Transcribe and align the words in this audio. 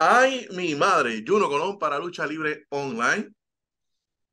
Ay, 0.00 0.46
mi 0.52 0.74
madre, 0.74 1.24
Juno 1.26 1.48
Colón 1.48 1.78
para 1.78 1.98
Lucha 1.98 2.26
Libre 2.26 2.66
Online. 2.70 3.32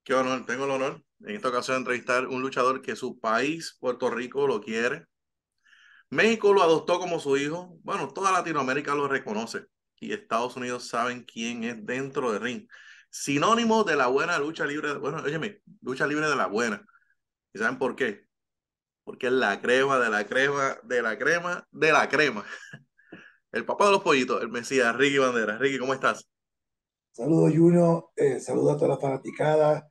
Qué 0.04 0.14
honor, 0.14 0.46
tengo 0.46 0.66
el 0.66 0.72
honor 0.72 1.04
en 1.22 1.36
esta 1.36 1.50
ocasión 1.50 1.76
de 1.76 1.80
entrevistar 1.80 2.28
un 2.28 2.42
luchador 2.42 2.82
que 2.82 2.96
su 2.96 3.20
país, 3.20 3.75
Puerto 3.79 4.09
Rico, 4.09 4.47
lo 4.47 4.62
quiere. 4.62 5.05
México 6.09 6.54
lo 6.54 6.62
adoptó 6.63 6.99
como 6.99 7.20
su 7.20 7.38
hijo. 7.38 7.78
Bueno, 7.83 8.07
toda 8.13 8.31
Latinoamérica 8.31 8.96
lo 8.96 9.07
reconoce. 9.07 9.65
Y 9.99 10.13
Estados 10.13 10.55
Unidos 10.55 10.88
saben 10.88 11.23
quién 11.23 11.64
es 11.64 11.86
dentro 11.86 12.32
del 12.32 12.41
ring. 12.41 12.68
Sinónimo 13.09 13.84
de 13.84 13.95
la 13.95 14.07
buena 14.07 14.38
lucha 14.38 14.66
libre. 14.66 14.93
Bueno, 14.97 15.23
óyeme, 15.23 15.61
lucha 15.82 16.05
libre 16.05 16.27
de 16.27 16.36
la 16.36 16.47
buena. 16.47 16.86
¿Y 17.54 17.59
saben 17.59 17.77
por 17.79 17.95
qué? 17.95 18.25
Porque 19.04 19.27
es 19.27 19.34
la 19.34 19.61
crema 19.61 20.00
de 20.00 20.09
la 20.09 20.25
crema, 20.27 20.77
de 20.84 21.02
la 21.02 21.18
crema, 21.18 21.68
de 21.71 21.91
la 21.91 22.09
crema. 22.09 22.45
El 23.56 23.66
papá 23.66 23.86
de 23.86 23.94
los 23.94 24.04
pollitos, 24.04 24.42
el 24.42 24.50
Mesías, 24.50 24.94
Ricky 24.98 25.18
Bandera. 25.18 25.58
Ricky, 25.58 25.80
¿cómo 25.80 25.94
estás? 25.94 26.28
Saludos, 27.12 27.54
Juno. 27.55 28.12
Eh, 28.18 28.41
saludos 28.41 28.73
a 28.73 28.76
todas 28.76 28.90
las 28.90 29.02
fanaticadas. 29.02 29.86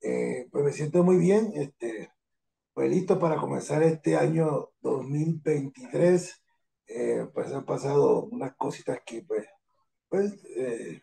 Eh, 0.00 0.46
pues 0.52 0.64
me 0.64 0.72
siento 0.72 1.02
muy 1.02 1.16
bien. 1.16 1.50
Este, 1.54 2.12
pues 2.72 2.88
listo 2.88 3.18
para 3.18 3.36
comenzar 3.36 3.82
este 3.82 4.16
año 4.16 4.70
2023. 4.82 6.42
Eh, 6.86 7.26
pues 7.34 7.52
han 7.52 7.64
pasado 7.64 8.26
unas 8.26 8.54
cositas 8.54 9.00
que, 9.04 9.22
pues, 9.22 9.46
pues 10.08 10.40
eh, 10.56 11.02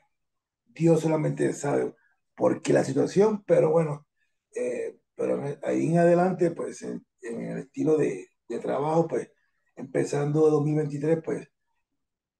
Dios 0.68 1.02
solamente 1.02 1.52
sabe 1.52 1.96
por 2.34 2.62
qué 2.62 2.72
la 2.72 2.86
situación, 2.86 3.44
pero 3.46 3.72
bueno, 3.72 4.08
eh, 4.56 4.98
pero 5.16 5.44
ahí 5.64 5.88
en 5.88 5.98
adelante, 6.00 6.52
pues 6.52 6.82
en, 6.82 7.06
en 7.22 7.42
el 7.42 7.58
estilo 7.60 7.98
de, 7.98 8.28
de, 8.48 8.60
trabajo, 8.60 9.08
pues 9.08 9.30
empezando 9.76 10.50
2023, 10.50 11.22
pues 11.24 11.50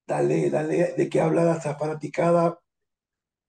dale, 0.06 0.50
dale 0.50 0.94
de 0.96 1.08
qué 1.08 1.20
hablar 1.20 1.48
a 1.48 1.56
esta 1.56 1.76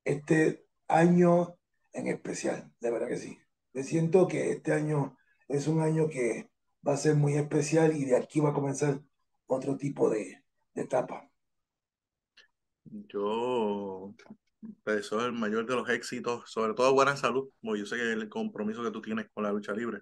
este 0.03 0.65
año 0.87 1.57
en 1.93 2.07
especial, 2.07 2.71
de 2.79 2.91
verdad 2.91 3.07
que 3.07 3.17
sí. 3.17 3.37
Me 3.73 3.83
siento 3.83 4.27
que 4.27 4.51
este 4.51 4.73
año 4.73 5.17
es 5.47 5.67
un 5.67 5.81
año 5.81 6.07
que 6.09 6.49
va 6.87 6.93
a 6.93 6.97
ser 6.97 7.15
muy 7.15 7.35
especial 7.35 7.95
y 7.95 8.05
de 8.05 8.17
aquí 8.17 8.39
va 8.39 8.49
a 8.49 8.53
comenzar 8.53 9.01
otro 9.47 9.77
tipo 9.77 10.09
de, 10.09 10.43
de 10.73 10.81
etapa. 10.81 11.29
Yo 12.85 14.13
deseo 14.85 15.25
el 15.25 15.33
mayor 15.33 15.65
de 15.65 15.75
los 15.75 15.89
éxitos, 15.89 16.49
sobre 16.49 16.73
todo 16.73 16.93
buena 16.93 17.15
salud, 17.17 17.49
porque 17.61 17.79
yo 17.79 17.85
sé 17.85 17.97
que 17.97 18.13
el 18.13 18.29
compromiso 18.29 18.83
que 18.83 18.91
tú 18.91 19.01
tienes 19.01 19.27
con 19.33 19.43
la 19.43 19.51
lucha 19.51 19.73
libre. 19.73 20.01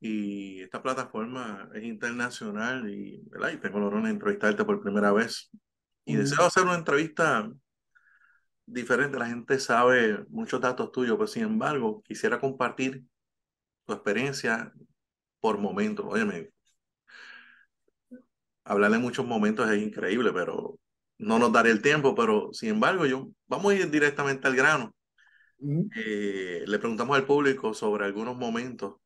Y 0.00 0.62
esta 0.62 0.82
plataforma 0.82 1.70
es 1.74 1.84
internacional 1.84 2.88
y, 2.90 3.22
¿verdad? 3.30 3.52
y 3.52 3.56
tengo 3.56 3.78
el 3.78 3.84
honor 3.84 4.04
de 4.04 4.10
entrevistarte 4.10 4.64
por 4.64 4.80
primera 4.80 5.12
vez. 5.12 5.50
Y 6.04 6.14
mm. 6.14 6.18
deseo 6.18 6.44
hacer 6.44 6.64
una 6.64 6.74
entrevista 6.74 7.50
diferente. 8.66 9.18
La 9.18 9.26
gente 9.26 9.58
sabe 9.58 10.24
muchos 10.28 10.60
datos 10.60 10.92
tuyos, 10.92 11.16
pero 11.16 11.26
sin 11.26 11.44
embargo, 11.44 12.02
quisiera 12.02 12.38
compartir 12.38 13.04
tu 13.86 13.94
experiencia 13.94 14.72
por 15.40 15.58
momentos. 15.58 16.04
Óyeme, 16.08 16.50
hablar 18.64 18.90
de 18.90 18.98
muchos 18.98 19.26
momentos 19.26 19.70
es 19.70 19.82
increíble, 19.82 20.32
pero 20.32 20.78
no 21.18 21.38
nos 21.38 21.52
daré 21.52 21.70
el 21.70 21.80
tiempo. 21.80 22.14
Pero 22.14 22.50
sin 22.52 22.70
embargo, 22.70 23.06
yo 23.06 23.30
vamos 23.46 23.72
a 23.72 23.76
ir 23.76 23.90
directamente 23.90 24.46
al 24.46 24.56
grano. 24.56 24.94
Eh, 25.96 26.64
le 26.66 26.78
preguntamos 26.78 27.16
al 27.16 27.24
público 27.24 27.72
sobre 27.72 28.04
algunos 28.04 28.36
momentos 28.36 28.96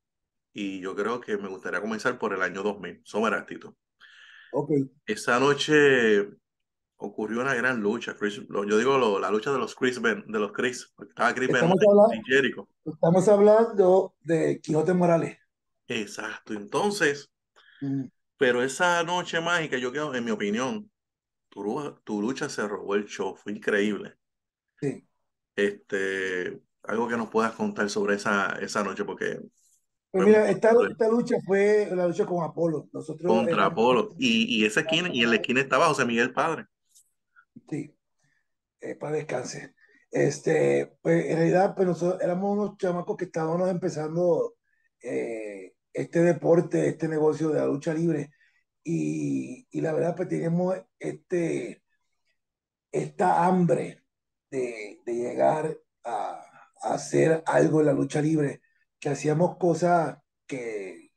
y 0.52 0.80
yo 0.80 0.94
creo 0.96 1.20
que 1.20 1.36
me 1.36 1.48
gustaría 1.48 1.80
comenzar 1.80 2.18
por 2.18 2.34
el 2.34 2.42
año 2.42 2.62
2000. 2.62 3.00
Somerastito. 3.04 3.76
Ok. 4.52 4.70
Esa 5.06 5.38
noche 5.38 6.28
ocurrió 6.96 7.40
una 7.40 7.54
gran 7.54 7.80
lucha. 7.80 8.14
Chris, 8.16 8.40
yo 8.48 8.78
digo 8.78 8.98
lo, 8.98 9.18
la 9.18 9.30
lucha 9.30 9.52
de 9.52 9.58
los 9.58 9.74
Chris 9.74 10.00
Ben, 10.00 10.24
de 10.26 10.38
los 10.38 10.52
Chris. 10.52 10.92
Estaba 11.08 11.34
Chris 11.34 11.48
estamos, 11.50 11.76
ben, 11.78 11.88
hablando, 11.88 12.22
Jericho. 12.26 12.68
estamos 12.84 13.28
hablando 13.28 14.14
de 14.20 14.60
Quijote 14.60 14.92
Morales. 14.94 15.38
Exacto. 15.88 16.52
Entonces, 16.54 17.30
Mm. 17.82 18.04
pero 18.36 18.62
esa 18.62 19.02
noche 19.04 19.40
mágica, 19.40 19.78
yo 19.78 19.90
creo, 19.90 20.14
en 20.14 20.22
mi 20.22 20.30
opinión, 20.30 20.90
tu, 21.48 21.98
tu 22.04 22.20
lucha 22.20 22.48
se 22.50 22.68
robó 22.68 22.94
el 22.94 23.06
show. 23.06 23.34
Fue 23.34 23.52
increíble. 23.52 24.16
Sí. 24.78 25.02
Este, 25.56 26.60
algo 26.82 27.08
que 27.08 27.16
nos 27.16 27.30
puedas 27.30 27.52
contar 27.52 27.88
sobre 27.88 28.16
esa, 28.16 28.58
esa 28.60 28.82
noche, 28.84 29.04
porque 29.04 29.40
Pues 30.12 30.26
mira, 30.26 30.50
esta, 30.50 30.72
esta 30.90 31.08
lucha 31.08 31.36
fue 31.46 31.88
la 31.94 32.06
lucha 32.08 32.26
con 32.26 32.42
Apolo. 32.44 32.88
Nosotros 32.92 33.26
contra 33.32 33.54
éramos- 33.54 33.72
Apolo. 33.72 34.08
Y, 34.18 34.60
y 34.60 34.64
esa 34.64 34.80
esquina, 34.80 35.08
y 35.12 35.22
en 35.22 35.30
la 35.30 35.36
esquina 35.36 35.60
estaba 35.60 35.86
José 35.86 36.04
Miguel 36.04 36.32
Padre. 36.32 36.66
Sí, 37.68 37.94
eh, 38.80 38.96
para 38.96 39.16
descanse. 39.16 39.74
Este, 40.10 40.96
pues 41.02 41.26
en 41.26 41.36
realidad, 41.36 41.74
pues 41.76 41.86
nosotros 41.86 42.20
éramos 42.22 42.58
unos 42.58 42.76
chamacos 42.78 43.16
que 43.16 43.26
estábamos 43.26 43.70
empezando 43.70 44.54
eh, 45.00 45.74
este 45.92 46.22
deporte, 46.22 46.88
este 46.88 47.06
negocio 47.06 47.50
de 47.50 47.60
la 47.60 47.66
lucha 47.66 47.94
libre. 47.94 48.30
Y, 48.82 49.68
y 49.70 49.80
la 49.80 49.92
verdad, 49.92 50.16
pues 50.16 50.28
teníamos 50.28 50.74
este, 50.98 51.84
esta 52.90 53.44
hambre 53.44 54.02
de, 54.50 55.00
de 55.06 55.14
llegar 55.14 55.78
a, 56.02 56.42
a 56.82 56.94
hacer 56.94 57.44
algo 57.46 57.78
en 57.80 57.86
la 57.86 57.92
lucha 57.92 58.20
libre, 58.20 58.59
que 59.00 59.08
hacíamos 59.08 59.56
cosas 59.56 60.18
que, 60.46 61.10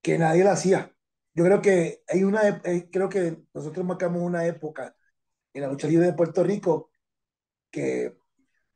que 0.00 0.18
nadie 0.18 0.44
la 0.44 0.52
hacía. 0.52 0.94
Yo 1.34 1.44
creo 1.44 1.62
que 1.62 2.02
hay 2.08 2.24
una, 2.24 2.48
eh, 2.64 2.88
creo 2.90 3.08
que 3.08 3.44
nosotros 3.54 3.84
marcamos 3.86 4.22
una 4.22 4.46
época 4.46 4.94
en 5.54 5.62
la 5.62 5.68
lucha 5.68 5.88
libre 5.88 6.06
de 6.06 6.12
Puerto 6.14 6.44
Rico 6.44 6.90
que 7.70 8.16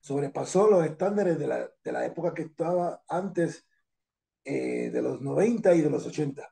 sobrepasó 0.00 0.70
los 0.70 0.84
estándares 0.84 1.38
de 1.38 1.46
la, 1.46 1.70
de 1.84 1.92
la 1.92 2.06
época 2.06 2.34
que 2.34 2.42
estaba 2.42 3.02
antes 3.08 3.66
eh, 4.44 4.90
de 4.90 5.02
los 5.02 5.20
90 5.20 5.74
y 5.74 5.82
de 5.82 5.90
los 5.90 6.06
80. 6.06 6.48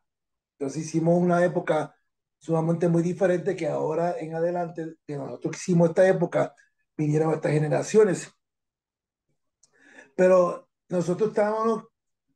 Entonces 0.58 0.86
hicimos 0.86 1.20
una 1.20 1.44
época 1.44 1.94
sumamente 2.38 2.88
muy 2.88 3.02
diferente 3.02 3.56
que 3.56 3.68
ahora 3.68 4.18
en 4.18 4.34
adelante, 4.34 4.96
que 5.06 5.16
nosotros 5.16 5.56
hicimos 5.56 5.90
esta 5.90 6.06
época, 6.06 6.54
vinieron 6.96 7.32
estas 7.32 7.52
generaciones. 7.52 8.30
Pero 10.16 10.68
nosotros 10.94 11.30
estábamos 11.30 11.84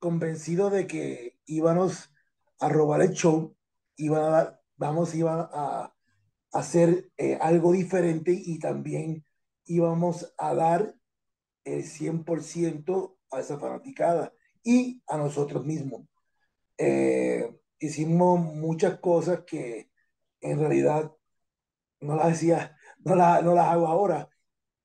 convencidos 0.00 0.72
de 0.72 0.86
que 0.86 1.38
íbamos 1.46 2.10
a 2.58 2.68
robar 2.68 3.02
el 3.02 3.12
show, 3.12 3.56
iban 3.96 4.34
a 4.34 4.60
vamos, 4.76 5.14
a, 5.24 5.94
hacer 6.52 7.10
eh, 7.18 7.38
algo 7.40 7.72
diferente 7.72 8.32
y 8.32 8.58
también 8.58 9.24
íbamos 9.66 10.34
a 10.38 10.54
dar 10.54 10.94
el 11.64 11.84
100% 11.84 13.16
a 13.30 13.40
esa 13.40 13.58
fanaticada 13.58 14.32
y 14.64 15.02
a 15.06 15.18
nosotros 15.18 15.64
mismos. 15.64 16.06
Eh, 16.78 17.48
hicimos 17.78 18.40
muchas 18.40 18.98
cosas 18.98 19.44
que 19.46 19.90
en 20.40 20.58
realidad 20.58 21.12
no 22.00 22.16
las 22.16 22.28
decía, 22.28 22.76
no, 23.04 23.14
la, 23.14 23.40
no 23.42 23.54
las 23.54 23.66
hago 23.68 23.86
ahora, 23.86 24.28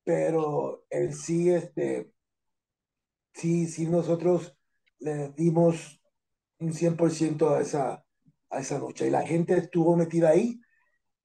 pero 0.04 0.86
en 0.90 1.14
sí, 1.14 1.50
este, 1.50 2.13
sí, 3.34 3.68
sí 3.68 3.88
nosotros 3.88 4.56
le 5.00 5.30
dimos 5.30 6.02
un 6.60 6.74
100% 6.74 7.50
a 7.56 7.62
esa, 7.62 8.06
a 8.50 8.60
esa 8.60 8.80
lucha 8.80 9.06
y 9.06 9.10
la 9.10 9.26
gente 9.26 9.58
estuvo 9.58 9.96
metida 9.96 10.30
ahí 10.30 10.62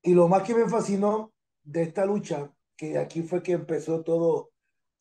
y 0.02 0.14
lo 0.14 0.28
más 0.28 0.42
que 0.42 0.54
me 0.54 0.68
fascinó 0.68 1.34
de 1.62 1.82
esta 1.82 2.06
lucha, 2.06 2.52
que 2.76 2.98
aquí 2.98 3.22
fue 3.22 3.42
que 3.42 3.52
empezó 3.52 4.02
todo 4.02 4.52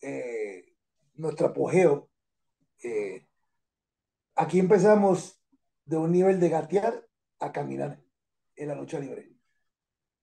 eh, 0.01 0.75
nuestro 1.15 1.47
apogeo, 1.47 2.09
eh, 2.83 3.27
aquí 4.35 4.59
empezamos 4.59 5.39
de 5.85 5.97
un 5.97 6.11
nivel 6.11 6.39
de 6.39 6.49
gatear 6.49 7.07
a 7.39 7.51
caminar 7.51 8.03
en 8.55 8.67
la 8.67 8.75
lucha 8.75 8.99
libre. 8.99 9.31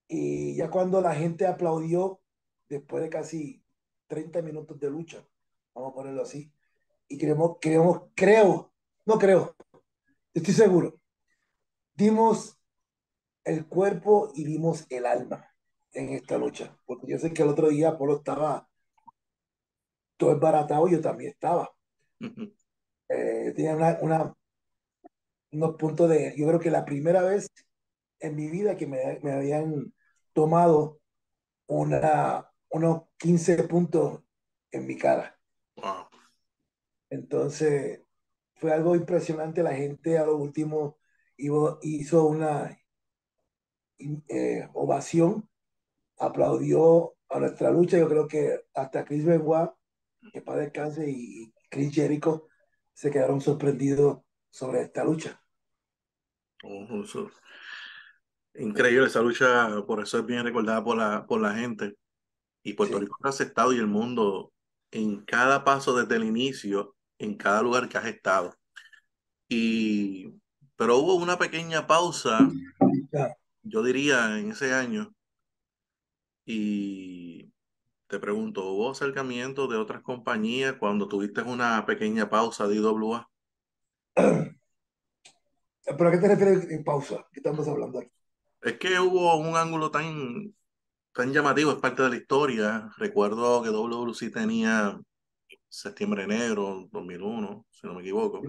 Y 0.06 0.54
ya 0.56 0.70
cuando 0.70 1.00
la 1.00 1.14
gente 1.14 1.46
aplaudió, 1.46 2.20
después 2.68 3.02
de 3.02 3.10
casi 3.10 3.64
30 4.06 4.42
minutos 4.42 4.78
de 4.78 4.90
lucha, 4.90 5.26
vamos 5.74 5.92
a 5.92 5.94
ponerlo 5.94 6.22
así, 6.22 6.52
y 7.08 7.18
creemos, 7.18 7.56
creemos, 7.60 8.02
creo, 8.14 8.72
no 9.06 9.18
creo, 9.18 9.54
estoy 10.32 10.54
seguro, 10.54 11.00
dimos 11.94 12.58
el 13.44 13.66
cuerpo 13.66 14.32
y 14.34 14.44
dimos 14.44 14.86
el 14.90 15.06
alma 15.06 15.48
en 15.92 16.10
esta 16.10 16.38
lucha. 16.38 16.76
Porque 16.84 17.06
yo 17.06 17.18
sé 17.18 17.32
que 17.32 17.42
el 17.42 17.48
otro 17.48 17.68
día 17.68 17.90
Apolo 17.90 18.16
estaba 18.16 18.68
todo 20.16 20.32
esbaratado 20.32 20.88
y 20.88 20.92
yo 20.92 21.00
también 21.00 21.32
estaba. 21.32 21.70
Eh, 23.08 23.52
tenía 23.54 23.76
una, 23.76 23.98
una, 24.00 24.34
unos 25.52 25.76
puntos 25.76 26.08
de, 26.08 26.34
yo 26.36 26.46
creo 26.46 26.60
que 26.60 26.70
la 26.70 26.84
primera 26.84 27.22
vez 27.22 27.48
en 28.20 28.34
mi 28.34 28.48
vida 28.48 28.76
que 28.76 28.86
me, 28.86 29.20
me 29.22 29.32
habían 29.32 29.92
tomado 30.32 31.00
una, 31.66 32.50
unos 32.70 33.02
15 33.18 33.64
puntos 33.64 34.22
en 34.70 34.86
mi 34.86 34.96
cara. 34.96 35.38
Wow. 35.76 36.13
Entonces 37.14 38.00
fue 38.56 38.72
algo 38.72 38.96
impresionante. 38.96 39.62
La 39.62 39.74
gente 39.74 40.18
a 40.18 40.26
lo 40.26 40.36
último 40.36 40.98
hizo 41.36 42.26
una 42.26 42.76
eh, 44.28 44.68
ovación 44.74 45.48
aplaudió 46.18 47.14
a 47.28 47.38
nuestra 47.40 47.70
lucha. 47.70 47.98
Yo 47.98 48.08
creo 48.08 48.28
que 48.28 48.64
hasta 48.74 49.04
Chris 49.04 49.24
Benoit, 49.24 49.70
que 50.32 50.42
para 50.42 50.60
descanse, 50.60 51.08
y 51.10 51.52
Chris 51.70 51.94
Jericho 51.94 52.48
se 52.92 53.10
quedaron 53.10 53.40
sorprendidos 53.40 54.18
sobre 54.50 54.82
esta 54.82 55.04
lucha. 55.04 55.40
Oh. 56.62 57.04
Increíble 58.56 59.06
esa 59.06 59.20
lucha, 59.20 59.68
por 59.86 60.00
eso 60.02 60.18
es 60.18 60.26
bien 60.26 60.44
recordada 60.44 60.82
por 60.82 60.96
la, 60.96 61.26
por 61.26 61.40
la 61.40 61.54
gente. 61.54 61.96
Y 62.62 62.74
Puerto 62.74 62.96
Sí. 62.96 63.04
Rico 63.04 63.16
ha 63.22 63.28
aceptado 63.28 63.72
y 63.72 63.78
el 63.78 63.86
mundo 63.86 64.52
en 64.90 65.24
cada 65.24 65.64
paso 65.64 65.94
desde 65.96 66.16
el 66.16 66.24
inicio, 66.24 66.94
en 67.24 67.36
cada 67.36 67.62
lugar 67.62 67.88
que 67.88 67.98
has 67.98 68.06
estado. 68.06 68.54
Y, 69.48 70.32
pero 70.76 70.98
hubo 70.98 71.14
una 71.16 71.38
pequeña 71.38 71.86
pausa, 71.86 72.38
yo 73.62 73.82
diría, 73.82 74.38
en 74.38 74.52
ese 74.52 74.72
año. 74.72 75.14
Y 76.44 77.50
te 78.06 78.18
pregunto, 78.18 78.66
¿hubo 78.66 78.90
acercamiento 78.90 79.66
de 79.66 79.76
otras 79.76 80.02
compañías 80.02 80.74
cuando 80.74 81.08
tuviste 81.08 81.42
una 81.42 81.84
pequeña 81.86 82.28
pausa 82.28 82.68
de 82.68 82.76
IWA? 82.76 83.28
¿Pero 85.86 86.08
a 86.08 86.12
qué 86.12 86.18
te 86.18 86.28
refieres 86.28 86.70
en 86.70 86.84
pausa? 86.84 87.26
¿Qué 87.32 87.40
estamos 87.40 87.66
hablando 87.68 87.98
aquí? 87.98 88.10
Es 88.62 88.78
que 88.78 88.98
hubo 88.98 89.36
un 89.36 89.56
ángulo 89.56 89.90
tan, 89.90 90.54
tan 91.12 91.32
llamativo, 91.32 91.72
es 91.72 91.78
parte 91.78 92.02
de 92.02 92.10
la 92.10 92.16
historia. 92.16 92.90
Recuerdo 92.96 93.62
que 93.62 93.68
WWC 93.68 94.32
tenía 94.32 94.98
Septiembre 95.74 96.24
Negro 96.28 96.88
2001, 96.92 97.66
si 97.68 97.84
no 97.88 97.94
me 97.94 98.00
equivoco. 98.02 98.40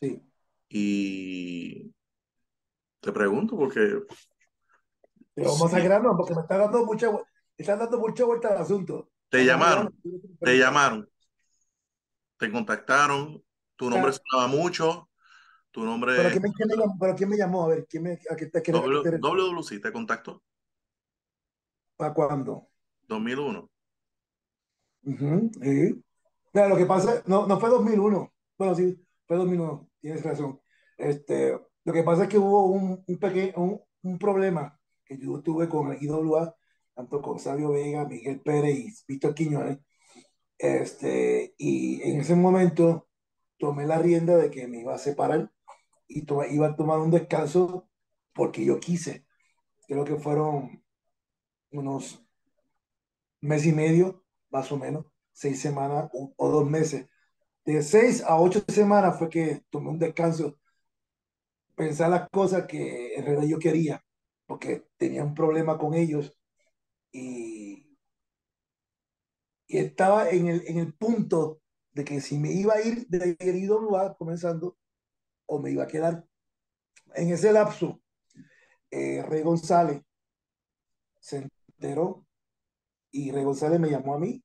Sí. 0.00 0.22
Y 0.68 1.94
te 3.00 3.10
pregunto 3.10 3.56
porque 3.56 4.02
Pero 5.34 5.52
vamos 5.52 5.70
Sí. 5.70 5.76
a 5.76 5.80
grano 5.80 6.14
porque 6.14 6.34
me 6.34 6.42
está 6.42 6.58
dando 6.58 6.84
mucha, 6.84 7.10
están 7.56 7.78
dando 7.78 7.98
mucha 7.98 8.24
vuelta 8.26 8.48
al 8.48 8.58
asunto. 8.58 9.08
te 9.30 9.38
a 9.38 9.44
llamaron, 9.44 9.94
te 10.40 10.58
llamaron, 10.58 11.08
te 12.36 12.52
contactaron, 12.52 13.42
tu 13.76 13.88
nombre 13.88 14.12
sonaba 14.12 14.46
mucho, 14.46 15.08
tu 15.70 15.84
nombre 15.86 16.16
¿Pero 16.16 16.30
quién 16.32 16.42
me, 16.42 16.52
quién 16.52 16.68
me 16.68 16.76
llamó? 16.76 16.96
¿Pero 17.00 17.14
quién 17.16 17.28
me 17.30 17.36
llamó? 17.38 17.64
A 17.64 17.68
ver, 17.68 17.86
¿quién 17.88 18.02
me, 18.02 18.12
a 18.12 18.16
qué 18.18 18.28
a 18.30 18.36
qué- 18.36 18.58
a 18.58 18.62
qué 18.62 18.72
W- 18.72 19.02
te? 19.02 19.18
WWC 19.18 19.80
te 19.80 19.90
contactó, 19.90 20.42
¿Para 21.96 22.12
cuándo? 22.12 22.68
2001. 23.08 23.70
Ujú, 25.04 25.50
sí. 25.62 26.02
Mira, 26.52 26.68
lo 26.68 26.76
que 26.76 26.86
pasa, 26.86 27.22
no, 27.26 27.46
no 27.46 27.58
fue 27.58 27.70
2001. 27.70 28.32
Bueno, 28.58 28.74
sí, 28.74 28.96
fue 29.26 29.36
2001, 29.36 29.88
tienes 30.00 30.22
razón. 30.22 30.60
Este, 30.98 31.58
lo 31.84 31.92
que 31.92 32.02
pasa 32.02 32.24
es 32.24 32.28
que 32.28 32.38
hubo 32.38 32.66
un, 32.66 33.02
un, 33.06 33.18
pequeño, 33.18 33.52
un, 33.56 33.80
un 34.02 34.18
problema 34.18 34.78
que 35.04 35.18
yo 35.18 35.40
tuve 35.42 35.68
con 35.68 35.92
el 35.92 36.02
IWA, 36.02 36.54
tanto 36.94 37.22
con 37.22 37.38
Sabio 37.38 37.70
Vega, 37.70 38.04
Miguel 38.06 38.40
Pérez 38.40 38.78
y 38.78 38.92
Víctor 39.08 39.34
Quiñones. 39.34 39.78
Este, 40.58 41.54
y 41.58 42.02
en 42.02 42.20
ese 42.20 42.36
momento 42.36 43.08
tomé 43.58 43.86
la 43.86 43.98
rienda 43.98 44.36
de 44.36 44.50
que 44.50 44.68
me 44.68 44.80
iba 44.80 44.94
a 44.94 44.98
separar 44.98 45.52
y 46.08 46.24
to- 46.26 46.44
iba 46.46 46.68
a 46.68 46.76
tomar 46.76 47.00
un 47.00 47.10
descanso 47.12 47.88
porque 48.34 48.64
yo 48.64 48.80
quise. 48.80 49.26
Creo 49.88 50.04
que 50.04 50.16
fueron 50.16 50.84
unos 51.72 52.24
mes 53.42 53.66
y 53.66 53.72
medio, 53.72 54.24
más 54.50 54.72
o 54.72 54.78
menos, 54.78 55.04
seis 55.32 55.60
semanas 55.60 56.10
o, 56.12 56.48
dos 56.50 56.68
meses. 56.68 57.08
De 57.64 57.82
seis 57.82 58.22
a 58.22 58.40
ocho 58.40 58.64
semanas 58.68 59.18
fue 59.18 59.28
que 59.30 59.62
tomé 59.70 59.90
un 59.90 59.98
descanso, 59.98 60.58
pensar 61.74 62.10
las 62.10 62.28
cosas 62.30 62.66
que 62.66 63.14
en 63.14 63.24
realidad 63.24 63.48
yo 63.48 63.58
quería, 63.58 64.04
porque 64.46 64.86
tenía 64.96 65.24
un 65.24 65.34
problema 65.34 65.78
con 65.78 65.94
ellos 65.94 66.36
y, 67.12 67.96
y 69.66 69.78
estaba 69.78 70.30
en 70.30 70.48
el, 70.48 70.66
en 70.66 70.78
el 70.78 70.94
punto 70.94 71.60
de 71.92 72.04
que 72.04 72.20
si 72.20 72.38
me 72.38 72.52
iba 72.52 72.74
a 72.74 72.82
ir 72.82 73.06
de 73.08 73.36
querido 73.36 73.78
lugar 73.80 74.16
comenzando 74.18 74.76
o 75.46 75.58
me 75.58 75.70
iba 75.70 75.84
a 75.84 75.88
quedar. 75.88 76.26
En 77.14 77.30
ese 77.30 77.52
lapso, 77.52 78.00
eh, 78.90 79.22
Rey 79.22 79.42
González 79.42 80.02
se 81.20 81.48
enteró 81.78 82.26
y 83.10 83.30
Rey 83.30 83.44
González 83.44 83.78
me 83.80 83.90
llamó 83.90 84.14
a 84.14 84.18
mí 84.18 84.42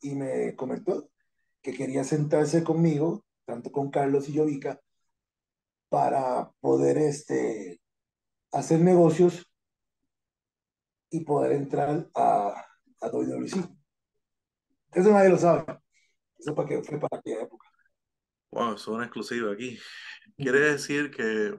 y 0.00 0.14
me 0.14 0.54
comentó 0.56 1.10
que 1.62 1.74
quería 1.74 2.04
sentarse 2.04 2.62
conmigo, 2.64 3.24
tanto 3.44 3.72
con 3.72 3.90
Carlos 3.90 4.28
y 4.28 4.36
Jovica, 4.36 4.80
para 5.88 6.50
poder 6.60 6.98
este, 6.98 7.80
hacer 8.52 8.80
negocios 8.80 9.46
y 11.10 11.24
poder 11.24 11.52
entrar 11.52 12.08
a, 12.14 12.66
a 13.00 13.08
WWC. 13.08 13.78
Eso 14.92 15.10
nadie 15.10 15.30
lo 15.30 15.38
sabe. 15.38 15.78
Eso 16.38 16.54
para 16.54 16.68
que, 16.68 16.82
fue 16.82 16.98
para 16.98 17.18
aquella 17.18 17.42
época. 17.42 17.68
Wow, 18.50 18.74
es 18.74 18.86
una 18.88 19.04
exclusiva 19.04 19.52
aquí. 19.52 19.78
Quiere 20.36 20.60
decir 20.60 21.10
que 21.10 21.58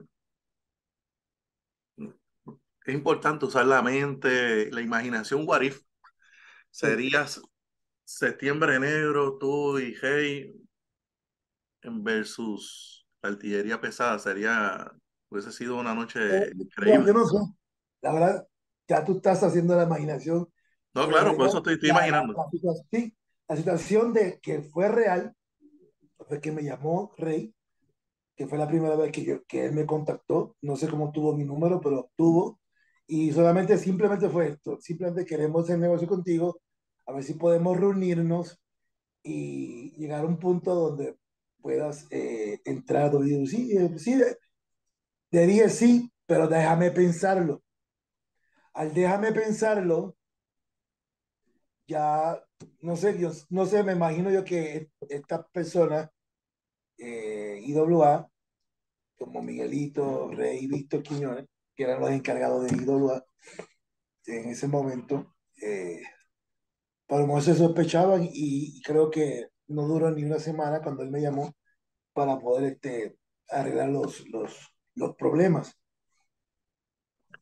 es 2.86 2.94
importante 2.94 3.44
usar 3.44 3.66
la 3.66 3.82
mente, 3.82 4.70
la 4.70 4.80
imaginación, 4.80 5.44
what 5.46 5.62
if. 5.62 5.82
Serías 6.70 7.40
Septiembre 8.10 8.80
Negro, 8.80 9.38
tú 9.38 9.78
y 9.78 9.94
Hey 10.02 10.52
versus 11.84 13.06
artillería 13.22 13.80
pesada. 13.80 14.18
Sería, 14.18 14.90
hubiese 15.30 15.52
sido 15.52 15.78
una 15.78 15.94
noche 15.94 16.18
Eh, 16.18 16.52
mira, 16.54 16.64
increíble. 16.64 17.06
yo 17.06 17.12
no 17.14 17.24
sé. 17.24 17.36
La 18.02 18.12
verdad, 18.12 18.48
ya 18.88 19.04
tú 19.04 19.16
estás 19.16 19.42
haciendo 19.44 19.76
la 19.76 19.84
imaginación. 19.84 20.48
No, 20.92 21.08
claro, 21.08 21.36
por 21.36 21.46
realidad, 21.46 21.46
eso 21.46 21.58
estoy, 21.58 21.74
estoy 21.74 21.88
la, 21.90 21.94
imaginando. 21.94 22.34
la 22.34 22.50
situación, 22.50 22.86
sí, 22.90 23.16
la 23.48 23.56
situación 23.56 24.12
de 24.12 24.40
que 24.40 24.62
fue 24.62 24.88
real 24.88 25.32
fue 26.26 26.40
que 26.40 26.50
me 26.50 26.64
llamó 26.64 27.14
Rey, 27.16 27.54
que 28.36 28.48
fue 28.48 28.58
la 28.58 28.66
primera 28.66 28.96
vez 28.96 29.12
que, 29.12 29.24
yo, 29.24 29.44
que 29.44 29.66
él 29.66 29.72
me 29.72 29.86
contactó. 29.86 30.56
No 30.62 30.74
sé 30.74 30.88
cómo 30.88 31.12
tuvo 31.12 31.36
mi 31.36 31.44
número, 31.44 31.80
pero 31.80 32.10
tuvo. 32.16 32.60
Y 33.06 33.32
solamente, 33.32 33.78
simplemente 33.78 34.28
fue 34.28 34.48
esto. 34.48 34.80
Simplemente 34.80 35.24
queremos 35.24 35.62
hacer 35.62 35.78
negocio 35.78 36.08
contigo, 36.08 36.60
a 37.10 37.12
ver 37.12 37.24
si 37.24 37.34
podemos 37.34 37.76
reunirnos 37.76 38.60
y 39.24 39.90
llegar 39.96 40.20
a 40.20 40.26
un 40.26 40.38
punto 40.38 40.74
donde 40.74 41.18
puedas 41.60 42.06
eh, 42.10 42.60
entrar 42.64 43.06
a 43.06 43.10
WWE. 43.10 43.46
Sí, 43.46 43.76
eh, 43.76 43.98
sí, 43.98 44.14
de, 44.14 45.46
dije 45.46 45.68
sí, 45.70 46.12
pero 46.24 46.46
déjame 46.46 46.92
pensarlo. 46.92 47.64
Al 48.74 48.94
déjame 48.94 49.32
pensarlo, 49.32 50.16
ya, 51.88 52.40
no 52.80 52.94
sé, 52.94 53.18
yo, 53.18 53.32
no 53.48 53.66
sé, 53.66 53.82
me 53.82 53.92
imagino 53.92 54.30
yo 54.30 54.44
que 54.44 54.90
estas 55.08 55.44
personas, 55.50 56.08
eh, 56.96 57.60
IWA, 57.64 58.30
como 59.18 59.42
Miguelito, 59.42 60.30
Rey, 60.30 60.68
Víctor 60.68 61.02
Quiñones, 61.02 61.46
que 61.74 61.82
eran 61.82 62.00
los 62.00 62.10
encargados 62.10 62.70
de 62.70 62.76
IWA, 62.76 63.24
en 64.26 64.48
ese 64.50 64.68
momento, 64.68 65.34
eh, 65.60 66.00
por 67.10 67.26
lo 67.26 67.40
se 67.40 67.56
sospechaban 67.56 68.28
y, 68.32 68.80
creo 68.82 69.10
que 69.10 69.48
no 69.66 69.82
duró 69.88 70.12
ni 70.12 70.22
una 70.22 70.38
semana 70.38 70.80
cuando 70.80 71.02
él 71.02 71.10
me 71.10 71.20
llamó 71.20 71.52
para 72.12 72.38
poder 72.38 72.74
este, 72.74 73.18
arreglar 73.48 73.88
los, 73.88 74.28
los, 74.28 74.72
los 74.94 75.16
problemas. 75.16 75.76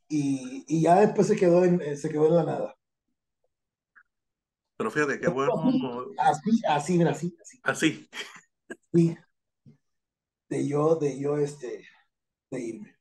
Y, 0.08 0.64
y, 0.66 0.80
ya 0.80 1.00
después 1.00 1.26
se 1.26 1.36
quedó, 1.36 1.66
en, 1.66 1.98
se 1.98 2.08
quedó 2.08 2.28
en 2.28 2.36
la 2.36 2.44
nada. 2.44 2.74
Pero 4.78 4.90
fíjate, 4.90 5.20
qué 5.20 5.28
bueno. 5.28 5.52
Así, 6.16 6.62
así, 6.66 6.96
mira, 6.96 7.10
así, 7.10 7.36
así. 7.38 7.60
Así. 7.62 8.08
Sí. 8.94 9.18
De 10.48 10.66
yo, 10.66 10.96
de 10.96 11.20
yo, 11.20 11.36
este, 11.36 11.86
de 12.50 12.60
irme. 12.60 12.96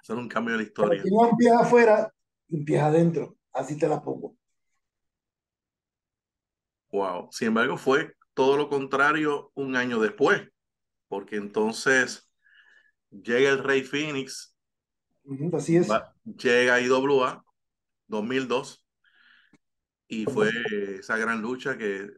Hacer 0.00 0.14
un 0.14 0.28
cambio 0.28 0.52
de 0.52 0.58
la 0.62 0.68
historia. 0.68 1.02
Pero 1.02 1.16
un 1.16 1.36
pie 1.36 1.50
afuera 1.50 2.14
y 2.46 2.58
un 2.58 2.64
pie 2.64 2.78
adentro. 2.78 3.36
Así 3.52 3.76
te 3.76 3.88
la 3.88 4.00
pongo. 4.00 4.36
Wow. 6.94 7.28
Sin 7.32 7.48
embargo, 7.48 7.76
fue 7.76 8.14
todo 8.34 8.56
lo 8.56 8.68
contrario 8.68 9.50
un 9.54 9.74
año 9.74 9.98
después. 9.98 10.48
Porque 11.08 11.34
entonces 11.34 12.30
llega 13.10 13.50
el 13.50 13.64
Rey 13.64 13.82
Phoenix. 13.82 14.56
Así 15.52 15.76
es. 15.76 15.90
Va, 15.90 16.14
llega 16.24 16.80
IWA 16.80 17.44
2002. 18.06 18.86
Y 20.06 20.24
fue 20.26 20.50
esa 21.00 21.16
gran 21.16 21.42
lucha 21.42 21.76
que 21.76 22.08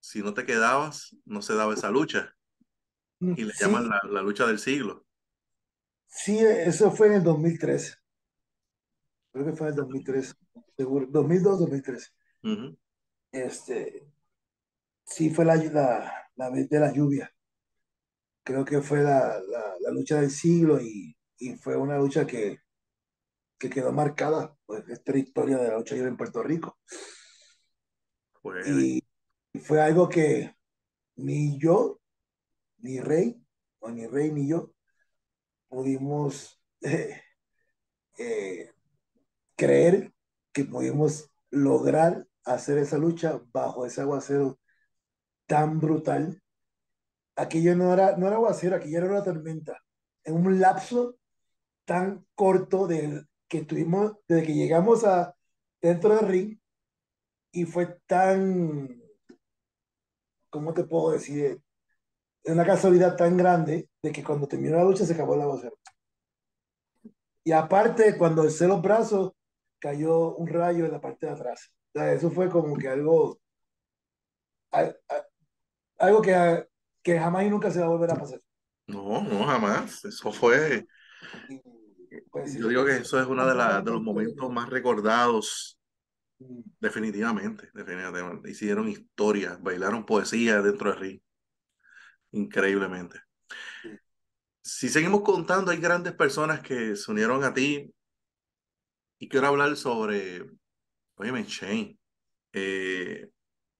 si 0.00 0.22
no 0.22 0.32
te 0.32 0.46
quedabas, 0.46 1.14
no 1.26 1.42
se 1.42 1.54
daba 1.54 1.74
esa 1.74 1.90
lucha. 1.90 2.34
Y 3.20 3.44
le 3.44 3.52
sí. 3.52 3.62
llaman 3.62 3.90
la, 3.90 4.00
la, 4.10 4.22
lucha 4.22 4.46
del 4.46 4.58
siglo. 4.58 5.04
Sí, 6.06 6.38
eso 6.38 6.90
fue 6.92 7.08
en 7.08 7.12
el 7.14 7.22
2003. 7.22 8.02
Creo 9.32 9.44
que 9.44 9.52
fue 9.52 9.66
en 9.66 9.72
el 9.74 9.76
2003. 9.76 10.34
Seguro. 10.78 11.06
2002, 11.10 11.58
2003. 11.58 12.14
Uh 12.42 12.48
-huh. 12.48 12.78
Este, 13.32 14.06
sí 15.04 15.30
fue 15.30 15.44
la, 15.44 15.56
la, 15.56 16.30
la, 16.36 16.50
vez 16.50 16.68
de 16.68 16.78
la 16.80 16.92
lluvia. 16.92 17.32
Creo 18.44 18.64
que 18.64 18.80
fue 18.82 19.02
la, 19.02 19.40
la, 19.40 19.74
la 19.80 19.90
lucha 19.90 20.20
del 20.20 20.30
siglo 20.30 20.80
y, 20.80 21.16
y, 21.38 21.56
fue 21.56 21.76
una 21.76 21.96
lucha 21.96 22.26
que, 22.26 22.58
que 23.58 23.70
quedó 23.70 23.92
marcada 23.92 24.56
pues, 24.66 24.86
esta 24.88 25.16
historia 25.16 25.56
de 25.58 25.68
la 25.68 25.78
lucha 25.78 25.94
libre 25.94 26.10
en 26.10 26.16
Puerto 26.16 26.42
Rico. 26.42 26.78
Pues, 28.42 28.66
Y 28.68 29.02
fue 29.60 29.80
algo 29.80 30.08
que 30.08 30.54
ni 31.16 31.58
yo, 31.58 32.00
ni 32.78 33.00
Rey, 33.00 33.40
o 33.78 33.90
ni 33.90 34.06
Rey 34.06 34.30
ni 34.32 34.48
yo, 34.48 34.74
pudimos 35.68 36.60
eh, 36.82 37.22
eh, 38.18 38.72
creer 39.56 40.12
que 40.52 40.64
pudimos 40.64 41.30
lograr 41.50 42.26
hacer 42.44 42.78
esa 42.78 42.98
lucha 42.98 43.40
bajo 43.52 43.86
ese 43.86 44.00
aguacero 44.00 44.58
tan 45.46 45.80
brutal. 45.80 46.42
Aquello 47.36 47.76
no 47.76 47.92
era, 47.92 48.16
no 48.16 48.26
era 48.26 48.36
aguacero, 48.36 48.76
aquello 48.76 48.98
era 48.98 49.08
una 49.08 49.24
tormenta. 49.24 49.78
En 50.24 50.34
un 50.34 50.60
lapso 50.60 51.16
tan 51.84 52.26
corto 52.34 52.86
del 52.86 53.28
que 53.48 53.64
tuvimos, 53.64 54.12
desde 54.28 54.46
que 54.46 54.54
llegamos 54.54 55.04
a 55.04 55.34
dentro 55.80 56.14
del 56.16 56.28
ring, 56.28 56.58
y 57.52 57.64
fue 57.64 57.98
tan, 58.06 59.02
¿cómo 60.48 60.72
te 60.72 60.84
puedo 60.84 61.12
decir? 61.12 61.60
Una 62.44 62.64
casualidad 62.64 63.16
tan 63.16 63.36
grande 63.36 63.88
de 64.02 64.12
que 64.12 64.24
cuando 64.24 64.48
terminó 64.48 64.76
la 64.76 64.84
lucha 64.84 65.04
se 65.04 65.12
acabó 65.12 65.34
el 65.34 65.42
aguacero. 65.42 65.76
Y 67.44 67.52
aparte, 67.52 68.16
cuando 68.16 68.42
alcé 68.42 68.66
los 68.66 68.80
brazos, 68.80 69.32
cayó 69.78 70.36
un 70.36 70.46
rayo 70.48 70.86
en 70.86 70.92
la 70.92 71.00
parte 71.00 71.26
de 71.26 71.32
atrás. 71.32 71.72
Sea, 71.94 72.12
eso 72.12 72.30
fue 72.30 72.50
como 72.50 72.76
que 72.76 72.88
algo, 72.88 73.40
algo 75.98 76.20
que, 76.22 76.68
que 77.02 77.18
jamás 77.18 77.44
y 77.44 77.50
nunca 77.50 77.70
se 77.70 77.80
va 77.80 77.86
a 77.86 77.88
volver 77.88 78.10
a 78.12 78.16
pasar. 78.16 78.40
no, 78.86 79.22
no, 79.22 79.44
jamás. 79.46 80.04
Eso 80.04 80.32
fue, 80.32 80.86
pues, 82.30 82.56
yo 82.56 82.68
digo 82.68 82.84
que 82.84 82.96
eso 82.98 83.20
es 83.20 83.26
uno 83.26 83.46
de, 83.46 83.54
la- 83.54 83.80
de 83.82 83.90
los 83.90 84.02
momentos 84.02 84.50
más 84.52 84.68
recordados, 84.68 85.78
Mm, 86.40 86.62
definitivamente, 86.80 87.70
definitivamente. 87.74 88.50
Hicieron 88.50 88.88
historia, 88.88 89.58
bailaron 89.60 90.04
poesía 90.06 90.60
dentro 90.62 90.90
del 90.90 91.00
ring, 91.00 91.20
increíblemente. 92.32 93.22
Si 94.64 94.88
seguimos 94.88 95.22
contando, 95.22 95.70
hay 95.70 95.78
grandes 95.78 96.14
personas 96.14 96.60
que 96.62 96.96
se 96.96 97.10
unieron 97.12 97.44
a 97.44 97.54
ti 97.54 97.92
y 99.18 99.28
quiero 99.28 99.46
hablar 99.48 99.76
sobre, 99.76 100.44
oye, 101.30 101.44
Shane, 101.44 101.98
eh, 102.52 103.30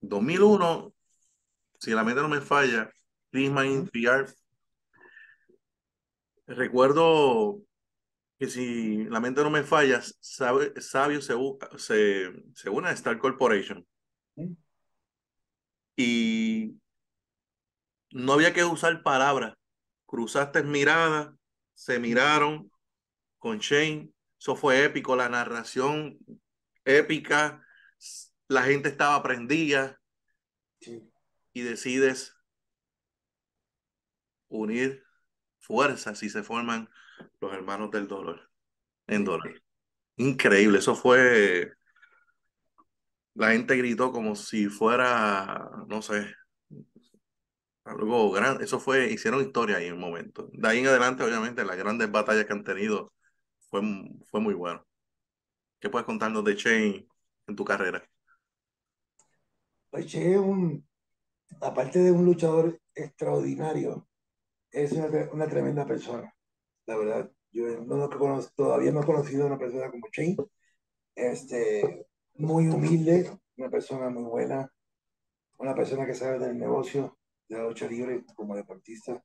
2001, 0.00 0.94
si 1.78 1.90
la 1.90 2.04
mente 2.04 2.22
no 2.22 2.28
me 2.28 2.40
falla, 2.40 2.90
Christmas 3.30 3.90
PR, 3.90 4.26
recuerdo 6.46 7.62
que 8.38 8.48
si 8.48 9.04
la 9.04 9.20
mente 9.20 9.42
no 9.42 9.50
me 9.50 9.62
falla, 9.62 10.00
sabe, 10.20 10.80
Sabio 10.80 11.20
se, 11.20 11.34
se, 11.78 12.32
se 12.54 12.70
une 12.70 12.88
a 12.88 12.92
Star 12.92 13.18
Corporation. 13.18 13.86
Y 15.96 16.78
no 18.12 18.32
había 18.32 18.52
que 18.52 18.64
usar 18.64 19.02
palabras, 19.02 19.54
cruzaste 20.06 20.62
miradas, 20.62 21.34
se 21.74 21.98
miraron 21.98 22.70
con 23.38 23.58
Shane, 23.58 24.12
eso 24.38 24.56
fue 24.56 24.84
épico, 24.84 25.16
la 25.16 25.28
narración 25.28 26.18
épica, 26.84 27.64
la 28.48 28.62
gente 28.62 28.88
estaba 28.88 29.22
prendida 29.22 30.00
sí. 30.80 31.10
y 31.52 31.62
decides 31.62 32.36
unir 34.48 35.04
fuerzas 35.58 36.22
y 36.22 36.28
se 36.28 36.42
forman 36.42 36.88
los 37.40 37.52
hermanos 37.52 37.90
del 37.90 38.08
dolor 38.08 38.50
en 39.06 39.24
dólar. 39.24 39.62
Increíble, 40.16 40.78
eso 40.78 40.94
fue, 40.94 41.72
la 43.34 43.52
gente 43.52 43.76
gritó 43.76 44.12
como 44.12 44.36
si 44.36 44.68
fuera, 44.68 45.70
no 45.88 46.02
sé, 46.02 46.34
algo 47.84 48.30
grande, 48.30 48.64
eso 48.64 48.78
fue, 48.78 49.10
hicieron 49.10 49.40
historia 49.42 49.78
ahí 49.78 49.86
en 49.86 49.94
un 49.94 50.00
momento. 50.00 50.48
De 50.52 50.68
ahí 50.68 50.78
en 50.78 50.86
adelante, 50.86 51.24
obviamente, 51.24 51.64
las 51.64 51.76
grandes 51.76 52.10
batallas 52.10 52.44
que 52.44 52.52
han 52.52 52.64
tenido 52.64 53.12
fue, 53.70 53.82
fue 54.26 54.40
muy 54.40 54.54
bueno. 54.54 54.86
¿Qué 55.82 55.90
puedes 55.90 56.06
contarnos 56.06 56.44
de 56.44 56.54
Shane 56.54 57.08
en 57.48 57.56
tu 57.56 57.64
carrera? 57.64 58.02
Pues 59.90 60.06
Che 60.06 60.32
es 60.32 60.38
un, 60.38 60.86
aparte 61.60 61.98
de 62.00 62.12
un 62.12 62.24
luchador 62.24 62.80
extraordinario, 62.94 64.08
es 64.72 64.92
una, 64.92 65.08
tre- 65.08 65.30
una 65.32 65.48
tremenda 65.48 65.86
persona. 65.86 66.34
La 66.86 66.96
verdad, 66.96 67.32
yo 67.52 67.80
no 67.84 68.10
conozco, 68.10 68.52
todavía 68.56 68.92
no 68.92 69.02
he 69.02 69.06
conocido 69.06 69.44
a 69.44 69.46
una 69.48 69.58
persona 69.58 69.90
como 69.90 70.08
Shane. 70.12 70.36
Este, 71.16 72.06
muy 72.34 72.68
humilde, 72.68 73.30
una 73.56 73.70
persona 73.70 74.10
muy 74.10 74.24
buena, 74.24 74.72
una 75.58 75.74
persona 75.74 76.06
que 76.06 76.14
sabe 76.14 76.38
del 76.38 76.58
negocio 76.58 77.18
de 77.48 77.58
la 77.58 77.64
lucha 77.64 77.88
libre 77.88 78.24
como 78.36 78.56
deportista, 78.56 79.22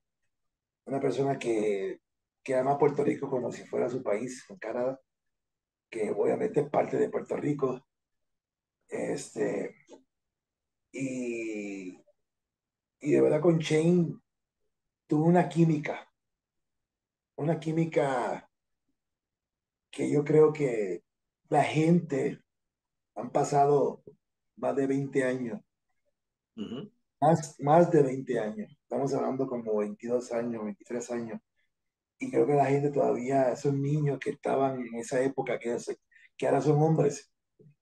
una 0.86 1.00
persona 1.00 1.38
que, 1.40 2.02
que 2.44 2.56
ama 2.56 2.74
a 2.74 2.78
Puerto 2.80 3.04
Rico 3.04 3.30
como 3.30 3.52
si 3.52 3.64
fuera 3.66 3.90
su 3.90 4.04
país, 4.04 4.46
en 4.50 4.58
Canadá, 4.58 5.00
que 5.90 6.12
obviamente 6.12 6.62
es 6.62 6.70
parte 6.70 6.98
de 6.98 7.10
Puerto 7.10 7.36
Rico. 7.38 7.86
Este, 8.90 9.76
y, 10.92 11.98
y 13.00 13.12
de 13.12 13.22
verdad 13.22 13.42
con 13.42 13.60
Shane 13.60 14.20
tuvo 15.08 15.26
una 15.26 15.48
química, 15.50 16.12
una 17.36 17.60
química 17.60 18.50
que 19.92 20.12
yo 20.12 20.24
creo 20.24 20.54
que 20.54 21.04
la 21.50 21.64
gente 21.64 22.42
han 23.16 23.32
pasado 23.32 24.04
más 24.58 24.76
de 24.76 24.88
20 24.88 25.24
años, 25.24 25.62
Ujú. 26.56 26.92
más, 27.22 27.60
más 27.60 27.92
de 27.92 28.04
20 28.04 28.40
años, 28.40 28.72
estamos 28.82 29.14
hablando 29.14 29.48
como 29.48 29.78
22 29.78 30.32
años, 30.32 30.64
23 30.64 31.12
años, 31.12 31.42
y 32.20 32.32
creo 32.32 32.48
que 32.48 32.54
la 32.56 32.66
gente 32.66 32.92
todavía, 32.92 33.52
esos 33.52 33.74
niños 33.74 34.20
que 34.20 34.32
estaban 34.32 34.82
en 34.82 34.96
esa 34.96 35.22
época, 35.22 35.60
que, 35.60 35.78
que 36.38 36.48
ahora 36.48 36.62
son 36.62 36.82
hombres 36.82 37.32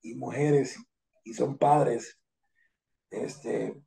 y 0.02 0.16
mujeres 0.16 0.78
y 1.24 1.34
son 1.34 1.58
padres, 1.58 2.20
este, 3.12 3.82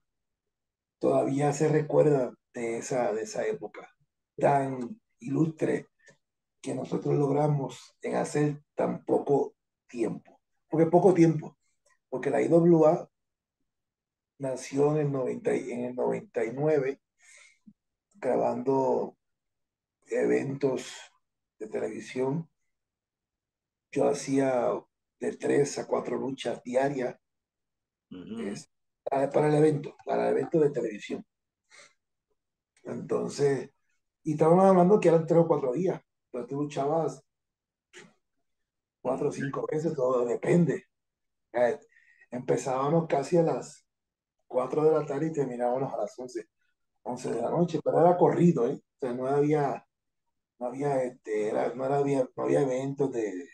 todavía 0.99 1.53
se 1.53 1.69
recuerda 1.69 2.35
de 2.55 2.79
esa, 2.79 3.13
de 3.13 3.23
esa 3.23 3.47
época 3.47 3.89
tan 4.37 5.01
ilustre 5.21 5.89
que 6.63 6.75
nosotros 6.75 7.15
logramos 7.17 7.97
en 8.03 8.17
hacer 8.17 8.63
tan 8.75 9.05
poco 9.05 9.55
tiempo. 9.89 10.41
Porque 10.69 10.87
poco 10.87 11.15
tiempo, 11.15 11.57
porque 12.09 12.31
la 12.31 12.43
IWA 12.43 13.09
nació 14.39 14.93
en 14.93 14.99
el, 15.07 15.13
90, 15.13 15.55
y- 15.55 15.71
en 15.73 15.85
el 15.85 15.95
99 15.95 17.01
grabando 18.15 19.18
eventos 20.11 20.95
de 21.59 21.69
televisión. 21.69 22.49
Yo 23.91 24.09
hacía 24.09 24.73
de 25.21 25.37
tres 25.37 25.79
a 25.79 25.87
cuatro 25.87 26.17
luchas 26.17 26.63
diarias 26.63 27.17
Ujú. 28.11 28.41
es, 28.43 28.71
para, 29.05 29.49
el 29.49 29.55
evento, 29.55 29.97
para 30.05 30.29
el 30.29 30.37
evento 30.37 30.61
de 30.61 30.71
televisión. 30.71 31.25
Entonces, 32.85 33.71
y 34.23 34.33
estábamos 34.33 34.65
hablando 34.65 35.01
que 35.01 35.09
eran 35.09 35.27
tres 35.27 35.41
o 35.41 35.49
cuatro 35.49 35.73
días, 35.73 36.01
pero 36.31 36.47
tú 36.47 36.63
luchabas 36.63 37.23
cuatro 39.01 39.29
o 39.29 39.33
cinco 39.33 39.67
veces, 39.71 39.95
todo 39.95 40.25
depende. 40.25 40.85
Eh, 41.53 41.79
empezábamos 42.31 43.07
casi 43.09 43.39
a 43.39 43.43
las 43.43 43.89
4 44.49 44.85
de 44.85 44.93
la 44.93 45.07
tarde 45.07 45.29
y 45.29 45.33
terminábamos 45.33 45.93
a 45.93 45.99
las 45.99 46.19
11, 46.19 46.49
11 47.03 47.31
de 47.31 47.43
la 47.43 47.51
noche, 47.51 47.81
pero 47.85 48.01
era 48.01 48.17
corrido, 48.17 48.67
¿eh? 48.69 48.75
O 48.75 48.99
sea, 49.01 49.13
no 49.13 49.27
había, 49.27 49.87
no 50.59 50.67
había, 50.67 51.03
este, 51.05 51.49
era, 51.49 51.75
no, 51.75 51.85
había, 51.85 52.29
no 52.37 52.43
había 52.45 52.63
eventos 52.63 53.13
de, 53.13 53.49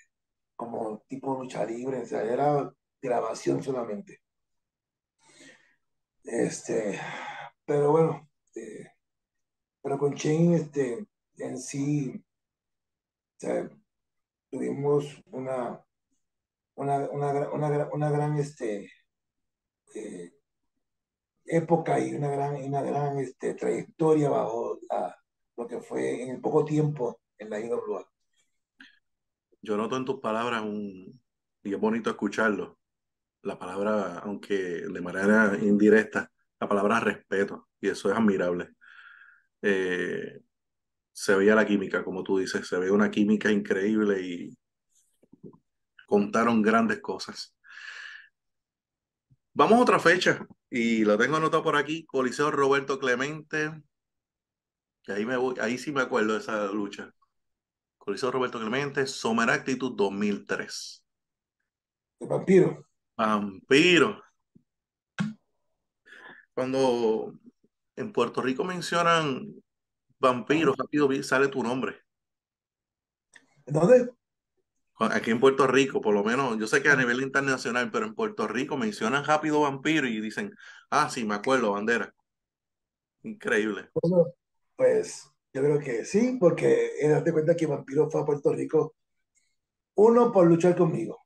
como 0.56 1.00
tipo 1.08 1.36
lucha 1.36 1.64
libre, 1.64 2.02
o 2.02 2.06
sea, 2.06 2.22
era 2.22 2.72
grabación 3.02 3.62
solamente. 3.62 4.20
Este, 6.24 6.98
pero 7.64 7.90
bueno, 7.92 8.28
eh, 8.56 8.86
pero 9.82 9.98
con 9.98 10.14
Shane, 10.14 10.56
este, 10.56 11.06
en 11.38 11.58
sí, 11.58 12.14
o 12.16 13.40
sea, 13.40 13.70
tuvimos 14.50 15.06
una, 15.32 15.84
una, 16.76 16.98
una, 17.10 17.50
una, 17.52 17.88
una 17.92 18.10
gran, 18.10 18.38
este, 18.38 18.90
eh, 19.94 20.32
época 21.46 21.98
y 22.00 22.14
una 22.14 22.28
gran, 22.30 22.56
una 22.56 22.82
gran 22.82 23.18
este, 23.18 23.54
trayectoria 23.54 24.28
bajo 24.30 24.78
la- 24.90 25.16
lo 25.56 25.66
que 25.66 25.80
fue 25.80 26.22
en 26.22 26.30
el 26.30 26.40
poco 26.40 26.64
tiempo 26.64 27.20
en 27.38 27.50
la 27.50 27.60
IWA. 27.60 28.06
Yo 29.62 29.76
noto 29.76 29.96
en 29.96 30.04
tus 30.04 30.20
palabras 30.20 30.62
un, 30.62 31.20
y 31.62 31.74
es 31.74 31.80
bonito 31.80 32.10
escucharlo, 32.10 32.78
la 33.42 33.58
palabra, 33.58 34.18
aunque 34.18 34.54
de 34.54 35.00
manera 35.00 35.56
indirecta, 35.60 36.30
la 36.60 36.68
palabra 36.68 37.00
respeto, 37.00 37.68
y 37.80 37.88
eso 37.88 38.10
es 38.10 38.16
admirable. 38.16 38.74
Eh, 39.62 40.40
se 41.12 41.34
veía 41.34 41.54
la 41.54 41.66
química, 41.66 42.04
como 42.04 42.22
tú 42.22 42.38
dices, 42.38 42.66
se 42.66 42.78
ve 42.78 42.90
una 42.90 43.10
química 43.10 43.50
increíble 43.50 44.20
y 44.20 44.58
contaron 46.06 46.60
grandes 46.60 47.00
cosas. 47.00 47.56
Vamos 49.52 49.78
a 49.78 49.82
otra 49.82 49.98
fecha 50.00 50.46
y 50.68 51.04
lo 51.04 51.16
tengo 51.16 51.36
anotado 51.36 51.62
por 51.62 51.76
aquí, 51.76 52.04
Coliseo 52.06 52.50
Roberto 52.50 52.98
Clemente, 52.98 53.70
que 55.04 55.12
ahí, 55.12 55.26
me 55.26 55.36
voy, 55.36 55.54
ahí 55.60 55.78
sí 55.78 55.92
me 55.92 56.00
acuerdo 56.00 56.32
de 56.32 56.40
esa 56.40 56.66
lucha. 56.72 57.12
Coliseo 57.98 58.30
Roberto 58.30 58.58
Clemente, 58.58 59.06
Summer 59.06 59.48
Actitud 59.50 59.94
2003. 59.96 61.04
El 62.20 62.28
vampiro. 62.28 62.86
Vampiro. 63.16 64.22
Cuando 66.54 67.34
en 67.96 68.12
Puerto 68.12 68.40
Rico 68.40 68.64
mencionan 68.64 69.54
vampiro, 70.18 70.74
rápido 70.76 71.10
sale 71.22 71.48
tu 71.48 71.62
nombre. 71.62 72.00
¿Dónde? 73.66 74.10
Aquí 74.96 75.30
en 75.30 75.40
Puerto 75.40 75.66
Rico, 75.66 76.00
por 76.00 76.14
lo 76.14 76.22
menos, 76.22 76.56
yo 76.58 76.66
sé 76.66 76.82
que 76.82 76.88
a 76.88 76.96
nivel 76.96 77.20
internacional, 77.20 77.90
pero 77.90 78.06
en 78.06 78.14
Puerto 78.14 78.46
Rico 78.46 78.76
mencionan 78.76 79.24
rápido 79.24 79.60
vampiro 79.60 80.06
y 80.06 80.20
dicen, 80.20 80.54
ah, 80.90 81.10
sí, 81.10 81.24
me 81.24 81.34
acuerdo, 81.34 81.72
bandera. 81.72 82.14
Increíble. 83.22 83.90
Bueno, 83.94 84.32
pues 84.76 85.30
yo 85.52 85.62
creo 85.62 85.78
que 85.78 86.04
sí, 86.04 86.36
porque 86.40 86.90
date 87.02 87.32
cuenta 87.32 87.56
que 87.56 87.66
Vampiro 87.66 88.10
fue 88.10 88.20
a 88.20 88.24
Puerto 88.24 88.52
Rico, 88.52 88.94
uno, 89.94 90.32
por 90.32 90.46
luchar 90.46 90.76
conmigo, 90.76 91.24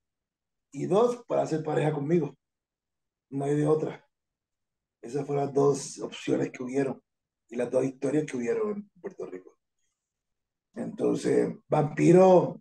y 0.70 0.86
dos, 0.86 1.24
para 1.26 1.42
hacer 1.42 1.62
pareja 1.62 1.92
conmigo. 1.92 2.36
No 3.30 3.44
hay 3.44 3.56
de 3.56 3.66
otra. 3.66 4.06
Esas 5.00 5.26
fueron 5.26 5.46
las 5.46 5.54
dos 5.54 5.98
opciones 6.00 6.50
que 6.50 6.62
hubieron 6.62 7.02
y 7.48 7.56
las 7.56 7.70
dos 7.70 7.84
historias 7.84 8.26
que 8.26 8.36
hubieron 8.36 8.70
en 8.70 9.00
Puerto 9.00 9.26
Rico. 9.26 9.56
Entonces, 10.74 11.54
Vampiro 11.68 12.60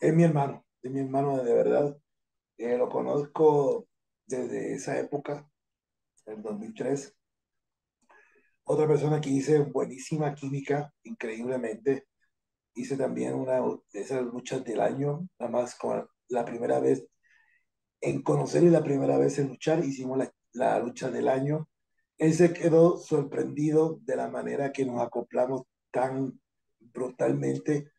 es 0.00 0.14
mi 0.14 0.24
hermano, 0.24 0.64
es 0.82 0.90
mi 0.90 1.00
hermano 1.00 1.42
de 1.42 1.54
verdad. 1.54 1.96
Eh, 2.58 2.76
lo 2.76 2.88
conozco 2.88 3.86
desde 4.26 4.74
esa 4.74 4.98
época, 4.98 5.48
en 6.26 6.42
2003. 6.42 7.16
Otra 8.72 8.86
persona 8.86 9.20
que 9.20 9.30
hice 9.30 9.58
buenísima 9.58 10.32
química, 10.32 10.94
increíblemente. 11.02 12.06
Hice 12.72 12.96
también 12.96 13.34
una 13.34 13.54
de 13.58 14.00
esas 14.00 14.22
luchas 14.22 14.62
del 14.62 14.80
año, 14.80 15.28
nada 15.40 15.50
más 15.50 15.74
con 15.74 16.08
la 16.28 16.44
primera 16.44 16.78
vez 16.78 17.04
en 18.00 18.22
conocer 18.22 18.62
y 18.62 18.70
la 18.70 18.84
primera 18.84 19.18
vez 19.18 19.40
en 19.40 19.48
luchar, 19.48 19.84
hicimos 19.84 20.18
la, 20.18 20.32
la 20.52 20.78
lucha 20.78 21.10
del 21.10 21.26
año. 21.26 21.68
Él 22.16 22.32
se 22.32 22.52
quedó 22.52 22.96
sorprendido 22.96 23.98
de 24.02 24.14
la 24.14 24.28
manera 24.28 24.70
que 24.70 24.86
nos 24.86 25.02
acoplamos 25.02 25.64
tan 25.90 26.40
brutalmente. 26.78 27.90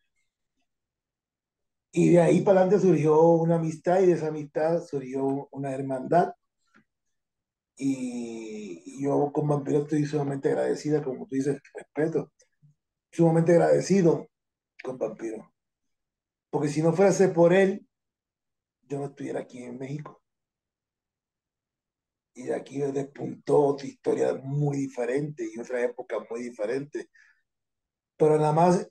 Y 1.92 2.12
de 2.12 2.20
ahí 2.22 2.40
para 2.40 2.62
adelante 2.62 2.86
surgió 2.86 3.20
una 3.20 3.56
amistad 3.56 4.00
y 4.00 4.06
de 4.06 4.12
esa 4.12 4.28
amistad 4.28 4.80
surgió 4.80 5.48
una 5.50 5.74
hermandad. 5.74 6.32
Y 7.84 9.02
yo 9.02 9.32
con 9.32 9.48
Vampiro 9.48 9.80
estoy 9.80 10.04
sumamente 10.06 10.50
agradecida, 10.50 11.02
como 11.02 11.26
tú 11.26 11.34
dices, 11.34 11.60
respeto. 11.74 12.32
Sumamente 13.10 13.54
agradecido 13.54 14.28
con 14.84 14.98
Vampiro. 14.98 15.52
Porque 16.48 16.68
si 16.68 16.80
no 16.80 16.92
fuese 16.92 17.30
por 17.30 17.52
él, 17.52 17.84
yo 18.82 19.00
no 19.00 19.06
estuviera 19.06 19.40
aquí 19.40 19.64
en 19.64 19.78
México. 19.78 20.22
Y 22.34 22.44
de 22.44 22.54
aquí 22.54 22.78
despuntó 22.78 23.58
otra 23.58 23.88
historia 23.88 24.34
muy 24.34 24.76
diferente 24.76 25.44
y 25.52 25.58
otra 25.58 25.82
época 25.82 26.18
muy 26.30 26.40
diferente. 26.40 27.10
Pero 28.16 28.38
nada 28.38 28.52
más 28.52 28.88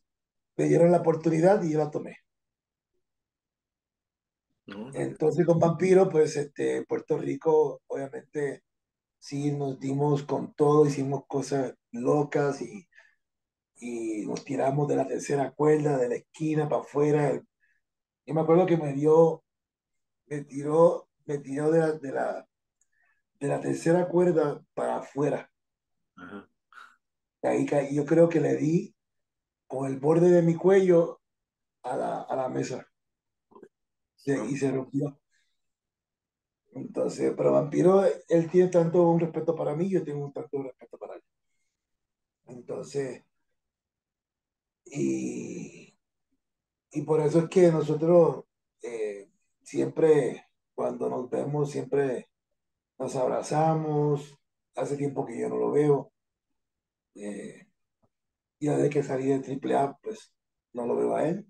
me 0.57 0.65
dieron 0.65 0.91
la 0.91 0.98
oportunidad 1.00 1.63
y 1.63 1.71
yo 1.71 1.79
la 1.79 1.89
tomé. 1.89 2.17
Entonces 4.93 5.45
con 5.45 5.60
Vampiro, 5.60 6.10
pues 6.10 6.36
este, 6.36 6.86
Puerto 6.86 7.17
Rico, 7.17 7.81
obviamente, 7.88 8.63
sí 9.22 9.51
nos 9.51 9.79
dimos 9.79 10.24
con 10.24 10.53
todo, 10.55 10.86
hicimos 10.88 11.25
cosas 11.27 11.75
locas 11.92 12.62
y, 12.62 12.88
y 13.77 14.25
nos 14.25 14.44
tiramos 14.44 14.88
de 14.88 14.96
la 14.98 15.07
tercera 15.07 15.51
cuerda, 15.51 15.98
de 15.98 16.10
la 16.10 16.16
esquina 16.16 16.68
para 16.68 16.81
afuera. 16.81 17.42
Y 18.25 18.34
me 18.34 18.42
acuerdo 18.42 18.66
que 18.66 18.77
me 18.77 18.94
dio, 18.94 19.44
me 20.27 20.44
tiró, 20.44 21.10
me 21.25 21.38
tiró 21.38 21.72
de 21.72 21.79
la, 21.79 21.92
de 21.94 22.12
la, 22.12 22.48
de 23.40 23.48
la 23.48 23.62
tercera 23.62 24.07
cuerda 24.07 24.64
para 24.74 24.98
afuera. 24.98 25.51
Ahí 27.44 27.66
caí, 27.68 27.96
yo 27.96 28.05
creo 28.05 28.27
que 28.29 28.40
le 28.40 28.55
di 28.55 28.96
con 29.68 29.88
el 29.88 30.00
borde 30.00 30.29
de 30.31 30.42
mi 30.42 30.55
cuello 30.55 31.22
a 31.84 31.96
la, 31.96 32.22
a 32.24 32.36
la 32.36 32.50
mesa 32.50 32.88
y 34.25 34.57
se 34.57 34.72
rompió. 34.72 35.21
Entonces, 36.74 37.34
pero 37.38 37.53
Vampiro, 37.53 38.03
él 38.29 38.50
tiene 38.50 38.70
tanto 38.70 39.03
un 39.10 39.20
respeto 39.20 39.55
para 39.55 39.75
mí, 39.75 39.90
yo 39.90 40.03
tengo 40.03 40.25
un 40.25 40.34
tanto 40.34 40.57
un 40.57 40.66
respeto 40.66 40.98
para 40.98 41.16
él. 41.16 41.24
Entonces, 42.48 43.24
y, 44.86 45.96
y 46.92 47.01
por 47.03 47.22
eso 47.22 47.40
es 47.40 47.50
que 47.50 47.72
nosotros 47.72 48.46
eh, 48.84 49.29
siempre, 49.64 50.48
cuando 50.75 51.10
nos 51.10 51.29
vemos, 51.29 51.72
siempre 51.72 52.29
nos 53.00 53.16
abrazamos. 53.16 54.38
Hace 54.75 54.98
tiempo 54.98 55.25
que 55.25 55.40
yo 55.40 55.50
no 55.50 55.57
lo 55.57 55.72
veo. 55.72 56.14
Eh, 57.16 57.68
y 58.60 58.68
desde 58.68 58.90
que 58.90 59.03
salí 59.03 59.27
de 59.27 59.40
AAA, 59.40 59.98
pues 60.01 60.34
no 60.74 60.86
lo 60.86 60.96
veo 60.96 61.16
a 61.16 61.27
él. 61.27 61.46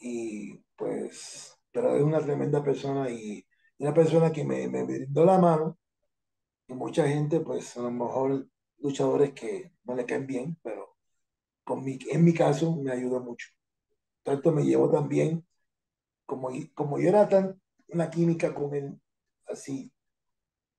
Y 0.00 0.58
pues, 0.76 1.56
pero 1.72 1.96
es 1.96 2.02
una 2.02 2.20
tremenda 2.20 2.62
persona 2.62 3.10
y 3.10 3.44
una 3.80 3.94
persona 3.94 4.30
que 4.30 4.44
me, 4.44 4.68
me 4.68 4.84
brindó 4.84 5.24
la 5.24 5.38
mano. 5.38 5.78
Y 6.68 6.74
mucha 6.74 7.08
gente, 7.08 7.40
pues 7.40 7.76
a 7.76 7.82
lo 7.82 7.90
mejor 7.90 8.46
luchadores 8.78 9.32
que 9.32 9.72
no 9.84 9.94
le 9.94 10.06
caen 10.06 10.26
bien, 10.26 10.58
pero 10.62 10.96
con 11.64 11.82
mi, 11.84 11.98
en 12.10 12.24
mi 12.24 12.34
caso 12.34 12.76
me 12.76 12.92
ayudó 12.92 13.20
mucho. 13.20 13.48
Tanto 14.22 14.52
me 14.52 14.64
llevó 14.64 14.90
también, 14.90 15.46
como, 16.26 16.50
como 16.74 16.98
yo 16.98 17.08
era 17.08 17.28
tan 17.28 17.60
una 17.88 18.10
química 18.10 18.54
con 18.54 18.74
él, 18.74 19.00
así, 19.46 19.92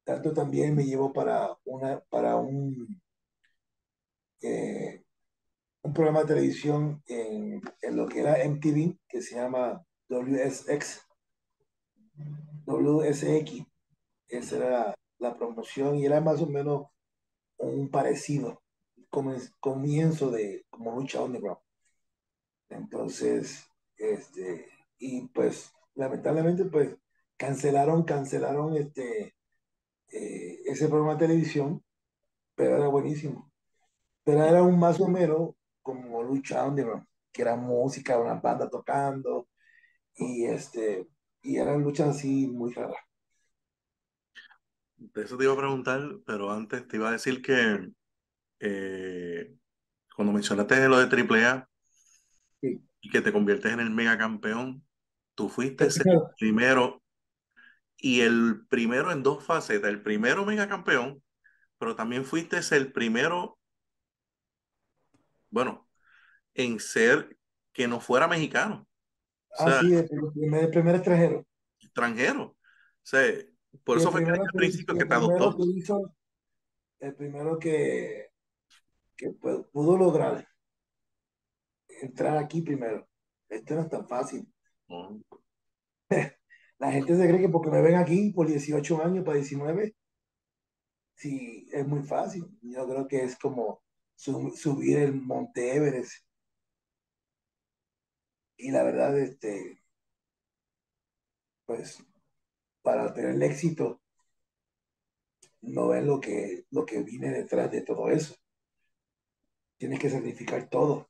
tanto 0.04 0.32
también 0.34 0.76
me 0.76 0.86
llevó 0.86 1.12
para, 1.12 1.58
una, 1.66 2.00
para 2.02 2.38
un, 2.38 3.02
eh, 4.42 5.04
un 5.82 5.94
programa 5.94 6.22
de 6.22 6.28
televisión 6.28 7.04
en, 7.08 7.62
en, 7.82 7.96
lo 7.98 8.08
que 8.08 8.20
era 8.22 8.44
MTV, 8.44 8.98
que 9.10 9.22
se 9.22 9.36
llama 9.36 9.84
WSX, 10.08 11.02
WSX, 12.66 13.66
esa 14.28 14.58
era 14.58 14.96
la 15.20 15.36
promoción 15.38 15.98
y 15.98 16.06
era 16.06 16.22
más 16.22 16.42
o 16.42 16.48
menos 16.48 16.88
un 17.58 17.90
parecido, 17.90 18.62
comienzo 19.60 20.32
de 20.32 20.66
como 20.70 20.96
lucha 20.96 21.22
underground. 21.24 21.60
Entonces, 22.70 23.66
este, 23.98 24.68
y 24.98 25.28
pues 25.30 25.72
lamentablemente 25.96 26.66
pues 26.66 26.96
cancelaron, 27.38 28.04
cancelaron 28.04 28.76
este, 28.78 29.36
eh, 30.12 30.62
ese 30.66 30.88
programa 30.88 31.14
de 31.16 31.28
televisión, 31.28 31.84
pero 32.56 32.78
era 32.78 32.88
buenísimo. 32.88 33.52
Pero 34.24 34.44
era 34.46 34.64
un 34.64 34.80
más 34.80 35.00
o 35.00 35.08
menos 35.08 35.52
como 35.82 36.24
lucha 36.24 36.66
underground, 36.66 37.06
que 37.32 37.42
era 37.44 37.56
música, 37.56 38.20
una 38.20 38.36
banda 38.36 38.70
tocando, 38.70 39.50
y 40.16 40.46
este 40.46 41.08
y 41.42 41.58
eran 41.58 41.82
luchas 41.82 42.10
así 42.10 42.48
muy 42.48 42.74
raras. 42.74 42.98
De 44.98 45.24
eso 45.24 45.38
te 45.38 45.46
iba 45.46 45.54
a 45.54 45.58
preguntar, 45.58 46.20
pero 46.26 46.52
antes 46.52 46.88
te 46.88 46.98
iba 46.98 47.10
a 47.10 47.14
decir 47.14 47.42
que 47.42 47.90
eh, 48.60 49.56
cuando 50.16 50.32
mencionaste 50.32 50.88
lo 50.88 51.00
de 51.00 51.24
AAA 51.24 51.68
sí. 52.62 52.80
y 53.02 53.10
que 53.10 53.22
te 53.22 53.34
conviertes 53.34 53.74
en 53.74 53.80
el 53.80 53.90
mega 53.90 54.18
campeón, 54.18 54.86
tú 55.34 55.50
fuiste 55.50 55.86
el 55.86 55.94
primero. 55.94 56.32
primero 56.38 57.04
y 57.98 58.22
el 58.22 58.66
primero 58.68 59.12
en 59.12 59.24
dos 59.24 59.44
facetas, 59.44 59.90
el 59.90 60.02
primero 60.02 60.46
mega 60.46 60.68
campeón, 60.68 61.24
pero 61.78 61.96
también 61.96 62.26
fuiste 62.26 62.60
el 62.76 62.92
primero, 62.92 63.58
bueno, 65.50 65.88
en 66.54 66.80
ser 66.80 67.38
que 67.74 67.88
no 67.88 68.00
fuera 68.00 68.28
mexicano. 68.28 68.88
Es, 69.60 69.84
el 69.84 70.32
primer, 70.34 70.64
el 70.64 70.70
primer 70.70 70.96
extranjero. 70.96 71.46
Extranjero. 71.80 72.44
O 72.44 72.58
sea, 73.04 73.22
por 73.84 73.98
eso 73.98 74.12
fue 74.12 74.24
que 74.24 74.32
al 74.32 74.42
principio 74.54 74.96
que 74.96 75.06
te 75.06 75.14
adoptó. 75.14 75.58
Que 75.58 75.64
hizo, 75.64 76.16
el 77.00 77.16
primero 77.16 77.58
que, 77.58 78.32
que 79.16 79.32
pudo 79.32 79.98
lograr 79.98 80.48
entrar 82.02 82.38
aquí 82.38 82.62
primero. 82.62 83.08
Esto 83.50 83.76
no 83.76 83.82
es 83.82 83.90
tan 83.90 84.08
fácil. 84.08 84.48
La 86.80 86.92
gente 86.92 87.16
se 87.16 87.28
cree 87.28 87.40
que 87.40 87.50
porque 87.50 87.70
me 87.70 87.82
ven 87.82 87.96
aquí 87.96 88.32
por 88.32 88.48
18 88.48 89.04
años 89.04 89.24
para 89.24 89.38
19, 89.38 89.96
sí, 91.16 91.68
es 91.72 91.88
muy 91.88 92.02
fácil. 92.02 92.46
Yo 92.62 92.88
creo 92.88 93.08
que 93.08 93.24
es 93.24 93.38
como 93.38 93.84
subir 94.16 94.98
el 94.98 95.14
Monte 95.14 95.76
Everest 95.76 96.26
y 98.62 98.72
la 98.72 98.84
verdad, 98.84 99.18
este, 99.20 99.82
pues 101.66 102.04
para 102.84 103.14
tener 103.14 103.32
el 103.32 103.44
éxito, 103.44 104.02
no 105.62 105.94
es 105.96 106.04
lo 106.06 106.20
que, 106.20 106.66
lo 106.72 106.86
que 106.86 107.02
viene 107.04 107.30
detrás 107.32 107.72
de 107.72 107.82
todo 107.82 108.10
eso. 108.10 108.36
Tienes 109.78 110.00
que 110.00 110.10
sacrificar 110.10 110.70
todo. 110.70 111.10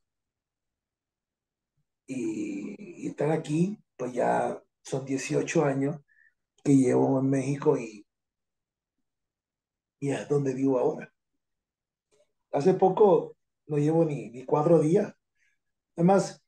Y, 2.08 2.76
y 3.06 3.08
estar 3.08 3.32
aquí, 3.32 3.78
pues 3.98 4.14
ya 4.14 4.62
son 4.84 5.06
18 5.06 5.64
años 5.66 6.00
que 6.64 6.76
llevo 6.76 7.20
en 7.20 7.30
México 7.30 7.78
y, 7.78 8.06
y 10.00 10.12
es 10.12 10.28
donde 10.28 10.54
vivo 10.54 10.80
ahora. 10.80 11.14
Hace 12.52 12.74
poco 12.74 13.38
no 13.68 13.78
llevo 13.78 14.06
ni, 14.06 14.30
ni 14.30 14.46
cuatro 14.46 14.80
días. 14.80 15.14
Además, 15.96 16.41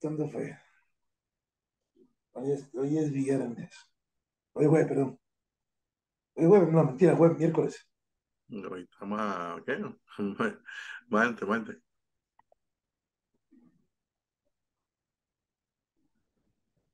¿cuándo 0.00 0.28
fue? 0.28 0.58
Hoy 2.32 2.52
es, 2.52 2.74
hoy 2.74 2.98
es 2.98 3.12
viernes. 3.12 3.70
Hoy 4.52 4.64
es 4.64 4.70
jueves, 4.70 4.88
perdón. 4.88 5.20
Hoy 6.34 6.44
es 6.44 6.48
jueves, 6.48 6.72
no, 6.72 6.84
mentira, 6.84 7.16
jueves, 7.16 7.38
miércoles. 7.38 7.88
Hoy 8.48 8.88
estamos 8.90 9.20
a, 9.20 9.62
¿qué? 9.64 9.78
Mante, 11.08 11.44
mante. 11.44 11.82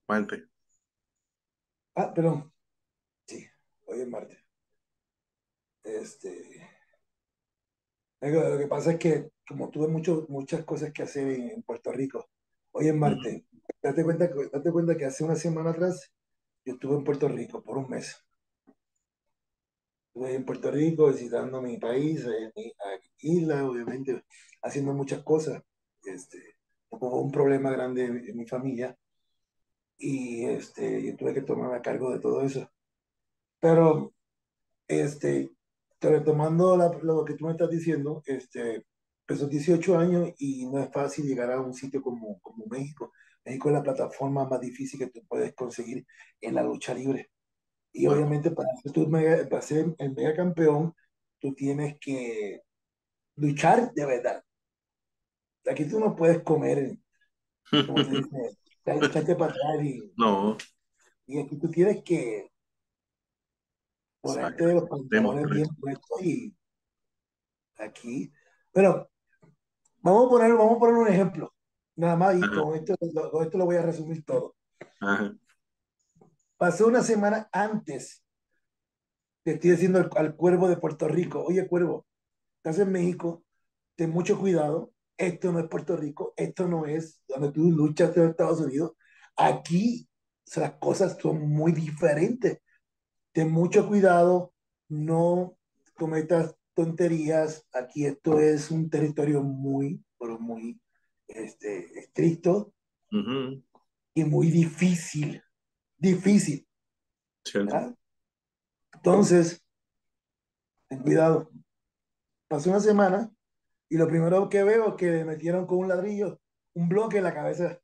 Mante. 0.09 0.49
Ah, 1.95 2.13
perdón. 2.13 2.53
Sí, 3.27 3.47
hoy 3.87 4.01
es 4.01 4.09
martes. 4.09 4.39
Este. 5.85 6.69
Lo 8.21 8.59
que 8.59 8.67
pasa 8.67 8.93
es 8.93 8.99
que, 8.99 9.31
como 9.49 9.71
tuve 9.71 9.89
mucho, 9.89 10.27
muchas 10.29 10.65
cosas 10.65 10.93
que 10.93 11.03
hacer 11.03 11.29
en, 11.29 11.51
en 11.51 11.63
Puerto 11.63 11.93
Rico, 11.93 12.29
hoy 12.77 12.89
es 12.89 12.95
martes. 12.95 13.43
Date 13.83 14.05
cuenta, 14.05 14.29
que- 14.29 14.49
date 14.53 14.71
cuenta 14.71 14.97
que 14.97 15.07
hace 15.07 15.25
una 15.25 15.35
semana 15.37 15.71
atrás 15.71 16.13
yo 16.65 16.75
estuve 16.75 16.97
en 16.97 17.05
Puerto 17.05 17.29
Rico 17.29 17.63
por 17.63 17.79
un 17.79 17.89
mes. 17.89 18.23
Estuve 20.09 20.35
en 20.35 20.45
Puerto 20.45 20.71
Rico 20.71 21.09
visitando 21.09 21.63
mi 21.63 21.79
país, 21.79 22.25
eh, 22.27 22.53
mi 22.55 22.67
a- 22.67 23.01
isla, 23.19 23.65
obviamente, 23.67 24.25
haciendo 24.63 24.93
muchas 24.93 25.23
cosas. 25.23 25.63
Este, 26.05 26.57
hubo 26.91 27.23
un 27.23 27.33
problema 27.33 27.71
grande 27.71 28.05
en, 28.05 28.17
en 28.29 28.37
mi 28.37 28.47
familia 28.47 28.97
y 29.99 30.45
este, 30.45 31.03
yo 31.05 31.17
tuve 31.17 31.33
que 31.35 31.43
tomar 31.43 31.75
a 31.75 31.83
cargo 31.83 32.13
de 32.13 32.21
todo 32.21 32.43
eso. 32.43 32.69
Pero, 33.61 34.13
este, 34.89 35.51
te 35.99 36.11
retomando 36.11 36.77
la- 36.77 36.99
lo 37.03 37.25
que 37.25 37.35
tú 37.35 37.47
me 37.47 37.53
estás 37.53 37.71
diciendo, 37.71 38.23
este, 38.27 38.85
son 39.35 39.49
18 39.51 39.99
años 39.99 40.31
y 40.39 40.67
no 40.67 40.79
es 40.81 40.91
fácil 40.93 41.27
llegar 41.27 41.51
a 41.53 41.61
un 41.61 41.75
sitio 41.75 42.03
como, 42.03 42.39
como 42.41 42.67
México. 42.67 43.13
México 43.45 43.69
es 43.69 43.75
la 43.75 43.83
plataforma 43.83 44.47
más 44.49 44.61
difícil 44.61 44.99
que 45.01 45.09
tú 45.09 45.25
puedes 45.29 45.55
conseguir 45.55 46.07
en 46.41 46.55
la 46.55 46.63
lucha 46.63 46.95
libre. 46.95 47.31
Y 47.93 48.07
Bueno, 48.07 48.23
obviamente 48.27 48.51
para 48.53 48.69
ser, 48.83 48.93
tú 48.93 49.09
mega- 49.09 49.49
para 49.49 49.63
ser 49.63 49.95
el 49.99 50.15
mega 50.15 50.35
campeón, 50.37 50.95
tú 51.41 51.55
tienes 51.55 51.99
que 52.01 52.63
luchar 53.37 53.93
de 53.95 54.07
verdad. 54.07 54.45
Aquí 55.71 55.85
tú 55.87 56.01
no 56.01 56.17
puedes 56.17 56.43
comer, 56.43 56.97
como 57.85 58.03
se 58.05 58.13
dice, 58.13 58.57
echarte 58.87 59.37
para 59.37 59.53
atrás 59.53 59.83
y, 59.85 60.13
no, 60.17 60.57
y 61.27 61.39
aquí 61.41 61.57
tú 61.59 61.69
tienes 61.71 62.03
que 62.03 62.51
ponerte 64.21 64.75
los 64.75 64.85
pantalones 64.91 65.49
bien 65.49 65.75
puestos 65.81 66.21
y 66.23 66.55
aquí. 67.79 68.33
Pero 68.73 69.11
vamos 70.07 70.27
a 70.27 70.31
poner, 70.31 70.53
vamos 70.55 70.77
a 70.77 70.79
poner 70.81 70.95
un 70.97 71.09
ejemplo. 71.09 71.55
Nada 71.97 72.17
más 72.17 72.37
y 72.37 72.51
con 72.51 72.75
esto, 72.77 72.95
lo- 73.15 73.31
con 73.31 73.45
esto 73.45 73.59
lo 73.59 73.65
voy 73.67 73.77
a 73.77 73.83
resumir 73.83 74.25
todo. 74.25 74.55
ajá. 75.01 75.37
Pasó 76.59 76.87
una 76.87 77.03
semana 77.03 77.49
antes, 77.53 78.23
te 79.45 79.53
estoy 79.53 79.71
diciendo 79.73 79.99
al, 79.99 80.11
al 80.17 80.37
cuervo 80.37 80.69
de 80.69 80.77
Puerto 80.77 81.09
Rico, 81.09 81.45
oye 81.45 81.67
cuervo, 81.69 82.07
estás 82.59 82.79
en 82.81 82.93
México, 82.93 83.45
ten 83.97 84.11
mucho 84.11 84.39
cuidado, 84.39 84.93
esto 85.19 85.53
no 85.53 85.61
es 85.61 85.69
Puerto 85.69 85.97
Rico, 85.97 86.35
esto 86.37 86.69
no 86.69 86.87
es 86.87 87.23
donde 87.29 87.53
tú 87.53 87.71
luchas 87.71 88.17
en 88.17 88.31
Estados 88.31 88.61
Unidos, 88.61 88.93
aquí 89.37 90.09
las 90.57 90.73
cosas 90.75 91.19
son 91.21 91.49
muy 91.49 91.73
diferentes, 91.73 92.61
ten 93.33 93.53
mucho 93.53 93.89
cuidado, 93.89 94.55
no 94.89 95.57
cometas 95.97 96.57
tonterías, 96.77 97.67
aquí 97.73 98.05
esto 98.05 98.39
es 98.39 98.71
un 98.71 98.91
territorio 98.91 99.43
muy, 99.43 100.05
pero 100.19 100.39
muy 100.39 100.79
este, 101.27 101.99
estricto 101.99 102.75
y 103.11 104.25
muy 104.25 104.51
difícil, 104.51 105.43
difícil. 105.97 106.69
Entonces, 108.93 109.65
ten 110.89 111.01
cuidado. 111.01 111.51
Pasó 112.47 112.71
una 112.71 112.81
semana 112.81 113.33
y 113.89 113.97
lo 113.97 114.07
primero 114.07 114.49
que 114.51 114.63
veo 114.63 114.91
es 114.91 114.95
que 114.97 115.11
le 115.11 115.25
metieron 115.25 115.67
con 115.67 115.79
un 115.79 115.89
ladrillo 115.89 116.39
un 116.77 116.91
bloque 116.91 117.17
en 117.17 117.25
la 117.25 117.35
cabeza. 117.35 117.81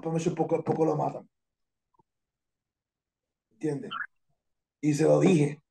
Promoción 0.00 0.34
poco 0.34 0.56
a 0.56 0.64
poco 0.64 0.86
lo 0.86 0.96
matan. 0.96 1.28
¿Entiendes? 3.52 3.90
Y 4.80 4.94
se 4.94 5.04
lo 5.04 5.20
dije. 5.20 5.61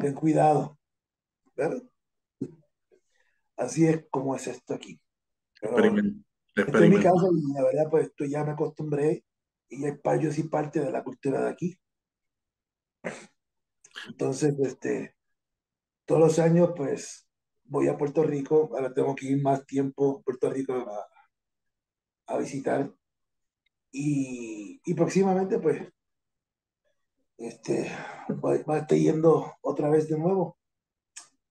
Ten 0.00 0.14
cuidado. 0.14 0.78
¿verdad? 1.56 1.82
Así 3.56 3.86
es 3.86 4.06
como 4.10 4.36
es 4.36 4.46
esto 4.46 4.74
aquí. 4.74 5.00
Pero 5.60 5.76
esto 6.56 6.78
es 6.78 6.90
mi 6.90 6.96
casa 7.02 7.26
y 7.32 7.52
la 7.52 7.64
verdad, 7.64 7.90
pues 7.90 8.06
esto 8.06 8.24
ya 8.24 8.44
me 8.44 8.52
acostumbré 8.52 9.24
y 9.68 9.84
es 9.86 9.98
pa- 10.00 10.16
yo 10.16 10.30
soy 10.32 10.44
parte 10.44 10.80
de 10.80 10.90
la 10.92 11.02
cultura 11.02 11.42
de 11.42 11.50
aquí. 11.50 11.78
Entonces, 14.08 14.54
este, 14.60 15.16
todos 16.06 16.20
los 16.20 16.38
años, 16.38 16.70
pues 16.76 17.28
voy 17.64 17.88
a 17.88 17.98
Puerto 17.98 18.22
Rico. 18.22 18.70
Ahora 18.72 18.92
tengo 18.94 19.14
que 19.14 19.26
ir 19.26 19.42
más 19.42 19.66
tiempo 19.66 20.18
a 20.18 20.22
Puerto 20.22 20.50
Rico 20.50 20.74
a, 20.74 21.06
a 22.34 22.38
visitar. 22.38 22.92
Y, 23.90 24.80
y 24.84 24.94
próximamente, 24.94 25.58
pues, 25.58 25.82
este, 27.38 27.90
va, 28.44 28.74
a 28.74 28.78
estar 28.78 28.98
yendo 28.98 29.54
otra 29.62 29.88
vez 29.88 30.08
de 30.08 30.18
nuevo. 30.18 30.58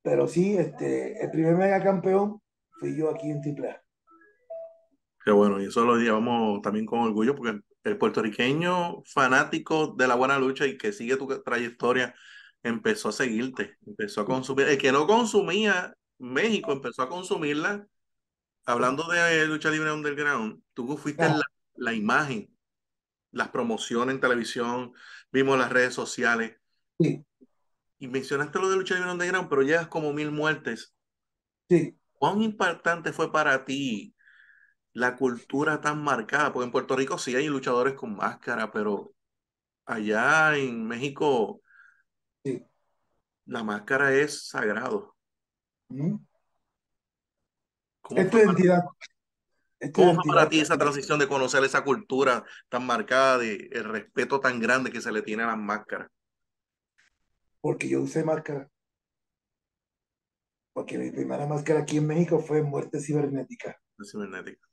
Pero 0.02 0.28
sí, 0.28 0.56
este, 0.58 1.24
el 1.24 1.32
primer 1.32 1.56
mega 1.56 1.82
campeón 1.82 2.42
fui 2.80 2.96
yo 2.96 3.10
aquí 3.10 3.30
en 3.30 3.42
Triple 3.42 3.82
Qué 5.24 5.32
bueno, 5.32 5.62
y 5.62 5.66
eso 5.66 5.84
lo 5.84 5.98
llevamos 5.98 6.62
también 6.62 6.86
con 6.86 7.00
orgullo 7.00 7.36
porque 7.36 7.60
el 7.84 7.98
puertorriqueño 7.98 9.04
fanático 9.06 9.88
de 9.98 10.08
la 10.08 10.16
buena 10.16 10.40
lucha 10.40 10.66
y 10.66 10.78
que 10.78 10.94
sigue 10.94 11.18
tu 11.18 11.28
trayectoria 11.44 12.16
empezó 12.64 13.10
a 13.10 13.14
seguirte, 13.14 13.78
empezó 13.86 14.22
a 14.22 14.26
consumir. 14.26 14.68
El 14.68 14.78
que 14.78 14.92
no 14.92 15.06
consumía 15.06 15.94
México 16.18 16.72
empezó 16.72 17.04
a 17.04 17.10
consumirla. 17.10 17.86
Hablando 18.66 19.08
de 19.08 19.48
lucha 19.48 19.70
libre 19.70 19.92
underground, 19.92 20.62
tú 20.74 20.98
fuiste 20.98 21.24
Ah, 21.24 21.38
la, 21.38 21.46
la 21.76 21.94
imagen, 21.94 22.50
las 23.38 23.50
promociones 23.50 24.16
en 24.16 24.22
televisión, 24.22 24.94
vimos 25.32 25.58
las 25.58 25.72
redes 25.72 25.94
sociales 25.94 26.58
sí, 27.00 27.26
y 28.00 28.08
mencionaste 28.08 28.60
lo 28.60 28.70
de 28.70 28.78
lucha 28.78 28.96
libre 28.96 29.12
underground, 29.12 29.50
pero 29.50 29.62
llevas 29.62 29.88
como 29.88 30.12
mil 30.14 30.32
muertes. 30.32 30.94
sí. 31.70 31.98
¿Cuán 32.14 32.42
impactante 32.42 33.14
fue 33.14 33.32
para 33.32 33.64
ti 33.64 34.16
la 34.92 35.16
cultura 35.16 35.82
tan 35.82 36.04
marcada? 36.04 36.52
Porque 36.52 36.66
en 36.66 36.72
Puerto 36.72 36.96
Rico 36.96 37.20
sí 37.20 37.36
hay 37.36 37.48
luchadores 37.48 37.94
con 37.94 38.16
máscara, 38.16 38.72
pero 38.72 39.14
allá 39.86 40.58
en 40.58 40.88
México 40.88 41.62
sí. 42.44 42.66
la 43.46 43.64
máscara 43.64 44.16
es 44.16 44.48
sagrado. 44.48 45.16
¿Mm? 45.90 46.16
¿Cómo 48.02 48.22
Es 48.22 48.32
tu 48.32 48.38
identidad, 48.40 48.84
cómo 49.94 50.16
fue 50.16 50.24
para 50.28 50.50
ti 50.50 50.60
esa 50.60 50.78
transición 50.78 51.20
de 51.20 51.28
conocer 51.28 51.64
esa 51.64 51.84
cultura 51.84 52.44
tan 52.70 52.86
marcada, 52.86 53.38
de 53.38 53.70
el 53.72 53.84
respeto 53.84 54.40
tan 54.40 54.60
grande 54.60 54.92
que 54.92 55.02
se 55.02 55.12
le 55.12 55.22
tiene 55.22 55.44
a 55.44 55.48
las 55.48 55.58
máscaras? 55.58 56.10
Porque 57.62 57.88
yo 57.88 58.02
usé 58.02 58.24
máscara. 58.24 58.70
Porque 60.74 60.98
mi 60.98 61.12
primera 61.12 61.48
máscara 61.48 61.82
aquí 61.82 61.98
en 61.98 62.08
México 62.08 62.40
fue 62.40 62.62
muerte 62.62 63.00
cibernética. 63.00 63.80
cibernética? 64.04 64.68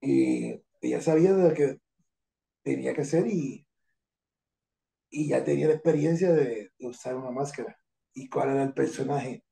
Y 0.00 0.62
ya 0.82 1.00
sabía 1.00 1.34
de 1.34 1.48
lo 1.48 1.54
que 1.54 1.78
tenía 2.62 2.94
que 2.94 3.02
hacer 3.02 3.26
y, 3.26 3.66
y 5.10 5.28
ya 5.28 5.44
tenía 5.44 5.68
la 5.68 5.74
experiencia 5.74 6.32
de, 6.32 6.72
de 6.78 6.86
usar 6.86 7.14
una 7.14 7.30
máscara. 7.30 7.78
¿Y 8.14 8.28
cuál 8.28 8.50
era 8.50 8.62
el 8.62 8.72
personaje? 8.72 9.44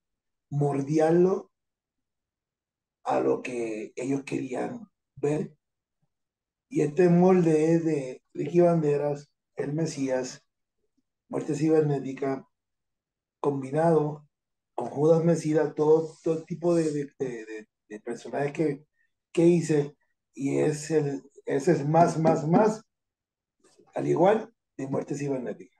Mordiarlo 0.48 1.49
a 3.04 3.20
lo 3.20 3.42
que 3.42 3.92
ellos 3.96 4.22
querían 4.24 4.88
ver. 5.16 5.54
Y 6.68 6.82
este 6.82 7.08
molde 7.08 7.74
es 7.74 7.84
de 7.84 8.22
Ricky 8.34 8.60
Banderas, 8.60 9.30
El 9.56 9.72
Mesías, 9.74 10.44
Muerte 11.28 11.54
Cibernética, 11.54 12.46
combinado 13.40 14.28
con 14.74 14.88
Judas 14.88 15.24
Mesías, 15.24 15.74
todo, 15.74 16.16
todo 16.22 16.44
tipo 16.44 16.74
de, 16.74 17.10
de, 17.18 18.00
personajes 18.00 18.52
que, 18.52 18.84
que 19.32 19.46
hice. 19.46 19.96
Y 20.34 20.58
es 20.58 20.90
el, 20.90 21.22
ese 21.44 21.72
es 21.72 21.86
más, 21.86 22.18
más, 22.18 22.46
más, 22.46 22.82
al 23.94 24.06
igual 24.06 24.52
de 24.76 24.86
muerte 24.86 25.14
cibernética. 25.14 25.76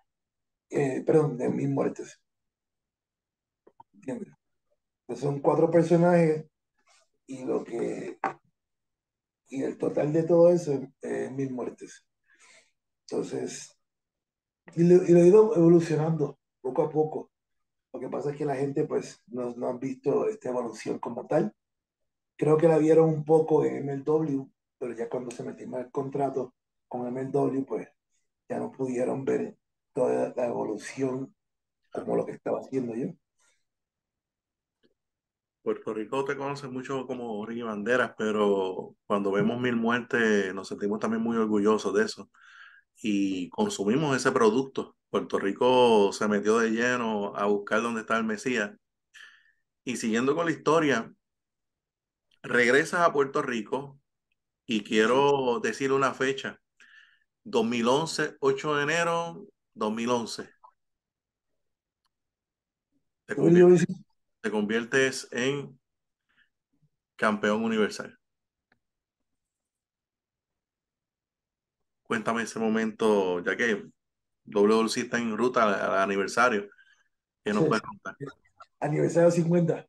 Eh, 0.71 1.03
perdón, 1.05 1.39
de 1.39 1.49
mil 1.49 1.71
muertes. 1.71 2.21
son 5.17 5.41
cuatro 5.41 5.71
personajes 5.71 6.45
y 7.31 7.45
lo 7.45 7.63
que 7.63 8.19
y 9.49 9.63
el 9.63 9.79
total 9.79 10.13
de 10.13 10.25
todo 10.25 10.51
eso 10.51 10.81
es 11.01 11.33
mil 11.33 11.53
muertes. 11.53 12.05
Entonces, 13.09 13.77
y 14.75 14.85
lo, 14.85 15.05
y 15.05 15.13
he 15.13 15.27
ido 15.27 15.57
evolucionando 15.57 16.39
poco 16.61 16.83
a 16.83 16.91
poco. 16.91 17.31
Lo 17.93 18.01
que 18.01 18.09
pasa 18.09 18.31
es 18.31 18.37
que 18.37 18.45
la 18.45 18.57
gente 18.57 18.85
pues 18.85 19.21
no, 19.27 19.55
no 19.57 19.69
han 19.69 19.79
visto 19.79 20.29
esta 20.29 20.49
evolución 20.51 20.99
como 20.99 21.27
tal. 21.27 21.55
Creo 22.37 22.57
que 22.57 22.69
la 22.69 22.79
vieron 22.79 23.09
un 23.09 23.25
poco 23.25 23.65
en 23.65 23.89
MLW, 23.89 24.49
pero 24.79 24.95
ya 24.95 25.09
cuando 25.09 25.31
se 25.31 25.45
metió 25.45 25.67
el 25.79 25.91
contrato 25.91 26.55
con 26.89 27.07
MLW, 27.07 27.65
pues 27.65 27.89
ya 28.49 28.59
no 28.59 28.73
pudieron 28.73 29.25
ver 29.25 29.57
toda 29.93 30.33
la 30.37 30.47
evolución 30.47 31.35
como 31.93 32.17
lo 32.17 32.27
que 32.27 32.33
estaba 32.33 32.61
haciendo 32.61 32.95
yo. 32.95 33.09
Puerto 35.63 35.93
Rico 35.93 36.25
te 36.25 36.37
conoce 36.37 36.69
mucho 36.69 37.07
como 37.07 37.45
Ricky 37.45 37.63
Banderas, 37.63 38.13
pero 38.17 38.97
cuando 39.07 39.31
vemos 39.33 39.61
mil 39.61 39.77
muertes 39.77 40.55
nos 40.55 40.69
sentimos 40.69 41.01
también 41.01 41.23
muy 41.23 41.37
orgullosos 41.37 41.95
de 41.95 42.05
eso 42.05 42.31
y 43.03 43.51
consumimos 43.51 44.17
ese 44.17 44.33
producto. 44.33 44.97
Puerto 45.11 45.39
Rico 45.39 46.13
se 46.13 46.29
metió 46.29 46.59
de 46.59 46.71
lleno 46.71 47.35
a 47.37 47.47
buscar 47.47 47.83
dónde 47.83 48.03
está 48.03 48.17
el 48.17 48.25
Mesías. 48.25 48.73
Y 49.85 49.97
siguiendo 49.97 50.35
con 50.35 50.47
la 50.47 50.53
historia, 50.53 51.13
regresas 52.43 53.01
a 53.01 53.13
Puerto 53.13 53.43
Rico 53.43 53.99
y 54.67 54.83
quiero 54.85 55.61
decir 55.61 55.93
una 55.93 56.15
fecha. 56.15 56.61
2011, 57.45 58.37
8 58.41 58.77
de 58.77 58.83
enero 58.83 59.47
2011. 59.75 60.51
Te 63.27 63.35
te 64.41 64.51
conviertes 64.51 65.29
en 65.33 65.79
campeón 67.17 67.65
universal. 67.65 68.19
Cuéntame 72.03 72.43
ese 72.43 72.59
momento, 72.59 73.41
ya 73.41 73.57
que 73.57 73.85
WC 74.45 75.03
está 75.03 75.19
en 75.19 75.37
ruta 75.37 75.63
al, 75.63 75.99
aniversario. 75.99 76.69
¿Qué 77.45 77.53
nos 77.53 77.67
puedes 77.67 77.83
contar? 77.83 78.17
Aniversario 78.81 79.31
50. 79.31 79.87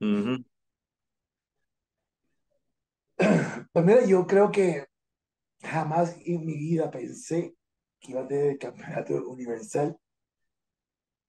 Pues 3.72 3.84
mira, 3.84 4.04
yo 4.04 4.26
creo 4.26 4.50
que 4.50 4.86
jamás 5.62 6.16
en 6.24 6.44
mi 6.44 6.56
vida 6.56 6.90
pensé 6.90 7.54
que 8.00 8.12
iba 8.12 8.22
a 8.22 8.26
tener 8.26 8.46
el 8.46 8.58
campeonato 8.58 9.14
universal 9.28 9.96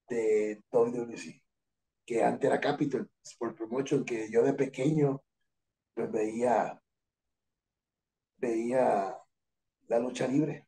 de 0.10 0.62
WWC, 0.72 1.42
que 2.12 2.22
ante 2.22 2.50
la 2.50 2.60
Capital 2.60 3.10
Sport 3.24 3.56
Promotion, 3.56 4.04
que 4.04 4.30
yo 4.30 4.44
de 4.44 4.54
pequeño 4.54 5.24
pues 5.94 6.12
veía, 6.12 6.84
veía 8.36 9.18
la 9.88 10.00
lucha 10.00 10.28
libre. 10.28 10.68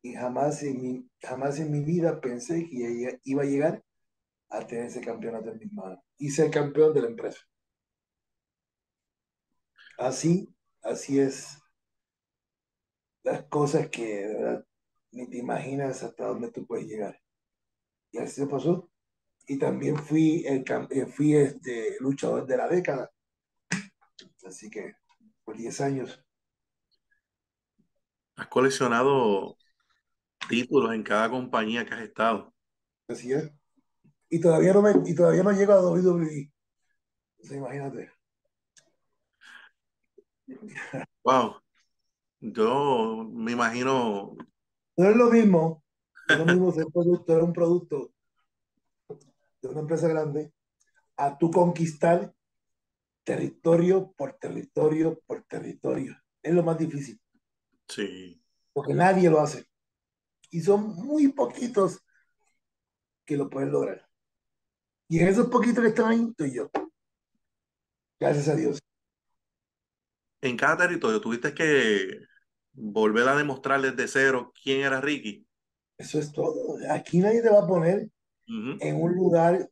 Y 0.00 0.14
jamás 0.14 0.62
en 0.62 0.80
mi, 0.80 1.10
jamás 1.20 1.58
en 1.58 1.72
mi 1.72 1.80
vida 1.80 2.20
pensé 2.20 2.68
que 2.68 3.18
iba 3.24 3.42
a 3.42 3.46
llegar 3.46 3.82
a 4.48 4.64
tener 4.64 4.86
ese 4.86 5.00
campeonato 5.00 5.50
en 5.50 5.58
mis 5.58 5.72
manos 5.72 5.98
y 6.18 6.30
ser 6.30 6.52
campeón 6.52 6.94
de 6.94 7.02
la 7.02 7.08
empresa. 7.08 7.40
Así, 9.98 10.54
así 10.82 11.18
es 11.18 11.58
las 13.24 13.42
cosas 13.46 13.88
que 13.88 14.24
de 14.24 14.34
verdad 14.34 14.66
ni 15.10 15.28
te 15.28 15.38
imaginas 15.38 16.04
hasta 16.04 16.28
dónde 16.28 16.52
tú 16.52 16.64
puedes 16.64 16.86
llegar. 16.86 17.20
Y 18.12 18.18
así 18.18 18.36
se 18.36 18.46
pasó. 18.46 18.88
Y 19.50 19.58
también 19.58 19.96
fui, 19.96 20.44
el, 20.46 20.62
eh, 20.90 21.06
fui 21.06 21.34
este 21.34 21.96
luchador 22.00 22.46
de 22.46 22.56
la 22.58 22.68
década. 22.68 23.10
Así 24.46 24.68
que 24.68 24.94
por 25.42 25.56
10 25.56 25.80
años. 25.80 26.22
Has 28.36 28.46
coleccionado 28.48 29.56
títulos 30.50 30.94
en 30.94 31.02
cada 31.02 31.30
compañía 31.30 31.86
que 31.86 31.94
has 31.94 32.02
estado. 32.02 32.54
Así 33.08 33.32
es. 33.32 33.50
Y 34.28 34.38
todavía 34.38 34.74
no, 34.74 34.82
me, 34.82 34.92
y 35.06 35.14
todavía 35.14 35.42
no 35.42 35.52
llego 35.52 35.72
a 35.72 35.80
WWE. 35.80 36.52
imagínate. 37.50 38.12
Wow. 41.24 41.56
Yo 42.40 43.26
me 43.32 43.52
imagino. 43.52 44.36
No 44.98 45.08
es 45.08 45.16
lo 45.16 45.30
mismo. 45.30 45.82
No 46.28 46.34
es 46.34 46.38
lo 46.38 46.46
mismo 46.46 46.72
ser 46.72 46.86
producto, 46.92 47.42
un 47.42 47.52
producto 47.54 48.12
de 49.60 49.68
una 49.68 49.80
empresa 49.80 50.08
grande 50.08 50.52
a 51.16 51.36
tu 51.36 51.50
conquistar 51.50 52.32
territorio 53.24 54.12
por 54.16 54.34
territorio 54.34 55.20
por 55.26 55.42
territorio. 55.42 56.16
Es 56.42 56.54
lo 56.54 56.62
más 56.62 56.78
difícil. 56.78 57.20
Sí. 57.88 58.42
Porque 58.72 58.94
nadie 58.94 59.28
lo 59.28 59.40
hace. 59.40 59.66
Y 60.50 60.60
son 60.60 60.94
muy 60.94 61.28
poquitos 61.32 61.98
que 63.26 63.36
lo 63.36 63.50
pueden 63.50 63.72
lograr. 63.72 64.08
Y 65.08 65.20
en 65.20 65.28
esos 65.28 65.48
poquitos 65.48 65.82
que 65.82 65.88
están 65.88 66.06
ahí, 66.06 66.26
estoy 66.30 66.54
yo. 66.54 66.70
Gracias 68.18 68.48
a 68.48 68.54
Dios. 68.54 68.78
En 70.40 70.56
cada 70.56 70.76
territorio 70.76 71.20
tuviste 71.20 71.52
que 71.52 72.20
volver 72.72 73.28
a 73.28 73.36
demostrar 73.36 73.82
desde 73.82 74.08
cero 74.08 74.52
quién 74.62 74.82
era 74.82 75.00
Ricky. 75.00 75.46
Eso 75.98 76.18
es 76.18 76.32
todo. 76.32 76.78
Aquí 76.90 77.18
nadie 77.18 77.42
te 77.42 77.50
va 77.50 77.64
a 77.64 77.66
poner 77.66 78.08
en 78.48 79.02
un 79.02 79.14
lugar. 79.14 79.70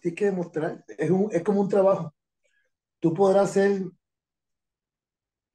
Tienes 0.00 0.18
que 0.18 0.24
demostrar. 0.26 0.84
Es, 0.86 1.10
un, 1.10 1.28
es 1.32 1.42
como 1.42 1.60
un 1.60 1.68
trabajo. 1.68 2.14
Tú 3.00 3.12
podrás 3.12 3.50
ser 3.52 3.82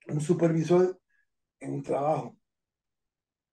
un 0.08 0.22
supervisor 0.22 1.00
en 1.60 1.74
un 1.74 1.84
trabajo. 1.84 2.38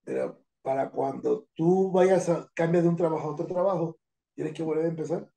Pero 0.04 0.42
para 0.62 0.90
cuando 0.90 1.46
tú 1.54 1.90
vayas 1.92 2.28
a 2.28 2.50
cambiar 2.54 2.82
de 2.84 2.88
un 2.88 2.96
trabajo 2.96 3.28
a 3.28 3.32
otro 3.32 3.46
trabajo, 3.46 3.98
tienes 4.34 4.54
que 4.54 4.62
volver 4.62 4.86
a 4.86 4.88
empezar. 4.88 5.30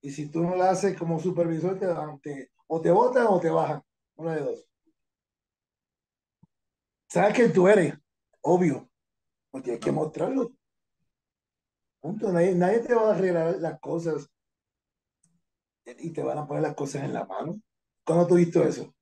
Y 0.00 0.10
si 0.10 0.30
tú 0.30 0.42
no 0.42 0.56
lo 0.56 0.62
haces 0.62 0.96
como 0.96 1.18
supervisor, 1.18 1.78
te, 2.22 2.50
o 2.66 2.80
te 2.80 2.90
votan 2.90 3.26
o 3.28 3.40
te 3.40 3.50
bajan. 3.50 3.82
Una 4.16 4.36
de 4.36 4.42
dos. 4.42 4.64
Sabes 7.08 7.34
que 7.34 7.48
tú 7.48 7.66
eres, 7.68 7.94
obvio. 8.42 8.88
No 9.52 9.62
tienes 9.62 9.80
que 9.80 9.90
mostrarlo. 9.92 10.52
Punto. 12.00 12.32
Nadie, 12.32 12.54
nadie 12.54 12.80
te 12.80 12.94
va 12.94 13.10
a 13.10 13.14
arreglar 13.14 13.56
las 13.58 13.80
cosas 13.80 14.30
y 15.84 16.10
te 16.12 16.22
van 16.22 16.38
a 16.38 16.46
poner 16.46 16.62
las 16.62 16.74
cosas 16.74 17.04
en 17.04 17.12
la 17.12 17.24
mano. 17.24 17.60
¿Cuándo 18.04 18.26
tú 18.26 18.34
visto 18.36 18.62
eso? 18.62 18.94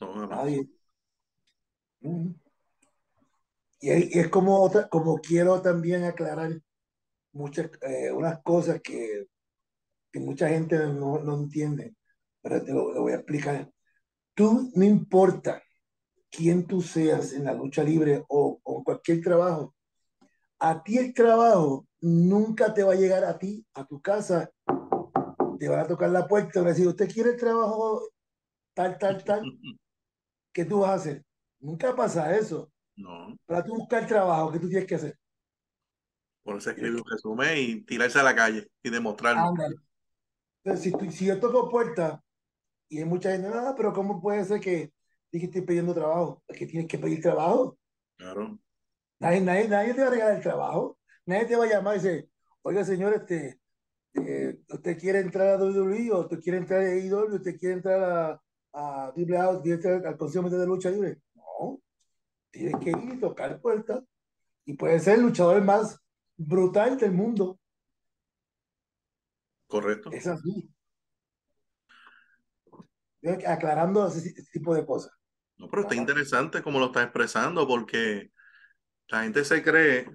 Nadie. 0.00 0.68
Y 3.80 3.90
es, 4.18 4.28
como, 4.28 4.60
otra, 4.60 4.88
como 4.88 5.18
quiero 5.18 5.60
también 5.62 6.04
aclarar 6.04 6.60
muchas, 7.32 7.70
eh, 7.82 8.10
unas 8.12 8.42
cosas 8.42 8.80
que, 8.82 9.26
que 10.12 10.20
mucha 10.20 10.48
gente 10.48 10.76
no, 10.78 11.18
no, 11.18 11.34
entiende, 11.36 11.94
pero 12.42 12.64
te 12.64 12.72
lo, 12.72 13.00
voy 13.00 13.12
a 13.12 13.16
explicar. 13.16 13.70
Tú, 14.34 14.70
no 14.74 14.84
importa 14.84 15.62
quién 16.30 16.66
tú 16.66 16.82
seas 16.82 17.32
en 17.32 17.44
la 17.44 17.54
lucha 17.54 17.82
libre 17.84 18.24
o, 18.28 18.60
o 18.62 18.84
cualquier 18.84 19.22
trabajo, 19.22 19.74
a 20.58 20.82
ti 20.82 20.98
el 20.98 21.14
trabajo 21.14 21.86
nunca 22.00 22.74
te 22.74 22.82
va 22.82 22.92
a 22.92 22.96
llegar 22.96 23.24
a 23.24 23.38
ti, 23.38 23.64
a 23.74 23.84
tu 23.84 24.00
casa, 24.00 24.50
te 25.58 25.68
van 25.68 25.80
a 25.80 25.86
tocar 25.86 26.10
la 26.10 26.26
puerta 26.26 26.50
y 26.54 26.58
van 26.58 26.66
a 26.68 26.70
decir, 26.70 26.86
¿usted 26.86 27.10
quiere 27.12 27.30
el 27.30 27.36
trabajo 27.36 28.08
tal, 28.74 28.98
tal, 28.98 29.22
tal? 29.24 29.42
¿Qué 30.52 30.64
tú 30.64 30.80
vas 30.80 30.90
a 30.90 30.94
hacer? 30.94 31.24
Nunca 31.60 31.94
pasa 31.94 32.36
eso. 32.36 32.70
No. 32.96 33.36
Para 33.46 33.64
tú 33.64 33.76
buscar 33.76 34.06
trabajo, 34.06 34.50
¿qué 34.52 34.58
tú 34.58 34.68
tienes 34.68 34.86
que 34.86 34.94
hacer? 34.94 35.18
Ponerse 36.42 36.70
a 36.70 36.72
escribir 36.72 37.00
un 37.00 37.08
resumen 37.08 37.58
y 37.58 37.80
tirarse 37.82 38.18
a 38.18 38.22
la 38.22 38.34
calle 38.34 38.68
y 38.82 38.90
demostrarlo. 38.90 39.52
Entonces, 40.64 40.82
si, 40.82 40.92
tú, 40.92 41.10
si 41.10 41.26
yo 41.26 41.38
toco 41.38 41.68
puerta 41.68 42.22
y 42.88 42.98
hay 42.98 43.04
mucha 43.04 43.30
gente, 43.30 43.48
nada, 43.48 43.70
ah, 43.70 43.74
pero 43.76 43.92
¿cómo 43.92 44.20
puede 44.20 44.44
ser 44.44 44.60
que, 44.60 44.92
que 45.30 45.38
estoy 45.38 45.62
pidiendo 45.62 45.94
trabajo? 45.94 46.42
Es 46.48 46.56
que 46.56 46.66
tienes 46.66 46.88
que 46.88 46.98
pedir 46.98 47.20
trabajo. 47.20 47.78
Claro. 48.16 48.58
Nadie, 49.20 49.40
nadie, 49.40 49.68
nadie 49.68 49.94
te 49.94 50.00
va 50.00 50.06
a 50.06 50.10
regalar 50.10 50.36
el 50.36 50.42
trabajo. 50.42 50.98
Nadie 51.26 51.46
te 51.46 51.56
va 51.56 51.64
a 51.64 51.68
llamar 51.68 51.96
y 51.96 52.00
decir, 52.00 52.30
oiga, 52.62 52.84
señor, 52.84 53.14
este, 53.14 53.60
eh, 54.14 54.58
¿usted 54.68 54.98
quiere 54.98 55.20
entrar 55.20 55.48
a 55.48 55.56
WWE 55.56 56.12
o 56.12 56.20
usted 56.20 56.40
quiere 56.40 56.58
entrar 56.58 56.80
a 56.80 56.86
AEW? 56.86 57.34
¿Usted 57.34 57.56
quiere 57.58 57.74
entrar 57.74 58.02
a, 58.02 58.42
a 58.72 59.06
AAA? 59.08 59.62
¿Quiere 59.62 59.76
entrar 59.76 60.06
al 60.06 60.16
Consejo 60.16 60.48
de 60.48 60.66
Lucha 60.66 60.90
Libre? 60.90 61.18
No. 61.34 61.80
Tienes 62.50 62.76
que 62.80 62.90
ir 62.90 63.14
y 63.14 63.20
tocar 63.20 63.60
puertas. 63.60 64.02
Y 64.64 64.74
puede 64.74 65.00
ser 65.00 65.14
el 65.16 65.22
luchador 65.22 65.62
más 65.62 65.98
brutal 66.36 66.96
del 66.98 67.12
mundo. 67.12 67.58
Correcto. 69.66 70.10
Es 70.12 70.26
así. 70.26 70.70
aclarando 73.46 74.06
ese, 74.06 74.32
tipo 74.52 74.74
de 74.74 74.86
cosas. 74.86 75.12
No, 75.56 75.68
pero 75.68 75.82
está 75.82 75.94
interesante 75.94 76.62
como 76.62 76.78
lo 76.78 76.86
está 76.86 77.02
expresando, 77.02 77.66
porque 77.66 78.30
la 79.08 79.22
gente 79.22 79.44
se 79.44 79.62
cree 79.62 80.06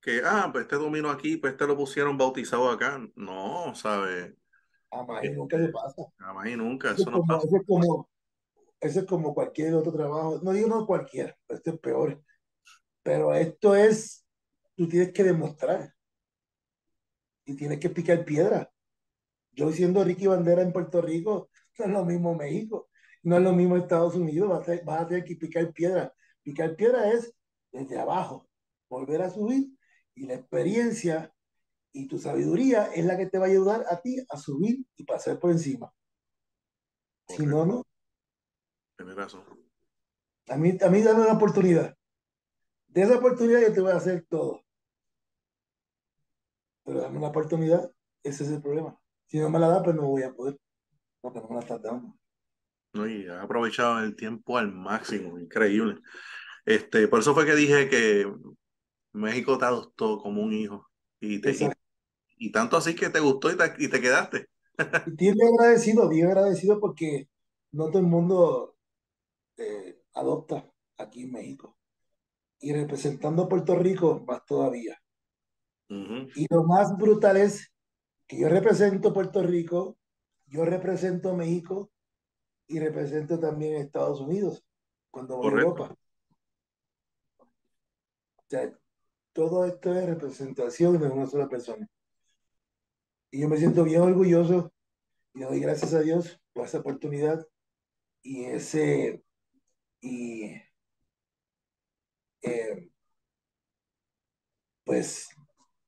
que, 0.00 0.22
ah, 0.24 0.48
pues 0.52 0.64
este 0.64 0.76
dominó 0.76 1.10
aquí, 1.10 1.36
pues 1.36 1.52
este 1.52 1.66
lo 1.66 1.76
pusieron 1.76 2.16
bautizado 2.16 2.70
acá. 2.70 3.00
No, 3.16 3.74
¿sabes? 3.74 4.34
Jamás 4.90 5.24
y 5.24 5.30
nunca 5.30 5.58
se 5.58 5.68
pasa. 5.68 6.02
Jamás 6.16 6.46
y 6.48 6.56
nunca, 6.56 6.92
eso, 6.92 7.10
no 7.10 7.22
pasa. 7.24 7.46
Eso 7.46 7.56
es, 7.56 7.66
como, 7.66 8.08
eso 8.80 9.00
es 9.00 9.06
como 9.06 9.34
cualquier 9.34 9.74
otro 9.74 9.92
trabajo. 9.92 10.40
No 10.42 10.52
digo 10.52 10.68
no 10.68 10.86
cualquier, 10.86 11.36
este 11.48 11.70
es 11.70 11.78
peor. 11.78 12.22
Pero 13.02 13.34
esto 13.34 13.74
es, 13.74 14.24
tú 14.76 14.88
tienes 14.88 15.12
que 15.12 15.24
demostrar. 15.24 15.92
Y 17.44 17.54
tienes 17.54 17.78
que 17.78 17.90
picar 17.90 18.24
piedra. 18.24 18.70
Yo 19.52 19.70
siendo 19.72 20.04
Ricky 20.04 20.26
Bandera 20.26 20.62
en 20.62 20.72
Puerto 20.72 21.00
Rico, 21.00 21.50
no 21.78 21.84
es 21.84 21.90
lo 21.90 22.04
mismo 22.04 22.34
México, 22.34 22.90
no 23.22 23.36
es 23.36 23.42
lo 23.42 23.52
mismo 23.52 23.76
Estados 23.76 24.14
Unidos, 24.14 24.48
vas 24.48 24.68
a, 24.68 24.84
vas 24.84 25.02
a 25.02 25.08
tener 25.08 25.24
que 25.24 25.36
picar 25.36 25.72
piedra. 25.72 26.12
Picar 26.42 26.76
piedra 26.76 27.10
es 27.12 27.35
desde 27.76 27.98
abajo, 27.98 28.48
volver 28.88 29.22
a 29.22 29.30
subir 29.30 29.68
y 30.14 30.26
la 30.26 30.34
experiencia 30.34 31.32
y 31.92 32.08
tu 32.08 32.18
sabiduría 32.18 32.86
es 32.94 33.04
la 33.04 33.16
que 33.16 33.26
te 33.26 33.38
va 33.38 33.46
a 33.46 33.48
ayudar 33.48 33.84
a 33.90 34.00
ti 34.00 34.18
a 34.28 34.36
subir 34.36 34.84
y 34.96 35.04
pasar 35.04 35.38
por 35.38 35.50
encima. 35.50 35.92
Si 37.28 37.44
no, 37.44 37.66
no. 37.66 37.82
Tienes 38.96 39.16
razón. 39.16 39.42
A 40.48 40.56
mí, 40.56 40.76
a 40.80 40.88
mí 40.88 41.02
dame 41.02 41.22
una 41.22 41.32
oportunidad. 41.32 41.96
De 42.86 43.02
esa 43.02 43.18
oportunidad 43.18 43.60
yo 43.60 43.72
te 43.72 43.80
voy 43.80 43.92
a 43.92 43.96
hacer 43.96 44.24
todo. 44.28 44.62
Pero 46.84 47.00
dame 47.00 47.18
una 47.18 47.28
oportunidad, 47.28 47.90
ese 48.22 48.44
es 48.44 48.50
el 48.50 48.62
problema. 48.62 48.98
Si 49.26 49.38
no 49.38 49.50
me 49.50 49.58
la 49.58 49.68
da, 49.68 49.82
pues 49.82 49.96
no 49.96 50.06
voy 50.06 50.22
a 50.22 50.32
poder. 50.32 50.58
Porque 51.20 51.40
no 51.40 51.48
me 51.48 51.54
la 51.56 51.60
estás 51.60 51.82
dando. 51.82 52.16
No, 52.92 53.06
y 53.06 53.26
ha 53.26 53.42
aprovechado 53.42 53.98
el 54.00 54.16
tiempo 54.16 54.56
al 54.56 54.72
máximo, 54.72 55.38
increíble. 55.38 56.00
Este, 56.66 57.06
por 57.06 57.20
eso 57.20 57.32
fue 57.32 57.46
que 57.46 57.54
dije 57.54 57.88
que 57.88 58.30
México 59.12 59.56
te 59.56 59.64
adoptó 59.64 60.18
como 60.18 60.42
un 60.42 60.52
hijo. 60.52 60.90
Y, 61.20 61.40
te, 61.40 61.54
y, 62.36 62.52
tanto 62.52 62.76
así 62.76 62.94
que 62.94 63.08
te 63.08 63.20
gustó 63.20 63.50
y 63.50 63.56
te, 63.56 63.72
y 63.78 63.88
te 63.88 64.00
quedaste. 64.00 64.48
y 65.06 65.32
bien 65.32 65.48
agradecido, 65.58 66.08
bien 66.08 66.26
agradecido 66.26 66.80
porque 66.80 67.28
no 67.70 67.86
todo 67.86 68.00
el 68.00 68.06
mundo 68.06 68.76
eh, 69.56 70.02
adopta 70.14 70.68
aquí 70.98 71.22
en 71.22 71.32
México. 71.32 71.78
Y 72.58 72.72
representando 72.72 73.44
a 73.44 73.48
Puerto 73.48 73.76
Rico, 73.76 74.24
más 74.26 74.44
todavía. 74.44 75.00
Y 75.88 76.46
lo 76.50 76.64
más 76.64 76.96
brutal 76.96 77.36
es 77.36 77.70
que 78.26 78.40
yo 78.40 78.48
represento 78.48 79.12
Puerto 79.12 79.40
Rico, 79.42 79.96
yo 80.46 80.64
represento 80.64 81.36
México 81.36 81.92
y 82.66 82.80
represento 82.80 83.38
también 83.38 83.76
Estados 83.76 84.20
Unidos 84.20 84.64
cuando 85.12 85.36
voy 85.36 85.46
a 85.46 85.50
Europa. 85.50 85.96
Sea, 88.48 88.72
todo 89.32 89.64
esto 89.66 89.94
es 89.94 90.06
representación 90.06 90.98
de 91.00 91.08
una 91.08 91.26
sola 91.26 91.48
persona. 91.48 91.88
Y 93.30 93.40
yo 93.40 93.48
me 93.48 93.56
siento 93.58 93.84
bien 93.84 94.00
orgulloso 94.02 94.72
y 95.34 95.40
doy 95.40 95.60
gracias 95.60 95.92
a 95.94 96.00
Dios 96.00 96.40
por 96.52 96.66
esa 96.66 96.78
oportunidad 96.78 97.46
y 98.22 98.44
ese 98.44 99.22
y 100.00 100.52
eh, 102.42 102.90
pues 104.84 105.28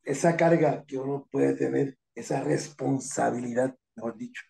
esa 0.03 0.37
carga 0.37 0.85
que 0.85 0.99
uno 0.99 1.29
puede 1.31 1.55
tener, 1.55 1.99
esa 2.15 2.43
responsabilidad, 2.43 3.77
mejor 3.95 4.17
dicho, 4.17 4.43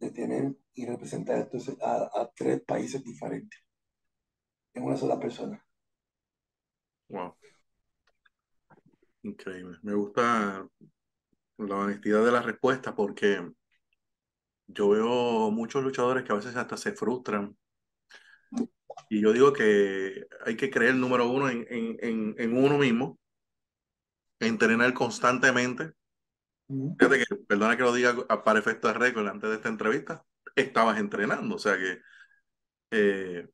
de 0.00 0.10
tener 0.10 0.56
y 0.74 0.86
representar 0.86 1.48
a, 1.80 2.10
a 2.20 2.30
tres 2.34 2.60
países 2.62 3.02
diferentes 3.04 3.60
en 4.74 4.84
una 4.84 4.96
sola 4.96 5.18
persona. 5.20 5.64
Wow. 7.12 7.36
Increíble. 9.22 9.78
Me 9.82 9.92
gusta 9.92 10.66
la 11.58 11.76
honestidad 11.76 12.24
de 12.24 12.32
la 12.32 12.40
respuesta 12.40 12.94
porque 12.94 13.52
yo 14.66 14.88
veo 14.88 15.50
muchos 15.50 15.84
luchadores 15.84 16.24
que 16.24 16.32
a 16.32 16.36
veces 16.36 16.56
hasta 16.56 16.78
se 16.78 16.92
frustran. 16.92 17.54
Y 19.10 19.20
yo 19.20 19.34
digo 19.34 19.52
que 19.52 20.26
hay 20.46 20.56
que 20.56 20.70
creer, 20.70 20.94
número 20.94 21.28
uno, 21.28 21.50
en, 21.50 21.66
en, 21.68 22.34
en 22.38 22.56
uno 22.56 22.78
mismo, 22.78 23.18
entrenar 24.40 24.94
constantemente. 24.94 25.92
Fíjate 26.66 27.18
que, 27.18 27.36
perdona 27.46 27.76
que 27.76 27.82
lo 27.82 27.92
diga 27.92 28.26
para 28.42 28.58
efecto 28.58 28.88
de 28.88 28.94
récord 28.94 29.28
antes 29.28 29.50
de 29.50 29.56
esta 29.56 29.68
entrevista, 29.68 30.24
estabas 30.56 30.98
entrenando, 30.98 31.56
o 31.56 31.58
sea 31.58 31.76
que 31.76 32.00
eh, 32.92 33.46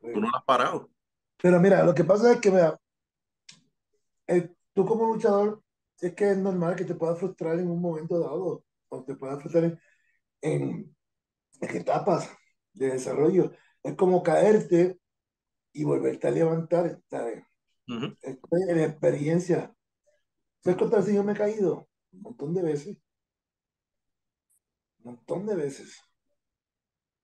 tú 0.00 0.20
no 0.20 0.28
lo 0.28 0.36
has 0.36 0.44
parado. 0.44 0.90
Pero 1.42 1.60
mira, 1.60 1.84
lo 1.84 1.94
que 1.94 2.04
pasa 2.04 2.32
es 2.32 2.40
que, 2.40 2.50
vea, 2.50 2.76
eh, 4.26 4.50
tú 4.72 4.84
como 4.86 5.06
luchador, 5.06 5.62
es 6.00 6.14
que 6.14 6.30
es 6.30 6.38
normal 6.38 6.76
que 6.76 6.84
te 6.84 6.94
puedas 6.94 7.18
frustrar 7.18 7.58
en 7.58 7.70
un 7.70 7.80
momento 7.80 8.18
dado, 8.18 8.64
o 8.88 9.04
te 9.04 9.14
puedas 9.16 9.40
frustrar 9.40 9.78
en, 10.42 10.94
etapas 11.60 12.30
de 12.74 12.88
desarrollo. 12.90 13.52
Es 13.82 13.94
como 13.94 14.22
caerte 14.22 14.98
y 15.72 15.84
volverte 15.84 16.28
a 16.28 16.30
levantar, 16.30 17.00
¿sabes? 17.08 17.44
en 17.88 18.80
experiencia. 18.80 19.74
¿Sabes 20.60 20.78
cuántas 20.78 21.00
veces 21.00 21.14
yo 21.14 21.24
me 21.24 21.32
he 21.32 21.36
caído? 21.36 21.88
Un 22.12 22.22
montón 22.22 22.54
de 22.54 22.62
veces. 22.62 22.98
Un 24.98 25.12
montón 25.12 25.46
de 25.46 25.54
veces. 25.54 26.02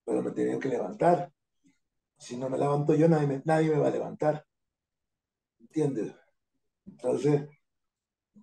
Pero 0.05 0.23
me 0.23 0.31
he 0.31 0.33
tenido 0.33 0.61
que 0.61 0.69
levantar. 0.69 1.33
Si 2.23 2.37
no 2.37 2.49
me 2.49 2.57
levanto 2.57 2.95
yo, 2.95 3.09
nadie 3.09 3.27
me, 3.27 3.43
nadie 3.45 3.71
me 3.71 3.81
va 3.81 3.89
a 3.89 3.91
levantar. 3.91 4.47
¿Entiendes? 5.59 6.15
Entonces, 6.87 7.49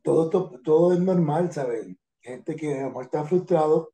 todo, 0.04 0.30
todo, 0.62 0.92
es 0.92 1.00
normal, 1.00 1.54
¿sabes? 1.54 1.88
Gente 2.20 2.58
que 2.58 2.82
a 2.82 2.92
está 3.02 3.24
frustrado, 3.24 3.94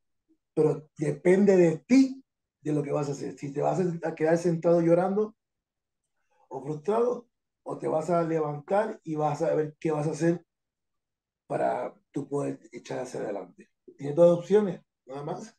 pero 0.54 0.90
depende 0.98 1.56
de 1.56 1.78
ti 1.78 2.20
de 2.62 2.72
lo 2.72 2.82
que 2.82 2.90
vas 2.90 3.08
a 3.08 3.12
hacer. 3.12 3.38
Si 3.38 3.52
te 3.52 3.62
vas 3.62 3.78
a 4.02 4.14
quedar 4.16 4.36
sentado 4.38 4.80
llorando 4.80 5.36
o 6.48 6.60
frustrado, 6.62 7.28
o 7.62 7.78
te 7.78 7.86
vas 7.86 8.10
a 8.10 8.24
levantar 8.24 9.00
y 9.04 9.14
vas 9.14 9.40
a 9.42 9.54
ver 9.54 9.76
qué 9.78 9.92
vas 9.92 10.08
a 10.08 10.12
hacer 10.12 10.44
para 11.46 11.94
tú 12.10 12.28
poder 12.28 12.58
echar 12.72 12.98
hacia 12.98 13.20
adelante. 13.20 13.70
Tienes 13.96 14.16
dos 14.16 14.40
opciones, 14.40 14.82
nada 15.04 15.22
más. 15.22 15.56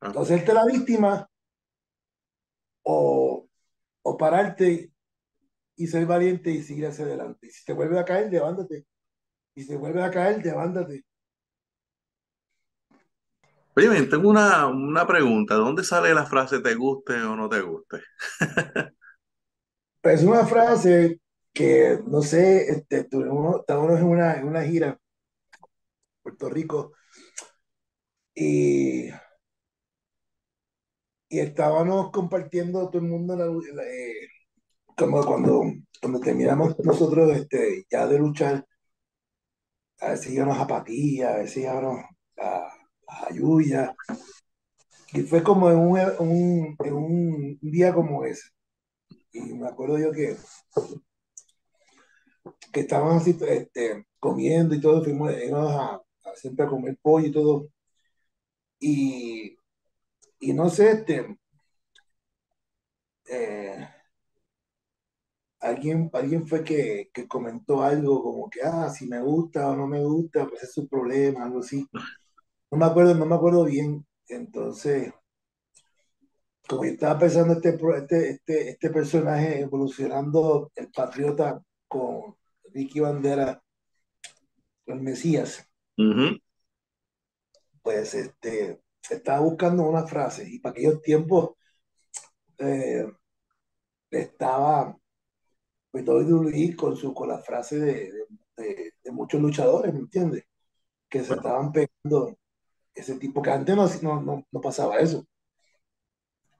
Ah. 0.00 0.12
O 0.12 0.22
hacerte 0.22 0.52
la 0.52 0.64
víctima 0.64 1.27
o, 2.90 3.46
o 4.02 4.16
pararte 4.16 4.90
y 5.76 5.86
ser 5.86 6.06
valiente 6.06 6.50
y 6.50 6.62
seguir 6.62 6.86
hacia 6.86 7.04
adelante. 7.04 7.50
Si 7.50 7.62
te 7.66 7.74
vuelve 7.74 7.98
a 7.98 8.04
caer, 8.04 8.32
levántate. 8.32 8.86
Y 9.54 9.62
si 9.62 9.68
te 9.68 9.76
vuelve 9.76 10.02
a 10.02 10.10
caer, 10.10 10.42
levántate. 10.42 11.04
Oye, 13.76 14.02
tengo 14.04 14.30
una, 14.30 14.66
una 14.68 15.06
pregunta. 15.06 15.54
¿Dónde 15.54 15.84
sale 15.84 16.14
la 16.14 16.24
frase 16.24 16.60
te 16.60 16.74
guste 16.74 17.12
o 17.12 17.36
no 17.36 17.46
te 17.46 17.60
guste? 17.60 18.00
pues 20.00 20.22
una 20.22 20.46
frase 20.46 21.20
que, 21.52 22.00
no 22.06 22.22
sé, 22.22 22.70
este, 22.70 23.00
estamos 23.00 24.00
en 24.00 24.06
una, 24.06 24.34
en 24.34 24.48
una 24.48 24.62
gira 24.62 24.98
Puerto 26.22 26.48
Rico 26.48 26.94
y, 28.34 29.10
y 31.28 31.40
estábamos 31.40 32.10
compartiendo 32.10 32.88
todo 32.88 33.02
el 33.02 33.08
mundo 33.08 33.62
eh, 33.82 34.28
como 34.96 35.24
cuando, 35.24 35.62
cuando 36.00 36.20
terminamos 36.20 36.78
nosotros 36.80 37.36
este, 37.36 37.86
ya 37.90 38.06
de 38.06 38.18
luchar, 38.18 38.66
a 40.00 40.10
veces 40.10 40.32
íbamos 40.32 40.58
a 40.58 40.66
Patilla, 40.66 41.34
a 41.34 41.38
veces 41.38 41.64
íbamos 41.64 42.04
a, 42.38 42.68
a 43.08 43.32
Yuya. 43.32 43.94
Y 45.12 45.22
fue 45.22 45.42
como 45.42 45.70
en 45.70 45.78
un, 45.78 45.98
un, 46.18 46.76
en 46.84 46.94
un 46.94 47.58
día 47.60 47.94
como 47.94 48.24
ese. 48.24 48.50
Y 49.32 49.40
me 49.54 49.68
acuerdo 49.68 49.98
yo 49.98 50.12
que, 50.12 50.36
que 52.72 52.80
estábamos 52.80 53.22
así 53.22 53.36
este, 53.48 54.06
comiendo 54.18 54.74
y 54.74 54.80
todo, 54.80 55.04
fuimos 55.04 55.32
íbamos 55.42 55.72
a, 55.72 55.94
a, 56.30 56.36
siempre 56.36 56.64
a 56.66 56.68
comer 56.68 56.98
pollo 57.02 57.26
y 57.26 57.32
todo. 57.32 57.68
Y, 58.80 59.58
y 60.40 60.52
no 60.52 60.68
sé, 60.70 60.90
este, 60.92 61.38
eh, 63.28 63.88
alguien, 65.60 66.10
alguien 66.12 66.46
fue 66.46 66.64
que, 66.64 67.10
que, 67.12 67.26
comentó 67.28 67.82
algo 67.82 68.22
como 68.22 68.50
que, 68.50 68.60
ah, 68.62 68.88
si 68.90 69.06
me 69.06 69.20
gusta 69.20 69.68
o 69.70 69.76
no 69.76 69.86
me 69.86 70.04
gusta, 70.04 70.46
pues 70.48 70.62
es 70.64 70.72
su 70.72 70.88
problema, 70.88 71.44
algo 71.44 71.60
así. 71.60 71.86
No 72.70 72.78
me 72.78 72.86
acuerdo, 72.86 73.14
no 73.14 73.26
me 73.26 73.34
acuerdo 73.34 73.64
bien. 73.64 74.06
Entonces, 74.28 75.12
como 76.68 76.84
yo 76.84 76.90
estaba 76.92 77.18
pensando 77.18 77.54
este, 77.54 77.70
este, 77.70 78.30
este, 78.30 78.70
este 78.70 78.90
personaje 78.90 79.60
evolucionando 79.60 80.70
el 80.74 80.90
patriota 80.90 81.60
con 81.88 82.36
Ricky 82.72 83.00
Bandera, 83.00 83.62
el 84.86 85.00
Mesías, 85.00 85.66
pues 87.82 88.14
este, 88.14 88.80
estaba 89.08 89.40
buscando 89.40 89.84
una 89.88 90.06
frase 90.06 90.48
y 90.48 90.58
para 90.60 90.72
aquellos 90.72 91.02
tiempos 91.02 91.50
eh, 92.58 93.06
estaba 94.10 94.96
pues, 95.90 96.06
WWE 96.06 96.76
con, 96.76 96.96
su, 96.96 97.14
con 97.14 97.28
la 97.28 97.38
frase 97.38 97.78
de, 97.78 98.12
de, 98.56 98.94
de 99.02 99.10
muchos 99.12 99.40
luchadores, 99.40 99.92
¿me 99.92 100.00
entiendes? 100.00 100.44
Que 101.08 101.24
se 101.24 101.34
estaban 101.34 101.72
pegando 101.72 102.38
ese 102.94 103.16
tipo, 103.16 103.42
que 103.42 103.50
antes 103.50 104.02
no, 104.02 104.20
no, 104.20 104.46
no 104.50 104.60
pasaba 104.60 104.98
eso. 104.98 105.26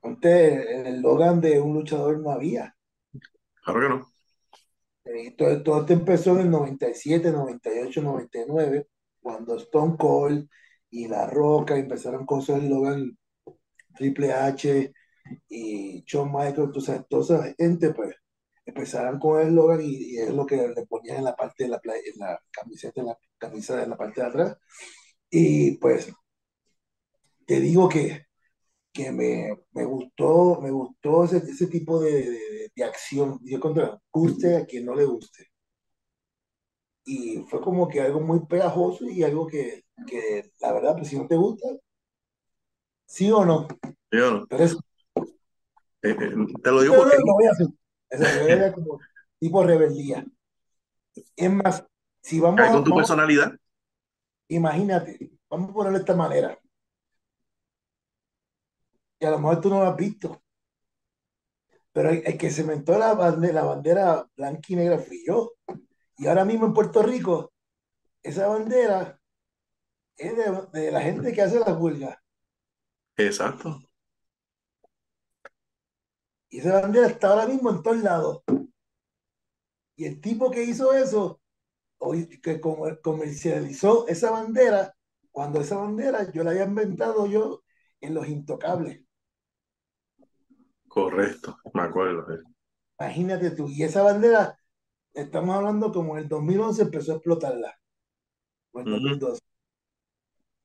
Antes 0.03 0.67
en 0.69 0.87
el 0.87 1.01
Logan 1.03 1.41
de 1.41 1.61
un 1.61 1.75
luchador 1.75 2.21
no 2.21 2.31
había. 2.31 2.75
Claro 3.65 3.81
que 3.81 3.89
no. 3.89 4.07
Eh, 5.05 5.35
todo, 5.37 5.63
todo 5.63 5.81
esto 5.81 5.93
empezó 5.93 6.33
en 6.35 6.41
el 6.41 6.51
97, 6.51 7.33
98, 7.33 8.03
99, 8.03 8.89
cuando 9.21 9.57
Stone 9.57 9.97
Cold 9.99 10.49
y 10.91 11.09
La 11.09 11.27
Roca 11.27 11.77
empezaron 11.77 12.27
con 12.27 12.43
su 12.43 12.57
Logan, 12.57 13.17
Triple 13.97 14.33
H 14.33 14.93
y 15.49 16.05
Shawn 16.07 16.31
Michaels, 16.33 16.59
entonces, 16.59 17.03
toda 17.09 17.23
esa 17.23 17.55
gente 17.59 17.93
pues 17.95 18.15
empezaron 18.65 19.19
con 19.19 19.41
el 19.41 19.55
Logan 19.55 19.81
y, 19.83 20.15
y, 20.15 20.19
es 20.19 20.31
lo 20.31 20.47
que 20.47 20.57
le 20.57 20.87
ponían 20.87 21.19
en 21.19 21.25
la 21.25 21.37
parte 21.37 21.65
de 21.65 21.71
la, 21.71 21.81
en 21.85 22.19
la 22.19 22.41
camiseta, 22.51 23.01
en 23.01 23.09
la 23.09 23.19
camisa 23.39 23.77
de 23.77 23.87
la 23.87 23.97
parte 23.97 24.21
de 24.21 24.27
atrás. 24.27 24.57
Y 25.31 25.79
pues 25.79 26.13
te 27.47 27.61
digo 27.61 27.89
que, 27.89 28.27
que 28.93 29.13
me, 29.13 29.51
me 29.73 29.85
gustó, 29.85 30.61
me 30.61 30.71
gustó 30.71 31.25
ese, 31.25 31.39
ese 31.39 31.67
tipo 31.69 32.01
de, 32.01 32.31
de, 32.31 32.73
de 32.75 32.85
acción. 32.85 33.39
Yo 33.45 33.61
contra 33.61 33.99
guste 34.13 34.57
a 34.57 34.67
quien 34.67 34.85
no 34.87 34.95
le 34.95 35.05
guste. 35.05 35.47
Y 37.09 37.39
fue 37.49 37.61
como 37.61 37.89
que 37.89 38.01
algo 38.03 38.21
muy 38.21 38.47
pegajoso 38.47 39.07
y 39.07 39.23
algo 39.25 39.47
que, 39.49 39.85
que 40.07 40.53
la 40.61 40.73
verdad, 40.73 40.95
pues 40.97 41.09
si 41.09 41.19
no 41.19 41.27
te 41.27 41.37
gusta, 41.37 41.67
sí 43.07 43.31
o 43.33 43.45
no. 43.45 43.67
¿Sí 44.11 44.19
o 44.19 44.31
no? 44.31 44.47
Pero 44.49 44.65
eso, 44.65 44.79
Eh, 46.03 46.11
eh, 46.11 46.17
te 46.63 46.71
lo 46.71 46.81
digo 46.83 46.95
porque 46.97 47.17
lo 47.19 47.35
voy 47.35 47.47
a 47.47 47.51
hacer. 47.51 47.67
Esa 48.11 48.73
como 48.73 48.99
tipo 49.39 49.63
rebeldía. 49.65 50.25
Es 51.37 51.51
más, 51.51 51.85
si 52.23 52.39
vamos 52.41 52.61
a, 52.61 52.73
con 52.73 52.85
tu 52.85 52.91
vamos- 52.91 53.01
personalidad. 53.01 53.53
imagínate, 54.49 55.31
vamos 55.51 55.71
a 55.71 55.73
ponerlo 55.73 55.99
de 55.99 56.03
esta 56.03 56.15
manera. 56.17 56.59
Y 59.21 59.27
a 59.27 59.31
lo 59.31 59.39
mejor 59.39 59.61
tú 59.61 59.69
no 59.71 59.79
lo 59.79 59.87
has 59.87 59.97
visto, 59.97 60.43
pero 61.93 62.11
el, 62.11 62.23
el 62.25 62.39
que 62.39 62.51
cementó 62.51 62.99
la 62.99 63.15
bandera, 63.15 63.53
la 63.55 63.65
bandera 63.65 64.27
blanca 64.37 64.61
y 64.69 64.77
negra 64.77 64.99
fui 64.99 65.23
yo. 65.27 65.53
Y 66.19 66.27
ahora 66.27 66.45
mismo 66.45 66.67
en 66.67 66.75
Puerto 66.75 67.03
Rico, 67.03 67.53
esa 68.23 68.49
bandera 68.49 69.19
es 70.17 70.37
de, 70.37 70.81
de 70.81 70.91
la 70.91 71.01
gente 71.01 71.33
que 71.33 71.43
hace 71.43 71.61
las 71.61 71.79
huelgas. 71.79 72.19
Exacto. 73.17 73.81
Y 76.51 76.59
esa 76.61 76.81
bandera 76.81 77.07
está 77.07 77.29
ahora 77.29 77.47
mismo 77.47 77.71
en 77.71 77.83
todos 77.83 77.99
lados. 77.99 78.43
Y 79.97 80.05
el 80.07 80.21
tipo 80.21 80.51
que 80.51 80.63
hizo 80.65 80.93
eso, 80.93 81.41
que 82.43 82.61
comer- 82.61 83.01
comercializó 83.01 84.07
esa 84.09 84.31
bandera, 84.31 84.95
cuando 85.31 85.61
esa 85.61 85.77
bandera 85.77 86.31
yo 86.33 86.43
la 86.43 86.51
había 86.51 86.65
inventado 86.65 87.27
yo 87.27 87.63
en 88.01 88.15
Los 88.15 88.29
Intocables. 88.29 89.05
Correcto. 90.89 91.59
Me 91.75 91.83
acuerdo. 91.83 92.35
eh. 92.35 92.43
Imagínate 92.99 93.51
tú. 93.53 93.69
Y 93.69 93.83
esa 93.85 94.03
bandera, 94.03 94.59
estamos 95.15 95.57
hablando 95.57 95.93
como 95.93 96.17
en 96.17 96.25
el 96.25 96.29
2011 96.29 96.83
empezó 96.83 97.13
a 97.13 97.17
explotarla. 97.17 97.79
O 98.73 98.81
en 98.81 98.87
Ujú. 98.87 98.89
2012. 98.89 99.43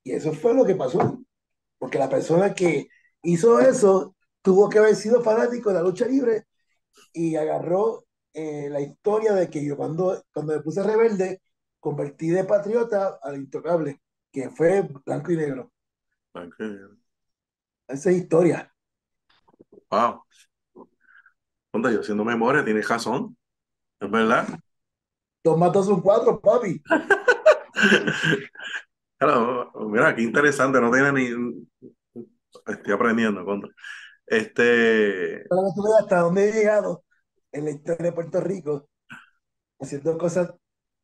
Y 0.04 0.12
eso 0.14 0.34
fue 0.34 0.54
lo 0.54 0.66
que 0.66 0.76
pasó. 0.76 1.20
Porque 1.78 2.00
la 2.00 2.10
persona 2.10 2.54
que 2.54 2.88
hizo 3.24 3.60
eso 3.62 4.16
tuvo 4.42 4.70
que 4.70 4.80
haber 4.80 4.96
sido 4.96 5.22
fanático 5.24 5.70
de 5.70 5.76
la 5.78 5.84
lucha 5.84 6.08
libre 6.08 6.46
y 7.14 7.36
agarró 7.36 8.06
eh, 8.34 8.70
la 8.72 8.82
historia 8.82 9.34
de 9.34 9.50
que 9.50 9.66
yo 9.66 9.78
cuando, 9.78 10.24
cuando 10.34 10.54
me 10.56 10.62
puse 10.62 10.84
rebelde, 10.84 11.42
convertí 11.80 12.30
de 12.30 12.46
patriota 12.46 13.20
al 13.24 13.38
intocable, 13.38 14.02
que 14.32 14.50
fue 14.52 14.84
blanco 15.06 15.32
y 15.34 15.38
negro. 15.38 15.72
Ok. 16.34 16.60
Esa 17.88 18.10
es 18.12 18.18
historia. 18.18 18.74
Wow. 19.92 20.24
Onda, 21.74 21.92
yo 21.92 22.00
haciendo 22.02 22.24
memoria, 22.26 22.64
tienes 22.64 22.88
razón. 22.88 23.36
Es 24.04 24.12
verdad. 24.12 24.48
Dos 25.44 25.58
más 25.58 25.72
dos 25.72 25.86
son 25.86 26.02
cuatro, 26.02 26.40
papi. 26.40 26.82
Claro, 29.18 29.72
mira, 29.88 30.14
qué 30.14 30.22
interesante, 30.22 30.82
no 30.82 30.92
tiene 30.92 31.14
ni. 31.14 31.66
Estoy 32.68 32.94
aprendiendo, 32.94 33.46
contra. 33.46 33.70
Este, 34.26 35.44
tú 35.48 35.96
hasta 35.98 36.20
dónde 36.20 36.50
he 36.50 36.52
llegado 36.52 37.06
en 37.54 37.66
la 37.66 37.72
historia 37.72 38.04
de 38.04 38.12
Puerto 38.12 38.42
Rico, 38.42 38.90
haciendo 39.80 40.18
cosas 40.18 40.54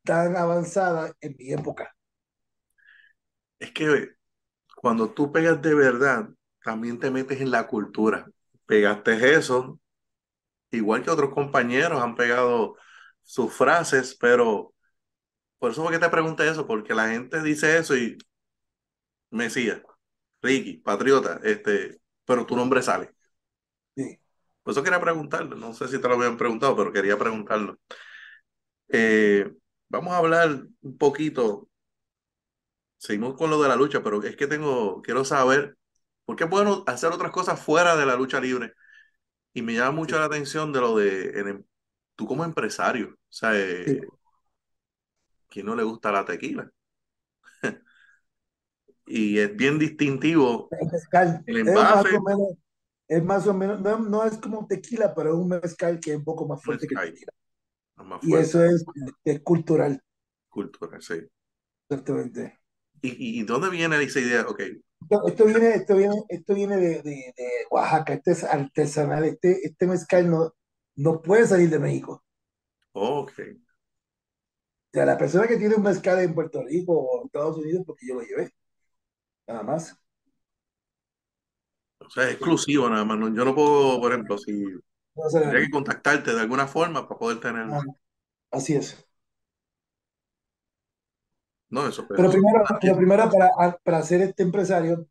tan 0.04 0.36
avanzadas 0.36 1.14
en 1.22 1.36
mi 1.38 1.54
época. 1.54 1.95
es 3.60 3.72
que 3.72 4.10
cuando 4.76 5.10
tú 5.12 5.32
pegas 5.32 5.62
de 5.62 5.74
verdad, 5.74 6.30
también 6.64 7.00
te 7.00 7.12
metes 7.12 7.41
en 7.41 7.52
la 7.52 7.68
cultura. 7.68 8.28
Pegaste 8.66 9.36
eso, 9.36 9.80
igual 10.72 11.04
que 11.04 11.10
otros 11.12 11.34
compañeros 11.34 12.02
han 12.02 12.16
pegado 12.16 12.76
sus 13.30 13.54
frases, 13.54 14.16
pero 14.20 14.74
por 15.60 15.72
eso 15.72 15.84
fue 15.84 15.94
que 15.94 16.00
te 16.00 16.10
pregunté 16.10 16.50
eso, 16.50 16.68
porque 16.68 16.94
la 16.96 17.10
gente 17.10 17.42
dice 17.44 17.78
eso 17.80 17.96
y 17.98 18.18
Mesías, 19.32 19.82
Ricky, 20.42 20.78
Patriota, 20.78 21.40
este, 21.44 22.02
pero 22.26 22.46
tu 22.46 22.56
nombre 22.56 22.82
sale. 22.82 23.14
Sí. 23.96 24.20
Por 24.64 24.74
eso 24.74 24.84
quería 24.84 25.02
preguntarlo, 25.02 25.56
no 25.58 25.74
sé 25.74 25.88
si 25.90 26.00
te 26.02 26.08
lo 26.08 26.16
habían 26.16 26.38
preguntado, 26.38 26.76
pero 26.78 26.94
quería 26.94 27.18
preguntarlo. 27.20 27.80
Eh, 28.90 29.52
vamos 29.90 30.14
a 30.14 30.18
hablar 30.18 30.68
un 30.82 30.98
poquito, 30.98 31.70
seguimos 32.98 33.36
con 33.36 33.50
lo 33.50 33.62
de 33.62 33.70
la 33.70 33.76
lucha, 33.76 34.04
pero 34.04 34.22
es 34.24 34.36
que 34.36 34.48
tengo, 34.48 35.02
quiero 35.02 35.24
saber, 35.26 35.78
por 36.26 36.36
qué 36.36 36.44
es 36.46 36.50
bueno 36.50 36.84
hacer 36.88 37.12
otras 37.12 37.32
cosas 37.32 37.60
fuera 37.62 37.96
de 37.96 38.06
la 38.06 38.16
lucha 38.16 38.40
libre. 38.40 38.74
Y 39.54 39.62
me 39.64 39.74
llama 39.76 39.92
mucho 39.94 40.20
la 40.20 40.26
atención 40.26 40.74
de 40.74 40.82
lo 40.82 40.98
de 40.98 41.40
en 41.40 41.48
el- 41.50 41.66
tú 42.20 42.28
como 42.28 42.43
empresario, 42.45 43.09
o 43.15 43.17
sea, 43.32 43.51
eh, 43.55 43.86
Sí. 43.86 43.99
¿quién 45.49 45.65
no 45.65 45.76
le 45.76 45.84
gusta 45.84 46.11
la 46.11 46.26
tequila? 46.26 46.72
Y 49.05 49.39
es 49.39 49.55
bien 49.55 49.80
distintivo 49.80 50.70
El 50.72 50.88
mezcal 50.91 51.43
el 51.45 51.57
es 51.57 51.65
más 51.65 52.03
envase, 52.03 52.15
o 52.15 52.22
menos, 52.22 52.53
es 53.07 53.24
más 53.24 53.47
o 53.47 53.53
menos, 53.53 53.82
no, 53.82 53.99
no 53.99 54.24
es 54.26 54.38
como 54.39 54.67
tequila, 54.67 55.13
pero 55.15 55.30
es 55.32 55.36
un 55.36 55.49
mezcal 55.49 55.99
que 55.99 56.11
es 56.11 56.17
un 56.17 56.24
poco 56.24 56.47
más 56.47 56.63
fuerte 56.63 56.88
que 56.88 56.95
Mezcal. 56.95 57.13
tequila. 57.13 57.32
más 57.97 58.22
Y 58.24 58.36
eso 58.36 58.63
es, 58.65 58.86
es 59.26 59.41
cultural, 59.41 60.01
cultura, 60.49 60.99
sí. 61.01 61.20
exactamente. 61.89 62.59
¿Y, 63.01 63.43
dónde 63.43 63.70
viene 63.70 64.01
esa 64.03 64.20
idea? 64.20 64.41
Ok, 64.47 64.61
Esto, 65.01 65.28
esto 65.28 65.45
viene, 65.45 65.70
esto 65.76 65.95
viene, 65.95 66.15
esto 66.30 66.53
viene 66.55 66.78
de, 66.78 67.01
de, 67.01 67.34
de 67.36 67.49
Oaxaca, 67.72 68.13
este 68.13 68.32
es 68.32 68.43
artesanal, 68.43 69.24
este, 69.26 69.65
este 69.65 69.88
mezcal 69.88 70.30
no, 70.30 70.53
no 70.98 71.22
puede 71.24 71.48
salir 71.48 71.70
de 71.72 71.80
México. 71.80 72.24
ok, 72.94 73.40
O 74.92 74.92
sea, 74.94 75.06
la 75.06 75.18
persona 75.18 75.48
que 75.48 75.58
tiene 75.58 75.76
un 75.76 75.84
mezcal 75.84 76.20
en 76.20 76.34
Puerto 76.36 76.64
Rico 76.64 76.94
o 76.94 77.20
en 77.22 77.26
Estados 77.28 77.58
Unidos, 77.58 77.84
porque 77.88 78.08
yo 78.08 78.16
lo 78.16 78.22
llevé, 78.22 78.52
nada 79.48 79.64
más. 79.64 79.98
o 82.00 82.10
sea, 82.10 82.26
es 82.26 82.32
exclusivo 82.34 82.90
nada 82.90 83.06
más. 83.06 83.18
no- 83.18 83.34
Yo 83.34 83.46
no 83.46 83.56
puedo, 83.56 84.00
por 84.00 84.12
ejemplo, 84.12 84.38
si 84.38 84.64
No 85.16 85.24
tendría 85.42 85.62
que 85.66 85.72
contactarte 85.72 86.34
de 86.34 86.42
alguna 86.42 86.68
forma 86.68 87.08
para 87.08 87.20
poder 87.20 87.40
tenerlo. 87.40 87.74
Ah, 87.74 87.82
Así 88.52 88.76
es. 88.76 89.08
No, 91.70 91.88
eso, 91.88 92.08
Pero 92.16 92.30
primero, 92.32 92.60
pero 92.82 92.96
primero 92.98 93.24
para, 93.32 93.78
para 93.84 94.02
ser 94.04 94.22
este 94.22 94.44
empresario, 94.44 95.08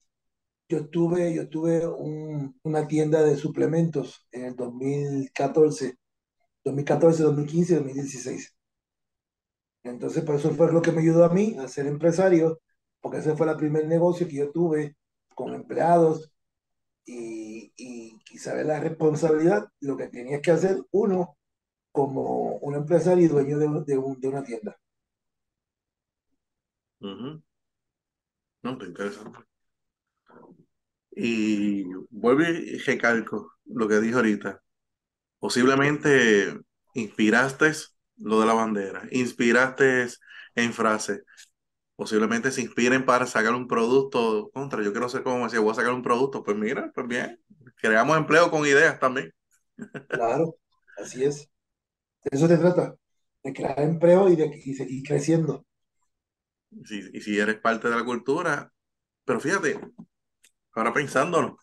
yo 0.69 0.89
tuve, 0.89 1.35
yo 1.35 1.49
tuve 1.49 1.87
un- 1.87 2.59
una 2.62 2.87
tienda 2.89 3.23
de 3.23 3.37
suplementos 3.37 4.27
en 4.33 4.45
el 4.47 4.57
2014, 4.57 5.99
2014, 6.64 7.23
2015, 7.25 7.77
2016. 7.77 8.55
Entonces, 9.85 10.25
por 10.25 10.37
eso 10.37 10.51
fue 10.55 10.73
lo 10.73 10.83
que 10.83 10.93
me 10.93 11.01
ayudó 11.03 11.25
a 11.25 11.31
mí 11.33 11.57
a 11.59 11.69
ser 11.69 11.87
empresario, 11.87 12.61
porque 13.01 13.19
ese 13.19 13.37
fue 13.37 13.51
el 13.51 13.57
primer 13.57 13.87
negocio 13.87 14.27
que 14.29 14.37
yo 14.37 14.51
tuve 14.51 14.97
con 15.35 15.55
empleados 15.55 16.31
y, 17.07 17.73
y, 17.77 18.21
y 18.31 18.39
saber 18.39 18.66
la 18.66 18.81
responsabilidad, 18.81 19.69
lo 19.81 19.97
que 19.97 20.09
tenía 20.09 20.41
que 20.43 20.53
hacer 20.53 20.79
uno 20.93 21.37
como 21.93 22.57
un 22.59 22.77
empresario 22.77 23.25
y 23.27 23.29
dueño 23.29 23.59
de, 23.59 23.69
de 23.87 23.99
un- 23.99 24.21
de 24.21 24.29
una 24.29 24.45
tienda. 24.45 24.79
Ujú. 27.01 27.43
No, 28.62 28.71
está 28.75 28.85
interesante. 28.87 29.47
Y 31.12 31.84
vuelvo 32.11 32.42
y 32.42 32.78
recalco 32.78 33.54
lo 33.66 33.88
que 33.88 34.00
dije 34.00 34.14
ahorita. 34.16 34.62
Posiblemente 35.38 36.59
inspiraste 36.94 37.72
lo 38.18 38.40
de 38.40 38.46
la 38.46 38.54
bandera, 38.54 39.02
inspiraste 39.12 40.09
en 40.56 40.72
frases, 40.72 41.22
posiblemente 41.96 42.52
se 42.52 42.62
inspiren 42.62 43.04
para 43.06 43.26
sacar 43.26 43.54
un 43.54 43.68
producto 43.68 44.50
contra. 44.54 44.82
Yo 44.84 44.92
quiero 44.92 45.09
ser 45.09 45.22
como 45.24 45.44
decía, 45.44 45.61
voy 45.61 45.72
a 45.72 45.74
sacar 45.74 45.92
un 45.94 46.02
producto. 46.02 46.42
Pues 46.44 46.56
mira, 46.56 46.92
pues 46.94 47.09
bien, 47.09 47.40
creamos 47.76 48.16
empleo 48.18 48.50
con 48.50 48.66
ideas 48.66 48.98
también. 49.00 49.32
Claro, 50.11 50.56
así 50.96 51.24
es. 51.24 51.48
De 52.24 52.30
eso 52.36 52.48
se 52.48 52.59
trata, 52.59 52.96
de 53.44 53.52
crear 53.54 53.80
empleo 53.82 54.28
y 54.30 54.36
de 54.36 54.46
y 54.64 54.74
seguir 54.74 55.02
creciendo. 55.06 55.66
Si, 56.84 57.00
y 57.12 57.20
si 57.20 57.38
eres 57.38 57.56
parte 57.61 57.88
de 57.88 57.96
la 57.96 58.04
cultura, 58.04 58.72
pero 59.24 59.40
fíjate, 59.40 59.80
ahora 60.75 60.93
pensándolo, 60.93 61.59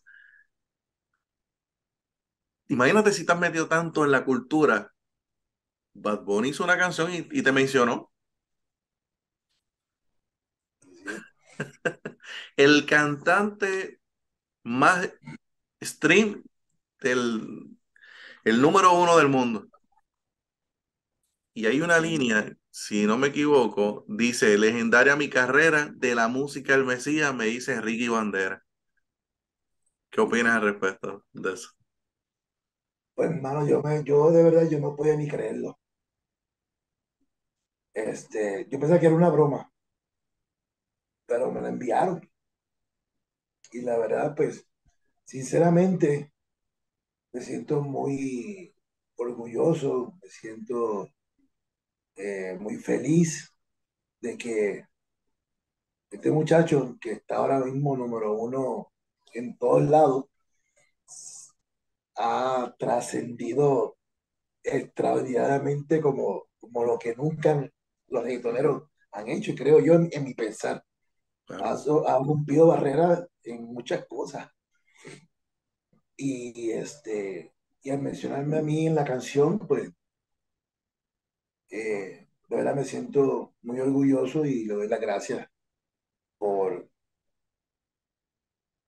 imagínate 2.67 3.11
si 3.11 3.25
te 3.25 3.31
has 3.33 3.39
metido 3.39 3.67
tanto 3.67 4.05
en 4.05 4.11
la 4.11 4.23
cultura. 4.25 4.93
Bad 5.93 6.23
Bunny 6.23 6.49
hizo 6.49 6.63
una 6.63 6.77
canción 6.77 7.11
y, 7.13 7.41
te 7.41 7.51
mencionó. 7.51 8.11
el 12.57 12.85
cantante 12.85 13.99
más 14.63 15.09
stream 15.81 16.43
del 17.01 17.75
el 18.45 18.61
número 18.61 18.93
uno 18.93 19.17
del 19.17 19.29
mundo. 19.29 19.67
Y 21.53 21.65
hay 21.67 21.81
una 21.81 21.99
línea, 21.99 22.55
si 22.69 23.05
no 23.05 23.17
me 23.17 23.27
equivoco, 23.27 24.05
dice, 24.07 24.57
legendaria 24.57 25.15
mi 25.15 25.29
carrera 25.29 25.89
de 25.95 26.13
la 26.15 26.27
música 26.27 26.73
del 26.73 26.85
Mesías, 26.85 27.33
me 27.33 27.45
dice 27.45 27.81
Ricky 27.81 28.07
Bandera. 28.09 28.64
¿Qué 30.15 30.21
opinas 30.21 30.55
al 30.55 30.61
respecto 30.61 31.25
de 31.33 31.51
eso? 31.51 31.71
Pues 33.13 33.31
hermano, 33.31 33.67
yo, 33.67 33.81
me, 33.83 34.01
yo 34.05 34.31
de 34.31 34.43
verdad 34.43 34.69
yo 34.69 34.79
no 34.79 34.95
podía 34.95 35.17
ni 35.17 35.27
creerlo. 35.27 35.77
Este, 37.93 38.65
yo 38.71 38.79
pensé 38.79 38.97
que 38.97 39.07
era 39.07 39.15
una 39.15 39.29
broma, 39.29 39.69
pero 41.25 41.51
me 41.51 41.59
la 41.59 41.67
enviaron. 41.67 42.21
Y 43.73 43.81
la 43.81 43.97
verdad, 43.97 44.33
pues, 44.33 44.65
sinceramente, 45.25 46.31
me 47.33 47.41
siento 47.41 47.81
muy 47.81 48.73
orgulloso, 49.17 50.17
me 50.23 50.29
siento 50.29 51.09
eh, 52.15 52.57
muy 52.57 52.77
feliz 52.77 53.53
de 54.21 54.37
que 54.37 54.85
este 56.09 56.31
muchacho 56.31 56.97
que 57.01 57.11
está 57.11 57.35
ahora 57.35 57.59
mismo 57.59 57.97
número 57.97 58.33
uno 58.35 58.93
en 59.35 59.57
todos 59.57 59.83
lados 59.83 60.25
ha 62.17 62.75
trascendido 62.79 63.97
extraordinariamente 64.63 66.01
como, 66.01 66.47
como 66.59 66.83
lo 66.85 66.97
que 66.97 67.15
nunca 67.15 67.69
los 68.07 68.23
reggaetoneros 68.23 68.83
han 69.11 69.29
hecho, 69.29 69.53
creo 69.55 69.79
yo, 69.79 69.95
en, 69.95 70.23
mi 70.23 70.33
pensar. 70.33 70.83
Ha, 71.49 71.71
ha 71.73 72.19
rompido 72.19 72.67
barreras 72.67 73.25
en 73.43 73.63
muchas 73.65 74.05
cosas. 74.07 74.49
Y, 76.17 76.71
este, 76.71 77.53
y 77.81 77.89
al 77.91 78.01
mencionarme 78.01 78.57
a 78.57 78.61
mí 78.61 78.87
en 78.87 78.95
la 78.95 79.05
canción, 79.05 79.59
pues, 79.59 79.89
eh, 81.69 82.27
de 82.49 82.55
verdad 82.55 82.75
me 82.75 82.83
siento 82.83 83.55
muy 83.61 83.79
orgulloso 83.79 84.45
y 84.45 84.65
le 84.65 84.73
doy 84.75 84.87
las 84.87 84.99
gracias 84.99 85.47
por, 86.37 86.89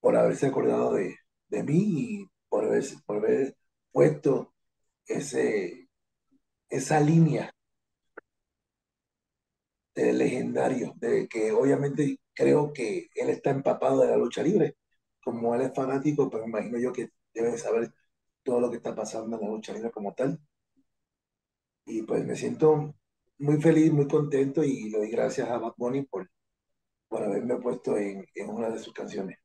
por 0.07 0.15
haberse 0.15 0.47
acordado 0.47 0.93
de, 0.93 1.17
de 1.49 1.63
mí 1.63 1.83
y 1.97 2.31
por 2.47 2.63
haber, 2.63 2.81
por 3.05 3.17
haber 3.17 3.57
puesto 3.91 4.53
ese, 5.05 5.89
esa 6.69 7.01
línea 7.01 7.53
de 9.93 10.13
legendario, 10.13 10.93
de 10.95 11.27
que 11.27 11.51
obviamente 11.51 12.21
creo 12.33 12.71
que 12.71 13.09
él 13.15 13.29
está 13.29 13.49
empapado 13.49 13.99
de 13.99 14.07
la 14.07 14.15
lucha 14.15 14.41
libre, 14.41 14.77
como 15.21 15.53
él 15.55 15.63
es 15.63 15.73
fanático, 15.75 16.29
pero 16.29 16.47
me 16.47 16.51
imagino 16.51 16.79
yo 16.79 16.93
que 16.93 17.09
debe 17.33 17.57
saber 17.57 17.91
todo 18.43 18.61
lo 18.61 18.71
que 18.71 18.77
está 18.77 18.95
pasando 18.95 19.35
en 19.35 19.43
la 19.43 19.49
lucha 19.49 19.73
libre 19.73 19.91
como 19.91 20.13
tal. 20.13 20.39
Y 21.85 22.03
pues 22.03 22.25
me 22.25 22.37
siento 22.37 22.95
muy 23.39 23.61
feliz, 23.61 23.91
muy 23.91 24.07
contento 24.07 24.63
y 24.63 24.89
le 24.89 24.99
doy 24.99 25.09
gracias 25.11 25.49
a 25.49 25.57
Bad 25.57 25.73
Bunny 25.75 26.03
por, 26.03 26.31
por 27.09 27.23
haberme 27.23 27.57
puesto 27.57 27.97
en, 27.97 28.25
en 28.33 28.49
una 28.49 28.69
de 28.69 28.79
sus 28.79 28.93
canciones. 28.93 29.37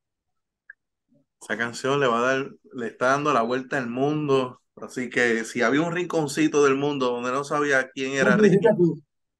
Esa 1.43 1.57
canción 1.57 1.99
le 1.99 2.07
va 2.07 2.19
a 2.19 2.21
dar, 2.21 2.51
le 2.73 2.87
está 2.87 3.07
dando 3.07 3.33
la 3.33 3.41
vuelta 3.41 3.77
al 3.77 3.89
mundo. 3.89 4.61
Así 4.77 5.09
que 5.09 5.43
si 5.43 5.61
había 5.61 5.81
un 5.81 5.93
rinconcito 5.93 6.63
del 6.63 6.75
mundo 6.75 7.11
donde 7.11 7.31
no 7.31 7.43
sabía 7.43 7.89
quién 7.89 8.13
era 8.13 8.37
Ricky. 8.37 8.59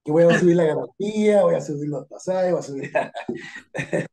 Que 0.04 0.12
voy 0.12 0.24
a 0.24 0.38
subir 0.38 0.56
la 0.56 0.64
garantía, 0.64 1.42
voy 1.42 1.54
a 1.54 1.62
subir 1.62 1.88
los 1.88 2.06
pasajes, 2.06 2.50
voy 2.50 2.60
a 2.60 2.62
subir. 2.62 2.92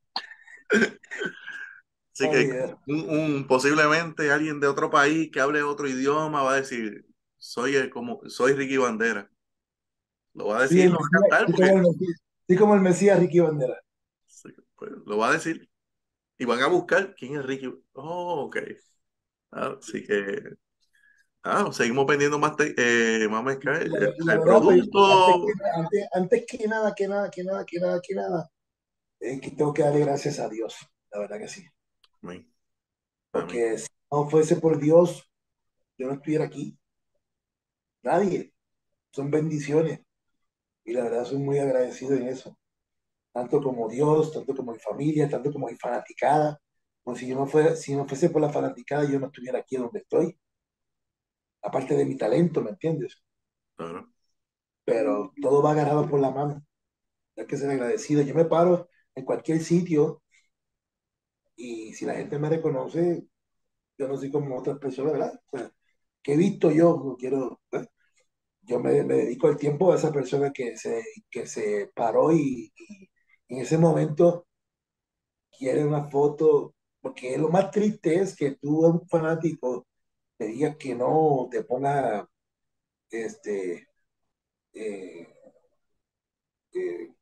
Así 2.14 2.30
que 2.30 2.76
un, 2.88 3.46
posiblemente 3.46 4.32
alguien 4.32 4.62
de 4.62 4.68
otro 4.68 4.90
país 4.90 5.30
que 5.32 5.42
hable 5.42 5.62
otro 5.64 5.88
idioma 5.90 6.44
va 6.44 6.54
a 6.54 6.62
decir, 6.62 7.06
soy 7.38 7.90
como 7.90 8.22
soy 8.30 8.54
Ricky 8.54 8.78
Bandera. 8.78 9.30
Lo 10.34 10.48
va 10.48 10.60
a 10.60 10.62
decir, 10.62 10.90
lo 10.90 10.98
va 10.98 11.06
a 11.06 11.46
cantar. 11.46 11.54
Sí, 12.48 12.56
como, 12.56 12.76
el 12.76 12.82
Mesías 12.82 13.20
Ricky 13.20 13.42
Bandera. 13.42 13.78
Pues, 14.78 14.92
lo 15.06 15.18
va 15.18 15.30
a 15.30 15.34
decir. 15.34 15.71
Y 16.42 16.46
van 16.46 16.60
a 16.64 16.68
buscar 16.68 17.14
quién 17.14 17.36
es 17.38 17.46
Ricky. 17.46 17.68
Oh, 17.94 18.46
ok. 18.46 18.58
así 19.52 20.04
que 20.04 20.42
ah, 21.44 21.70
seguimos 21.72 22.08
vendiendo 22.08 22.40
más, 22.40 22.56
eh, 22.60 23.28
más 23.30 23.44
mezcal, 23.44 23.80
el, 23.84 24.42
producto. 24.42 25.46
Antes 26.14 26.46
que, 26.48 26.68
nada, 26.68 26.96
que 26.96 27.08
nada, 27.08 27.30
que 27.30 27.44
nada, 27.44 27.64
que 27.64 27.80
nada, 27.80 28.02
que 28.02 28.16
nada, 28.16 28.50
es 29.20 29.40
que 29.40 29.52
tengo 29.52 29.72
que 29.72 29.84
darle 29.84 30.00
gracias 30.00 30.40
a 30.40 30.50
Dios, 30.50 30.78
la 31.12 31.20
verdad 31.20 31.38
que 31.38 31.48
sí. 31.48 31.64
Porque 33.30 33.78
si 33.78 33.88
no 34.12 34.28
fuese 34.28 34.56
por 34.56 34.80
Dios, 34.80 35.30
yo 36.00 36.08
no 36.08 36.14
estuviera 36.14 36.46
aquí. 36.46 36.76
Nadie. 38.02 38.52
Son 39.12 39.30
bendiciones. 39.30 40.00
Y 40.86 40.94
la 40.94 41.04
verdad 41.04 41.26
soy 41.26 41.38
muy 41.38 41.60
agradecido 41.60 42.16
en 42.16 42.30
eso. 42.30 42.58
Tanto 43.32 43.62
como 43.62 43.88
Dios, 43.90 44.34
tanto 44.34 44.56
como 44.56 44.74
mi 44.74 44.80
familia, 44.80 45.30
tanto 45.30 45.52
como 45.52 45.68
mi 45.68 45.76
fanaticada. 45.76 46.60
Como 47.04 47.16
si 47.18 47.28
yo 47.28 47.36
no 47.36 47.48
fuera, 47.48 47.76
si 47.76 47.96
no 47.96 48.08
fuese 48.08 48.30
por 48.30 48.42
la 48.42 48.50
fanaticada, 48.50 49.06
yo 49.10 49.20
no 49.20 49.28
estuviera 49.28 49.60
aquí 49.60 49.78
donde 49.78 50.00
estoy. 50.00 50.38
Aparte 51.64 51.96
de 51.96 52.06
mi 52.06 52.18
talento, 52.18 52.62
¿me 52.62 52.72
entiendes? 52.72 53.22
Pero 54.86 55.34
todo 55.42 55.62
va 55.64 55.72
agarrado 55.72 56.08
por 56.10 56.20
la 56.20 56.32
mano. 56.32 56.64
Hay 57.38 57.48
que 57.48 57.58
ser 57.58 57.70
agradecido. 57.72 58.22
Yo 58.24 58.36
me 58.36 58.46
paro 58.46 58.90
en 59.16 59.26
cualquier 59.26 59.62
sitio 59.62 60.22
y 61.56 61.94
si 61.94 62.06
la 62.06 62.16
gente 62.16 62.40
me 62.40 62.50
reconoce, 62.50 63.26
yo 63.98 64.08
no 64.08 64.18
soy 64.18 64.32
como 64.32 64.58
otras 64.58 64.80
personas, 64.80 65.14
¿verdad? 65.14 65.42
O 65.52 65.58
sea, 65.58 65.72
que 66.24 66.34
he 66.34 66.38
visto 66.38 66.72
yo, 66.72 67.02
no 67.04 67.16
quiero, 67.18 67.62
yo 68.64 68.80
me, 68.80 68.92
dedico 69.04 69.50
el 69.50 69.58
tiempo 69.58 69.92
a 69.92 69.96
esa 69.96 70.12
persona 70.12 70.52
que 70.52 70.78
se, 70.78 71.04
que 71.30 71.46
se 71.48 71.92
paró 71.96 72.32
y, 72.34 72.74
en 73.52 73.60
ese 73.60 73.78
momento 73.78 74.48
quiere 75.58 75.86
una 75.86 76.06
foto, 76.10 76.74
porque 77.02 77.38
lo 77.38 77.50
más 77.50 77.72
triste 77.72 78.16
es 78.16 78.36
que 78.36 78.52
tú, 78.56 78.86
un 78.86 79.08
fanático, 79.08 79.88
te 80.38 80.48
digas 80.48 80.78
que 80.78 80.96
no, 80.96 81.48
te 81.52 81.64
ponga, 81.64 82.28
este, 83.12 83.88
eh, 84.74 85.28
eh, 86.74 87.14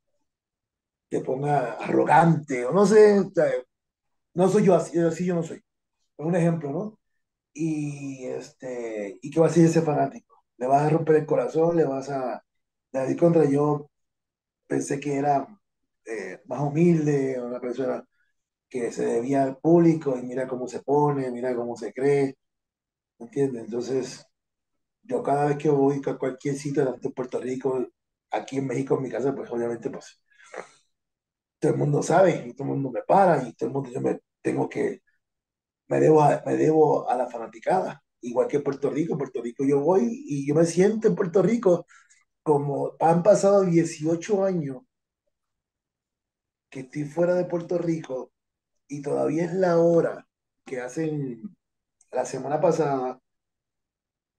te 1.08 1.20
ponga 1.20 1.72
arrogante, 1.74 2.64
o 2.66 2.72
no 2.72 2.86
sé, 2.86 3.24
no 4.34 4.48
soy 4.48 4.64
yo 4.64 4.74
así, 4.74 4.98
así 4.98 5.24
yo 5.26 5.34
no 5.34 5.42
soy. 5.42 5.60
Un 6.18 6.36
ejemplo, 6.36 6.70
¿no? 6.72 6.98
Y, 7.54 8.26
este, 8.26 9.18
¿y 9.22 9.30
qué 9.30 9.40
va 9.40 9.46
a 9.46 9.48
decir 9.50 9.66
ese 9.66 9.82
fanático? 9.82 10.44
¿Le 10.58 10.66
vas 10.66 10.82
a 10.84 10.90
romper 10.90 11.16
el 11.16 11.26
corazón? 11.26 11.76
¿Le 11.76 11.84
vas 11.84 12.10
a... 12.10 12.44
decir 12.92 13.18
contra 13.18 13.44
yo 13.50 13.90
pensé 14.68 15.00
que 15.00 15.16
era 15.16 15.59
eh, 16.06 16.40
más 16.46 16.60
humilde, 16.60 17.40
una 17.40 17.60
persona 17.60 18.04
que 18.68 18.92
se 18.92 19.06
debía 19.06 19.44
al 19.44 19.58
público 19.58 20.16
y 20.18 20.22
mira 20.24 20.48
cómo 20.48 20.68
se 20.68 20.82
pone, 20.82 21.30
mira 21.30 21.54
cómo 21.56 21.76
se 21.76 21.92
cree, 21.92 22.36
¿entiendes? 23.18 23.64
Entonces, 23.64 24.26
yo 25.02 25.22
cada 25.22 25.46
vez 25.48 25.58
que 25.58 25.70
voy 25.70 26.02
a 26.06 26.18
cualquier 26.18 26.56
sitio 26.56 26.84
de 27.00 27.10
Puerto 27.10 27.40
Rico, 27.40 27.86
aquí 28.30 28.58
en 28.58 28.66
México, 28.68 28.96
en 28.96 29.02
mi 29.04 29.10
casa, 29.10 29.34
pues 29.34 29.50
obviamente, 29.50 29.90
pues 29.90 30.20
todo 31.58 31.72
el 31.72 31.78
mundo 31.78 32.02
sabe 32.02 32.44
y 32.46 32.54
todo 32.54 32.64
el 32.68 32.74
mundo 32.74 32.90
me 32.90 33.02
para 33.02 33.46
y 33.46 33.52
todo 33.54 33.68
el 33.68 33.74
mundo 33.74 33.90
yo 33.90 34.00
me 34.00 34.20
tengo 34.42 34.68
que, 34.68 35.02
me 35.88 36.00
debo 36.00 36.22
a, 36.22 36.42
me 36.46 36.56
debo 36.56 37.08
a 37.10 37.16
la 37.16 37.28
fanaticada, 37.28 38.02
igual 38.22 38.48
que 38.48 38.60
Puerto 38.60 38.90
Rico, 38.90 39.18
Puerto 39.18 39.42
Rico 39.42 39.64
yo 39.64 39.80
voy 39.80 40.24
y 40.26 40.46
yo 40.46 40.54
me 40.54 40.66
siento 40.66 41.08
en 41.08 41.14
Puerto 41.16 41.42
Rico 41.42 41.86
como 42.42 42.94
han 43.00 43.22
pasado 43.22 43.62
18 43.64 44.44
años 44.44 44.82
que 46.70 46.80
estoy 46.80 47.04
fuera 47.04 47.34
de 47.34 47.44
Puerto 47.44 47.76
Rico 47.78 48.32
y 48.88 49.02
todavía 49.02 49.44
es 49.44 49.52
la 49.54 49.78
hora 49.78 50.26
que 50.64 50.80
hacen 50.80 51.56
la 52.12 52.24
semana 52.24 52.60
pasada, 52.60 53.20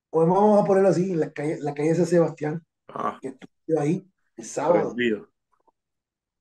pues 0.09 0.27
vamos 0.27 0.61
a 0.61 0.65
ponerlo 0.65 0.89
así, 0.89 1.11
en 1.11 1.19
la 1.19 1.31
calle, 1.31 1.57
la 1.59 1.73
calle 1.73 1.89
de 1.89 1.95
San 1.95 2.05
Sebastián, 2.05 2.65
ah. 2.89 3.17
que 3.21 3.29
estuve 3.29 3.79
ahí 3.79 4.11
el 4.35 4.45
sábado 4.45 4.95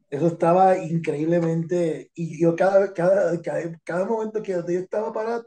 Eso 0.09 0.27
estaba 0.27 0.77
increíblemente, 0.79 2.11
y 2.15 2.41
yo 2.41 2.57
cada, 2.57 2.93
cada, 2.93 3.41
cada, 3.41 3.81
cada 3.85 4.05
momento 4.07 4.43
que 4.43 4.53
yo 4.53 4.65
estaba 4.67 5.13
parado, 5.13 5.45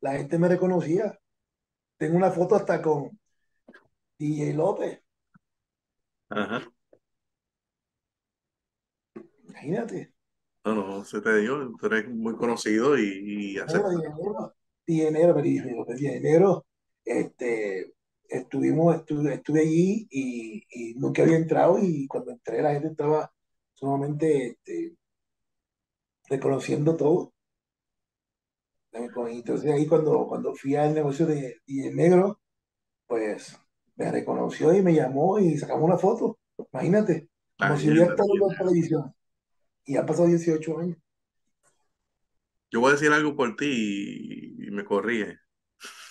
la 0.00 0.12
gente 0.12 0.38
me 0.38 0.48
reconocía. 0.48 1.18
Tengo 1.96 2.16
una 2.16 2.30
foto 2.30 2.54
hasta 2.54 2.80
con 2.80 3.18
DJ 4.18 4.54
López. 4.54 5.02
Ajá. 6.30 6.70
Imagínate. 9.62 10.12
No, 10.64 10.74
no, 10.74 11.04
se 11.04 11.20
te 11.20 11.36
digo, 11.38 11.76
tú 11.78 11.86
eres 11.86 12.08
muy 12.08 12.36
conocido 12.36 12.98
y, 12.98 13.54
y 13.54 13.58
hace... 13.58 13.78
DJ 14.86 15.10
Negro, 15.10 15.34
me 15.34 15.42
dijo, 15.42 15.84
DJ 15.86 16.20
Negro, 16.20 16.66
este, 17.04 17.92
estuvimos, 18.28 18.96
estuve, 18.96 19.34
estuve 19.34 19.60
allí 19.60 20.06
y, 20.10 20.64
y, 20.70 20.94
nunca 20.94 21.22
había 21.22 21.36
entrado 21.36 21.78
y 21.78 22.06
cuando 22.06 22.30
entré 22.30 22.62
la 22.62 22.72
gente 22.72 22.88
estaba 22.88 23.30
sumamente 23.74 24.46
este, 24.46 24.96
reconociendo 26.28 26.96
todo. 26.96 27.32
Entonces 28.92 29.70
ahí 29.70 29.86
cuando, 29.86 30.26
cuando 30.26 30.54
fui 30.54 30.74
al 30.74 30.94
negocio 30.94 31.26
de 31.26 31.60
DJ 31.66 31.94
Negro, 31.94 32.40
pues 33.06 33.58
me 33.96 34.10
reconoció 34.10 34.74
y 34.74 34.82
me 34.82 34.94
llamó 34.94 35.38
y 35.38 35.58
sacamos 35.58 35.84
una 35.84 35.98
foto. 35.98 36.38
Imagínate, 36.72 37.28
como 37.58 37.76
si 37.76 37.90
hubiera 37.90 38.10
estado 38.10 38.28
en 38.32 38.48
la 38.48 38.56
televisión. 38.56 39.14
Y 39.88 39.96
ha 39.96 40.04
pasado 40.04 40.28
18 40.28 40.78
años. 40.78 40.98
Yo 42.70 42.80
voy 42.80 42.90
a 42.90 42.92
decir 42.92 43.10
algo 43.10 43.34
por 43.34 43.56
ti 43.56 44.54
y, 44.58 44.70
me 44.70 44.84
corrige. 44.84 45.38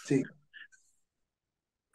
Sí. 0.04 0.24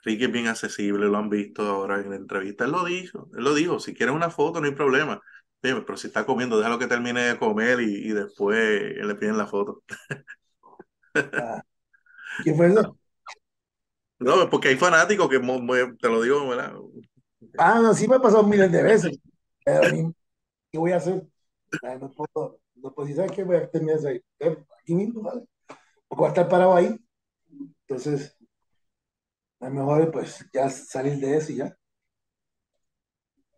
Ricky 0.05 0.25
es 0.25 0.33
bien 0.33 0.47
accesible, 0.47 1.07
lo 1.07 1.19
han 1.19 1.29
visto 1.29 1.63
ahora 1.63 2.01
en 2.01 2.11
la 2.11 2.17
entrevista. 2.17 2.67
Él 2.67 2.71
lo 2.71 2.85
dijo, 2.85 3.29
él 3.37 3.43
lo 3.43 3.53
dijo, 3.53 3.81
si 3.81 3.95
quieres 3.95 4.15
una 4.15 4.31
foto 4.31 4.61
no 4.61 4.69
hay 4.69 4.75
problema. 4.75 5.21
pero 5.61 5.97
si 5.97 6.07
está 6.07 6.25
comiendo, 6.25 6.57
déjalo 6.57 6.79
que 6.79 6.87
termine 6.87 7.21
de 7.23 7.37
comer 7.37 7.81
y, 7.81 8.11
y 8.11 8.13
después 8.13 8.95
le 8.97 9.15
piden 9.17 9.37
la 9.37 9.49
foto. 9.49 9.83
Ah. 11.15 11.63
¿Qué 12.45 12.55
fue 12.55 12.69
eso? 12.69 12.97
No, 14.21 14.49
porque 14.49 14.69
hay 14.69 14.77
fanáticos 14.77 15.29
que 15.29 15.41
te 15.41 16.09
lo 16.09 16.23
digo, 16.23 16.49
¿verdad? 16.49 16.75
Ah, 17.59 17.81
no, 17.83 17.93
sí 17.93 18.07
me 18.07 18.15
ha 18.15 18.21
pasado 18.21 18.45
miles 18.45 18.71
de 18.71 18.81
veces. 18.81 19.19
Pero, 19.65 20.15
¿qué 20.71 20.79
voy 20.79 20.93
a 20.93 20.99
hacer? 20.99 21.27
No 22.01 22.11
puedo, 22.11 22.61
no 22.75 22.93
puedo 22.95 23.15
¿sabes 23.15 23.33
qué? 23.33 23.45
Voy 23.45 23.57
a 23.57 23.71
terminar 23.71 23.99
ahí. 24.07 24.23
Aquí 24.81 24.95
mismo, 24.95 25.23
¿vale? 25.23 25.43
Porque 26.09 26.21
voy 26.21 26.27
a 26.27 26.29
estar 26.29 26.49
parado 26.49 26.75
ahí. 26.75 26.97
Entonces, 27.87 28.37
es 29.61 29.71
mejor 29.71 30.11
pues 30.11 30.45
ya 30.53 30.69
salir 30.69 31.19
de 31.19 31.37
eso 31.37 31.53
y 31.53 31.57
ya. 31.57 31.77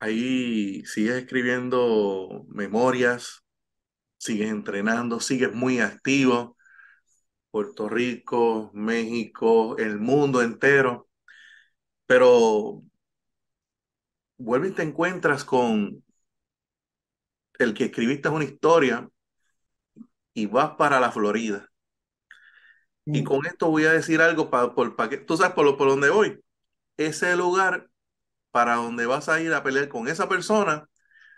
Ahí 0.01 0.85
sigues 0.85 1.15
escribiendo 1.15 2.45
memorias, 2.49 3.43
sigues 4.19 4.51
entrenando, 4.51 5.21
sigues 5.21 5.53
muy 5.55 5.81
activo. 5.81 6.57
Puerto 7.51 7.89
Rico, 7.89 8.71
México, 8.75 9.79
el 9.79 9.99
mundo 9.99 10.43
entero. 10.43 11.09
Pero 12.07 12.83
vuelve 14.37 14.69
y 14.69 14.73
te 14.73 14.83
encuentras 14.83 15.45
con 15.45 16.04
el 17.59 17.75
que 17.75 17.85
escribiste 17.85 18.29
una 18.29 18.45
historia 18.45 19.09
y 20.33 20.47
vas 20.47 20.73
para 20.77 21.01
la 21.01 21.13
Florida. 21.13 21.71
Y 23.07 23.23
mm. 23.23 23.25
con 23.25 23.47
esto 23.47 23.71
voy 23.71 23.85
a 23.85 23.93
decir 23.93 24.21
algo 24.21 24.51
para, 24.51 24.75
por, 24.75 24.97
para 24.97 25.11
que 25.11 25.19
tú 25.19 25.37
sabes 25.37 25.55
por, 25.55 25.65
lo, 25.65 25.77
por 25.77 25.89
dónde 25.89 26.11
voy. 26.11 26.43
Ese 26.97 27.37
lugar 27.37 27.89
para 28.51 28.77
donde 28.77 29.07
vas 29.07 29.29
a 29.29 29.41
ir 29.41 29.53
a 29.53 29.63
pelear 29.63 29.89
con 29.89 30.09
esa 30.09 30.29
persona 30.29 30.89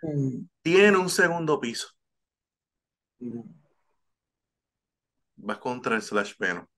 mm. 0.02 0.46
tiene 0.62 0.96
un 0.96 1.10
segundo 1.10 1.60
piso. 1.60 1.88
Mm 3.18 3.56
vas 5.36 5.58
contra 5.58 5.96
el 5.96 6.02
Slash 6.02 6.34
Peno. 6.36 6.68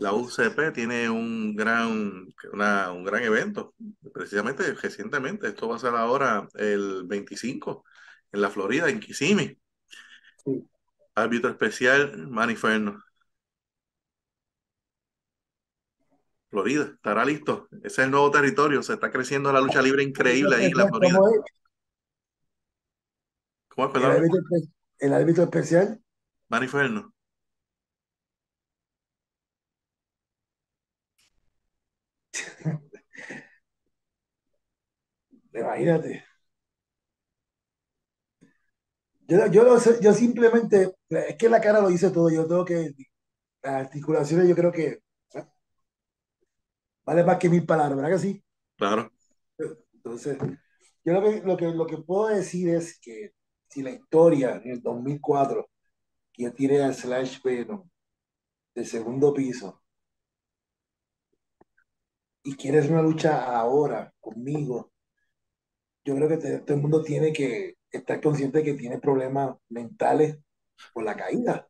La 0.00 0.14
UCP 0.14 0.72
tiene 0.72 1.10
un 1.10 1.54
gran, 1.54 2.26
una, 2.52 2.92
un 2.92 3.04
gran 3.04 3.22
evento, 3.22 3.74
precisamente 4.12 4.72
recientemente. 4.74 5.48
Esto 5.48 5.68
va 5.68 5.76
a 5.76 5.80
ser 5.80 5.94
ahora 5.94 6.48
el 6.54 7.04
25 7.04 7.84
en 8.32 8.40
la 8.40 8.48
Florida, 8.48 8.88
en 8.88 9.00
Kissimmee. 9.00 9.58
Árbitro 11.14 11.50
especial, 11.50 12.26
Maniferno. 12.28 13.02
Florida, 16.48 16.84
estará 16.94 17.24
listo. 17.24 17.68
Ese 17.82 17.86
es 17.86 17.98
el 17.98 18.10
nuevo 18.10 18.30
territorio. 18.30 18.82
Se 18.82 18.94
está 18.94 19.10
creciendo 19.10 19.52
la 19.52 19.60
lucha 19.60 19.82
libre 19.82 20.02
increíble 20.02 20.56
ahí 20.56 20.66
en 20.66 20.76
la 20.76 20.88
Florida. 20.88 21.18
¿Cómo 23.68 23.86
es, 23.86 23.92
perdón? 23.92 24.28
¿El 24.98 25.12
árbitro 25.12 25.44
especial? 25.44 26.00
Maniferno. 26.48 27.12
Imagínate. 35.54 36.24
Yo, 39.28 39.46
yo, 39.46 39.78
yo 40.00 40.12
simplemente, 40.12 40.94
es 41.08 41.36
que 41.36 41.48
la 41.48 41.60
cara 41.60 41.80
lo 41.80 41.88
dice 41.88 42.10
todo, 42.10 42.30
yo 42.30 42.46
tengo 42.46 42.64
que, 42.64 42.92
las 43.62 43.86
articulaciones 43.86 44.48
yo 44.48 44.54
creo 44.54 44.72
que 44.72 45.00
vale 47.04 47.24
más 47.24 47.38
que 47.38 47.48
mil 47.48 47.64
palabras, 47.64 47.96
¿verdad 47.96 48.12
que 48.12 48.18
sí? 48.18 48.44
Claro. 48.76 49.10
Entonces, 49.94 50.36
yo 51.04 51.12
lo 51.12 51.22
que, 51.22 51.42
lo 51.42 51.56
que, 51.56 51.66
lo 51.68 51.86
que 51.86 51.98
puedo 51.98 52.28
decir 52.28 52.68
es 52.68 52.98
que 53.00 53.32
si 53.68 53.82
la 53.82 53.90
historia 53.90 54.60
en 54.62 54.72
el 54.72 54.82
2004 54.82 55.68
que 56.32 56.44
yo 56.44 56.52
tiré 56.52 56.82
al 56.82 56.94
Slash 56.94 57.42
Venom 57.42 57.88
de 58.74 58.84
segundo 58.84 59.32
piso 59.32 59.82
y 62.42 62.56
quieres 62.56 62.88
una 62.90 63.02
lucha 63.02 63.44
ahora 63.56 64.12
conmigo, 64.20 64.91
yo 66.04 66.16
creo 66.16 66.28
que 66.28 66.36
todo 66.36 66.74
el 66.74 66.82
mundo 66.82 67.02
tiene 67.02 67.32
que 67.32 67.76
estar 67.90 68.20
consciente 68.20 68.58
de 68.58 68.64
que 68.64 68.74
tiene 68.74 68.98
problemas 68.98 69.56
mentales 69.68 70.38
por 70.92 71.04
la 71.04 71.16
caída. 71.16 71.68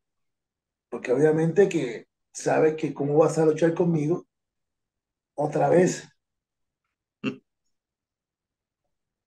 Porque 0.89 1.12
obviamente 1.12 1.68
que 1.68 2.07
sabes 2.33 2.76
que 2.76 2.95
cómo 2.95 3.18
vas 3.18 3.39
a 3.39 3.45
luchar 3.45 3.74
conmigo 3.74 4.26
otra 5.35 5.68
vez. 5.68 6.09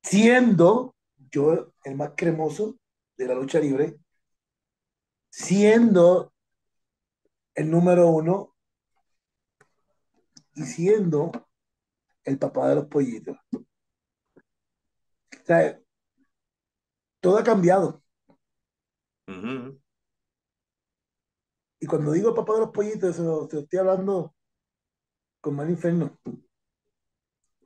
Siendo 0.03 0.95
yo 1.31 1.73
el 1.83 1.95
más 1.95 2.11
cremoso 2.15 2.77
de 3.17 3.27
la 3.27 3.35
lucha 3.35 3.59
libre, 3.59 3.97
siendo 5.29 6.33
el 7.55 7.69
número 7.69 8.07
uno 8.07 8.55
y 10.53 10.63
siendo 10.63 11.31
el 12.23 12.37
papá 12.39 12.69
de 12.69 12.75
los 12.75 12.85
pollitos. 12.85 13.37
O 15.45 15.47
sea, 15.47 15.79
todo 17.21 17.37
ha 17.37 17.43
cambiado. 17.43 18.01
Y 21.79 21.85
cuando 21.85 22.13
digo 22.13 22.33
papá 22.33 22.53
de 22.53 22.59
los 22.61 22.71
pollitos, 22.71 23.17
te 23.49 23.59
estoy 23.59 23.79
hablando 23.79 24.33
con 25.39 25.55
mal 25.55 25.69
inferno. 25.69 26.19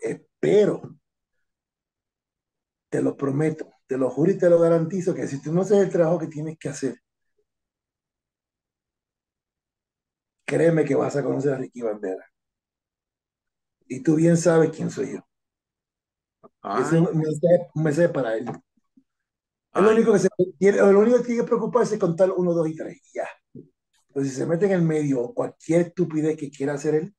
Espero, 0.01 0.82
te 2.89 3.01
lo 3.01 3.15
prometo, 3.15 3.71
te 3.88 3.97
lo 3.97 4.09
juro 4.09 4.32
y 4.32 4.38
te 4.38 4.49
lo 4.49 4.59
garantizo 4.59 5.15
que 5.15 5.25
si 5.27 5.41
tú 5.41 5.53
no 5.53 5.61
haces 5.61 5.77
el 5.77 5.89
trabajo 5.89 6.19
que 6.19 6.27
tienes 6.27 6.57
que 6.59 6.67
hacer, 6.67 6.99
créeme 10.45 10.84
que 10.84 10.95
vas 10.95 11.15
a 11.15 11.23
conocer 11.23 11.53
a 11.53 11.57
Ricky 11.57 11.82
Bandera. 11.82 12.25
Y 13.88 14.01
tú 14.03 14.15
bien 14.15 14.36
sabes 14.36 14.71
quién 14.75 14.89
soy 14.89 15.13
yo. 15.13 15.28
Ese 16.64 16.97
es 16.97 17.07
un 17.74 17.84
mensaje, 17.84 18.10
para 18.10 18.36
él. 18.36 18.45
lo 19.74 19.91
único, 19.91 20.14
que 20.14 20.20
se, 20.20 20.30
lo 20.72 20.99
único 20.99 21.18
que 21.18 21.24
tiene 21.24 21.41
que 21.41 21.47
preocuparse 21.47 21.95
es 21.95 21.99
contar 21.99 22.32
uno, 22.32 22.53
dos 22.53 22.68
y 22.68 22.76
tres. 22.76 22.97
Y 22.97 23.18
ya. 23.18 23.28
Pero 24.14 24.26
si 24.26 24.32
se 24.32 24.45
mete 24.45 24.66
en 24.66 24.74
el 24.74 24.82
medio 24.82 25.34
cualquier 25.34 25.82
estupidez 25.82 26.36
que 26.36 26.49
quiera 26.49 26.74
hacer 26.74 26.95
él, 26.95 27.16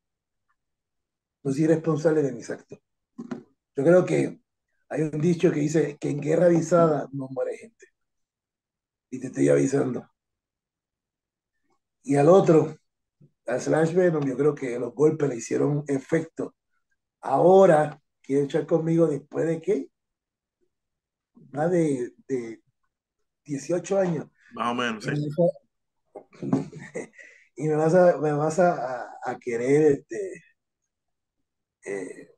no 1.42 1.52
soy 1.52 1.66
responsable 1.66 2.22
de 2.22 2.32
mis 2.32 2.50
actos. 2.50 2.78
Yo 3.16 3.84
creo 3.84 4.04
que 4.04 4.40
hay 4.88 5.02
un 5.02 5.20
dicho 5.20 5.50
que 5.50 5.60
dice 5.60 5.96
que 5.98 6.10
en 6.10 6.20
guerra 6.20 6.46
avisada 6.46 7.08
no 7.12 7.28
muere 7.30 7.56
gente. 7.56 7.86
Y 9.10 9.20
te 9.20 9.28
estoy 9.28 9.48
avisando. 9.48 10.06
Y 12.02 12.16
al 12.16 12.28
otro, 12.28 12.76
a 13.46 13.58
Slash 13.58 13.94
Venom, 13.94 14.24
yo 14.26 14.36
creo 14.36 14.54
que 14.54 14.78
los 14.78 14.94
golpes 14.94 15.28
le 15.28 15.36
hicieron 15.36 15.84
efecto. 15.86 16.54
Ahora 17.20 17.99
quiere 18.30 18.44
echar 18.44 18.64
conmigo 18.64 19.08
después 19.08 19.44
de 19.44 19.60
qué? 19.60 19.90
Más 21.50 21.68
de, 21.68 22.14
18 23.44 23.98
años. 23.98 24.28
Más 24.52 24.70
o 24.70 24.74
menos, 24.76 25.04
sí. 25.04 25.10
Y 27.56 27.66
me 27.66 27.74
vas 27.76 27.92
a, 27.92 28.18
me 28.18 28.32
vas 28.32 28.60
a, 28.60 29.18
a, 29.24 29.36
querer 29.40 29.98
este, 29.98 30.44
eh, 31.84 32.36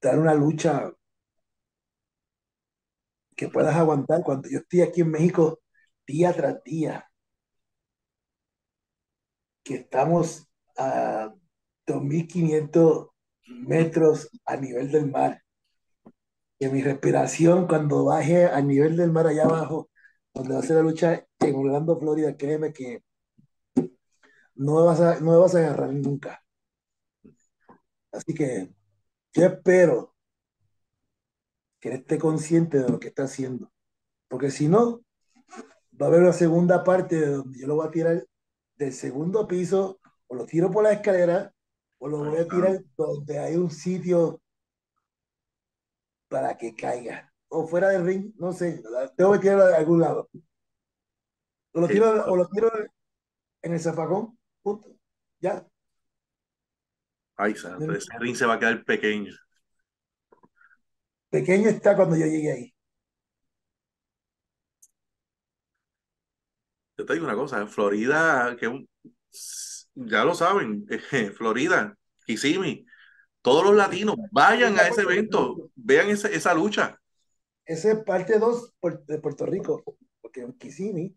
dar 0.00 0.18
una 0.18 0.34
lucha 0.34 0.92
que 3.36 3.48
puedas 3.48 3.76
aguantar 3.76 4.24
cuando 4.24 4.48
yo 4.48 4.58
estoy 4.58 4.80
aquí 4.80 5.02
en 5.02 5.10
México 5.12 5.60
día 6.04 6.32
tras 6.32 6.64
día, 6.64 7.08
que 9.62 9.76
estamos 9.76 10.48
a 10.76 11.32
2.500 11.86 13.10
metros 13.50 14.30
a 14.46 14.56
nivel 14.56 14.90
del 14.90 15.10
mar, 15.10 15.42
que 16.58 16.68
mi 16.68 16.82
respiración 16.82 17.66
cuando 17.66 18.04
baje 18.04 18.46
a 18.46 18.60
nivel 18.60 18.96
del 18.96 19.12
mar 19.12 19.26
allá 19.26 19.44
abajo, 19.44 19.90
donde 20.34 20.54
va 20.54 20.60
a 20.60 20.62
ser 20.62 20.76
la 20.76 20.82
lucha 20.82 21.26
en 21.40 21.54
Orlando, 21.54 21.98
Florida, 21.98 22.36
créeme 22.36 22.72
que 22.72 23.02
no 24.54 24.76
me 24.76 24.82
vas 24.82 25.00
a, 25.00 25.20
no 25.20 25.40
vas 25.40 25.54
a 25.54 25.58
agarrar 25.58 25.92
nunca. 25.92 26.42
Así 28.12 28.34
que 28.34 28.74
yo 29.32 29.46
espero 29.46 30.14
que 31.80 31.94
esté 31.94 32.18
consciente 32.18 32.78
de 32.78 32.88
lo 32.88 33.00
que 33.00 33.08
está 33.08 33.24
haciendo. 33.24 33.72
Porque 34.28 34.50
si 34.50 34.68
no, 34.68 35.02
va 36.00 36.06
a 36.06 36.08
haber 36.08 36.20
una 36.20 36.32
segunda 36.32 36.84
parte 36.84 37.16
de 37.16 37.26
donde 37.28 37.58
yo 37.58 37.66
lo 37.66 37.76
voy 37.76 37.88
a 37.88 37.90
tirar 37.90 38.26
del 38.76 38.92
segundo 38.92 39.46
piso, 39.48 39.98
o 40.26 40.34
lo 40.34 40.46
tiro 40.46 40.70
por 40.70 40.84
la 40.84 40.92
escalera, 40.92 41.52
o 42.00 42.08
lo 42.08 42.18
voy 42.18 42.38
a 42.38 42.48
tirar 42.48 42.82
donde 42.96 43.38
hay 43.38 43.56
un 43.56 43.70
sitio 43.70 44.40
para 46.28 46.56
que 46.56 46.74
caiga. 46.74 47.32
O 47.48 47.66
fuera 47.66 47.90
del 47.90 48.04
ring, 48.04 48.32
no 48.36 48.52
sé, 48.52 48.82
tengo 49.16 49.32
que 49.32 49.38
tirarlo 49.40 49.66
de 49.66 49.76
algún 49.76 50.00
lado. 50.00 50.30
O 51.72 51.80
lo 51.80 51.88
tiro, 51.88 52.24
o 52.26 52.36
lo 52.36 52.48
tiro 52.48 52.70
en 53.62 53.72
el 53.72 53.80
zafacón, 53.80 54.38
punto. 54.62 54.88
Ya. 55.40 55.66
Ay, 57.36 57.54
santo, 57.54 57.92
ese 57.92 58.18
ring 58.18 58.34
se 58.34 58.46
va 58.46 58.54
a 58.54 58.58
quedar 58.58 58.82
pequeño. 58.84 59.34
Pequeño 61.28 61.68
está 61.68 61.94
cuando 61.94 62.16
yo 62.16 62.26
llegué 62.26 62.52
ahí. 62.52 62.74
Yo 66.96 67.04
te 67.04 67.12
digo 67.12 67.26
una 67.26 67.36
cosa, 67.36 67.60
en 67.60 67.68
Florida, 67.68 68.56
que 68.58 68.86
ya 70.06 70.24
lo 70.24 70.34
saben, 70.34 70.86
Florida, 71.36 71.96
Kissimmee, 72.26 72.86
todos 73.42 73.64
los 73.64 73.74
latinos 73.74 74.16
vayan 74.30 74.78
a 74.78 74.88
ese 74.88 75.02
evento, 75.02 75.70
vean 75.74 76.10
esa, 76.10 76.28
esa 76.28 76.54
lucha. 76.54 76.98
Ese 77.64 77.92
es 77.92 78.04
parte 78.04 78.38
2 78.38 78.74
de 79.06 79.18
Puerto 79.18 79.46
Rico, 79.46 79.82
porque 80.20 80.40
en 80.42 80.52
Kissimmee, 80.54 81.14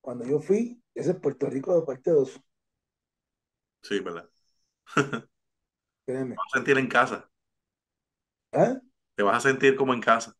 cuando 0.00 0.24
yo 0.24 0.40
fui, 0.40 0.82
ese 0.94 1.12
es 1.12 1.16
Puerto 1.16 1.48
Rico 1.48 1.78
de 1.78 1.86
parte 1.86 2.10
2. 2.10 2.40
Sí, 3.82 4.00
¿verdad? 4.00 4.28
Créeme. 6.06 6.34
Te 6.34 6.36
vas 6.36 6.46
a 6.52 6.58
sentir 6.58 6.78
en 6.78 6.88
casa. 6.88 7.30
¿Ah? 8.52 8.80
Te 9.14 9.22
vas 9.22 9.36
a 9.36 9.48
sentir 9.48 9.76
como 9.76 9.94
en 9.94 10.00
casa. 10.00 10.34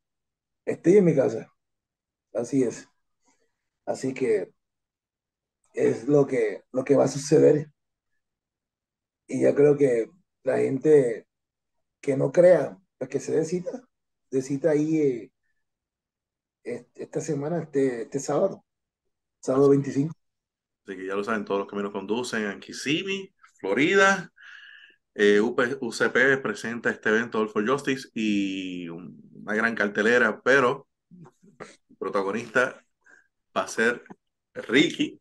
Estoy 0.65 0.97
en 0.97 1.05
mi 1.05 1.15
casa. 1.15 1.53
Así 2.33 2.63
es. 2.63 2.89
Así 3.87 4.15
que 4.15 4.53
es 5.75 6.09
lo 6.09 6.27
que, 6.27 6.63
lo 6.73 6.85
que 6.85 6.97
va 6.97 7.05
a 7.05 7.09
suceder. 7.09 7.71
Y 9.35 9.41
ya 9.41 9.53
creo 9.53 9.77
que 9.77 10.09
la 10.45 10.59
gente 10.59 11.27
que 12.01 12.17
no 12.17 12.31
crea, 12.31 12.79
pues 12.99 13.11
que 13.11 13.19
se 13.19 13.33
dé 13.33 13.45
cita, 13.45 13.83
de 14.31 14.43
cita 14.43 14.71
ahí 14.71 15.29
eh, 16.63 16.87
esta 16.95 17.21
semana, 17.21 17.65
este, 17.65 18.03
este 18.03 18.21
sábado, 18.21 18.65
sábado 19.41 19.71
25. 19.71 20.15
Así 20.87 20.97
que 20.97 21.07
ya 21.07 21.17
lo 21.17 21.25
saben, 21.25 21.45
todos 21.45 21.59
los 21.59 21.69
caminos 21.69 21.91
conducen 21.91 22.47
a 22.47 22.61
Kissimmee, 22.61 23.35
Florida. 23.59 24.31
Eh, 25.17 25.41
UCP 25.41 26.41
presenta 26.41 26.91
este 26.91 27.09
evento 27.09 27.41
All 27.41 27.49
for 27.49 27.69
Justice 27.69 28.11
y 28.15 28.89
una 28.89 29.55
gran 29.55 29.75
cartelera, 29.75 30.41
pero 30.43 30.87
el 31.11 31.97
protagonista 31.99 32.87
va 33.57 33.65
a 33.65 33.69
ser 33.69 34.05
Ricky, 34.55 35.21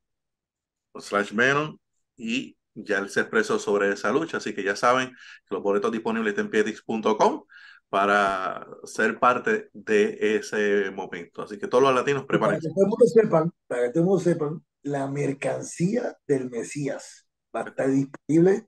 slash 1.00 1.34
Venom, 1.34 1.80
y 2.16 2.56
ya 2.76 3.00
él 3.00 3.10
se 3.10 3.22
expresó 3.22 3.60
sobre 3.60 3.92
esa 3.92 4.12
lucha, 4.12 4.38
así 4.38 4.54
que 4.54 4.64
ya 4.64 4.76
saben 4.76 5.10
que 5.10 5.56
los 5.56 5.64
boletos 5.64 5.92
disponibles 5.92 6.38
en 6.38 6.50
pietix.com 6.50 7.44
para 7.90 8.66
ser 8.86 9.20
parte 9.20 9.70
de 9.74 10.18
ese 10.38 10.90
momento. 10.92 11.44
Así 11.44 11.60
que 11.60 11.68
todos 11.68 11.84
los 11.84 11.94
latinos 11.94 12.26
prepárense. 12.26 12.68
Para 12.68 12.72
que 12.72 12.74
todo 12.74 12.86
el 12.86 12.90
mundo 12.90 13.06
sepan, 13.06 13.52
para 13.68 13.82
que 13.84 13.90
todo 13.90 14.00
el 14.00 14.06
mundo 14.08 14.24
sepan, 14.24 14.66
la 14.82 15.08
mercancía 15.08 16.18
del 16.28 16.50
Mesías 16.50 17.28
va 17.56 17.62
a 17.62 17.70
estar 17.70 17.90
disponible 17.90 18.68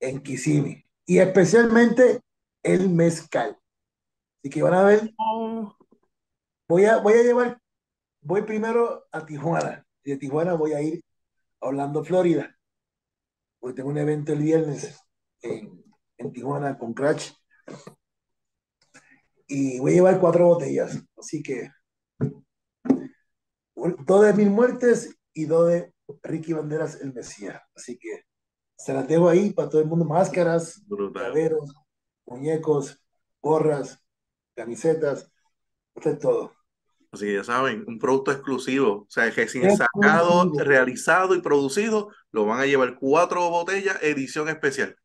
en 0.00 0.20
Kissimmee 0.20 0.84
y 1.06 1.18
especialmente 1.18 2.20
el 2.62 2.88
mezcal. 2.90 3.56
Así 4.40 4.50
que 4.50 4.62
van 4.62 4.74
a 4.74 4.82
ver. 4.82 5.14
Voy 6.68 6.84
a, 6.86 6.98
voy 6.98 7.12
a 7.12 7.22
llevar, 7.22 7.60
voy 8.20 8.42
primero 8.42 9.04
a 9.12 9.24
Tijuana. 9.24 9.86
Y 10.02 10.10
de 10.10 10.16
Tijuana 10.16 10.54
voy 10.54 10.72
a 10.72 10.80
ir 10.82 11.04
a 11.60 11.68
Orlando, 11.68 12.02
Florida. 12.02 12.56
Porque 13.62 13.76
tengo 13.76 13.90
un 13.90 13.98
evento 13.98 14.32
el 14.32 14.40
viernes 14.40 14.98
en, 15.40 15.84
en 16.18 16.32
Tijuana 16.32 16.76
con 16.76 16.92
Crash. 16.94 17.30
Y 19.46 19.78
voy 19.78 19.92
a 19.92 19.94
llevar 19.94 20.18
cuatro 20.20 20.48
botellas. 20.48 21.00
Así 21.16 21.44
que 21.44 21.70
dos 24.04 24.24
de 24.24 24.32
mil 24.34 24.50
muertes 24.50 25.16
y 25.32 25.44
dos 25.44 25.68
de 25.68 25.94
Ricky 26.24 26.54
Banderas 26.54 27.00
el 27.02 27.14
Mesías. 27.14 27.62
Así 27.76 27.96
que 27.96 28.24
se 28.76 28.92
las 28.94 29.06
dejo 29.06 29.28
ahí 29.28 29.52
para 29.52 29.68
todo 29.68 29.80
el 29.80 29.86
mundo. 29.86 30.06
Máscaras, 30.06 30.82
llaveros, 31.14 31.72
muñecos, 32.26 33.00
gorras, 33.40 34.02
camisetas, 34.56 35.30
es 35.94 36.18
todo. 36.18 36.52
Así 37.12 37.26
que 37.26 37.34
ya 37.34 37.44
saben, 37.44 37.84
un 37.86 37.98
producto 37.98 38.32
exclusivo, 38.32 39.02
o 39.02 39.06
sea, 39.10 39.30
que 39.30 39.46
sin 39.46 39.70
sacado, 39.76 40.50
realizado 40.58 41.34
y 41.34 41.42
producido, 41.42 42.08
lo 42.30 42.46
van 42.46 42.60
a 42.60 42.66
llevar 42.66 42.96
cuatro 42.98 43.50
botellas, 43.50 44.02
edición 44.02 44.48
especial. 44.48 44.96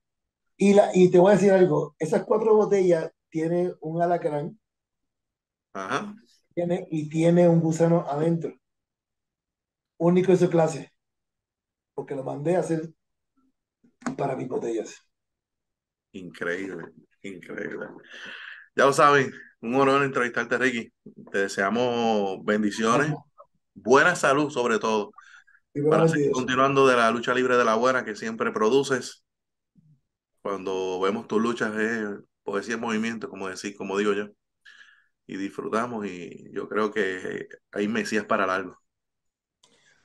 Y, 0.56 0.74
la, 0.74 0.90
y 0.94 1.12
te 1.12 1.20
voy 1.20 1.32
a 1.32 1.36
decir 1.36 1.52
algo, 1.52 1.96
esas 2.00 2.24
cuatro 2.24 2.56
botellas 2.56 3.12
tienen 3.30 3.76
un 3.82 4.02
alacrán 4.02 4.58
Ajá. 5.74 6.16
Tiene, 6.56 6.88
y 6.90 7.08
tiene 7.08 7.48
un 7.48 7.60
gusano 7.60 8.06
adentro, 8.10 8.58
único 9.98 10.32
en 10.32 10.38
su 10.40 10.50
clase, 10.50 10.92
porque 11.94 12.16
lo 12.16 12.24
mandé 12.24 12.56
a 12.56 12.62
hacer 12.62 12.90
para 14.18 14.36
mis 14.36 14.48
botellas. 14.48 14.96
Increíble, 16.14 16.86
increíble. 17.22 17.88
Ya 18.76 18.86
lo 18.86 18.94
saben, 18.94 19.32
un 19.62 19.76
honor 19.76 20.04
entrevistarte, 20.04 20.58
Ricky. 20.58 20.92
Te 21.32 21.40
deseamos 21.40 22.44
bendiciones, 22.44 23.14
buena 23.74 24.16
salud 24.16 24.50
sobre 24.50 24.80
todo, 24.80 25.12
para 25.90 26.08
seguir 26.08 26.32
continuando 26.32 26.88
de 26.88 26.96
la 26.96 27.12
lucha 27.12 27.34
libre 27.34 27.58
de 27.58 27.66
la 27.66 27.76
buena 27.76 28.06
que 28.06 28.16
siempre 28.16 28.52
produces. 28.52 29.24
Cuando 30.42 31.00
vemos 31.02 31.28
tus 31.28 31.42
luchas 31.42 31.76
es 31.76 32.08
poesía 32.44 32.76
en 32.76 32.82
movimiento, 32.82 33.30
como 33.30 33.50
decir, 33.50 33.76
como 33.76 33.98
digo 33.98 34.14
yo, 34.14 34.28
y 35.26 35.36
disfrutamos 35.36 36.06
y 36.06 36.50
yo 36.54 36.70
creo 36.70 36.92
que 36.92 37.48
hay 37.72 37.88
mesías 37.88 38.26
para 38.26 38.48
largo. 38.48 38.78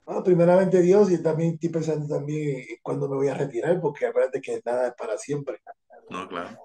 Ah, 0.05 0.23
primeramente 0.25 0.83
Dios 0.83 1.13
y 1.13 1.23
también 1.23 1.55
estoy 1.55 1.69
pensando 1.69 2.13
también 2.13 2.65
cuando 2.83 3.09
me 3.09 3.15
voy 3.15 3.29
a 3.29 3.35
retirar, 3.35 3.81
porque 3.81 4.07
acuérdate 4.07 4.41
que 4.41 4.61
nada 4.65 4.89
es 4.89 4.95
para 4.95 5.17
siempre. 5.17 5.63
No, 6.11 6.29
claro. 6.29 6.59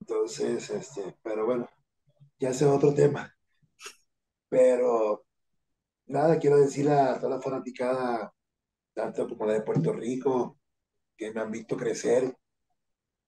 Entonces, 0.00 0.68
este, 0.70 1.14
pero 1.22 1.46
bueno, 1.46 1.68
ya 2.40 2.50
ese 2.50 2.64
es 2.64 2.70
otro 2.70 2.94
tema. 2.94 3.34
Pero 4.48 5.24
nada, 6.06 6.38
quiero 6.38 6.58
decirle 6.58 6.92
a 6.92 7.18
toda 7.20 7.36
la 7.36 7.42
fanaticada, 7.42 8.34
tanto 8.94 9.28
como 9.28 9.46
la 9.46 9.54
de 9.54 9.62
Puerto 9.62 9.92
Rico, 9.92 10.58
que 11.16 11.32
me 11.32 11.40
han 11.40 11.52
visto 11.52 11.76
crecer, 11.76 12.34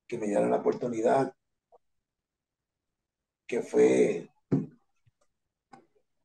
que 0.07 0.19
me 0.19 0.27
dieron 0.27 0.51
la 0.51 0.59
oportunidad, 0.59 1.35
que 3.47 3.63
fue 3.63 4.29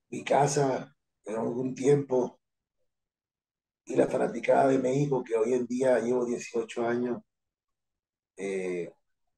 mi 0.09 0.23
casa 0.23 0.95
en 1.25 1.35
algún 1.35 1.75
tiempo, 1.75 2.39
y 3.85 3.95
la 3.95 4.07
fanaticada 4.07 4.67
de 4.69 4.79
México, 4.79 5.23
que 5.23 5.35
hoy 5.35 5.53
en 5.53 5.65
día 5.65 5.99
llevo 5.99 6.25
18 6.25 6.85
años 6.85 7.21
eh, 8.37 8.91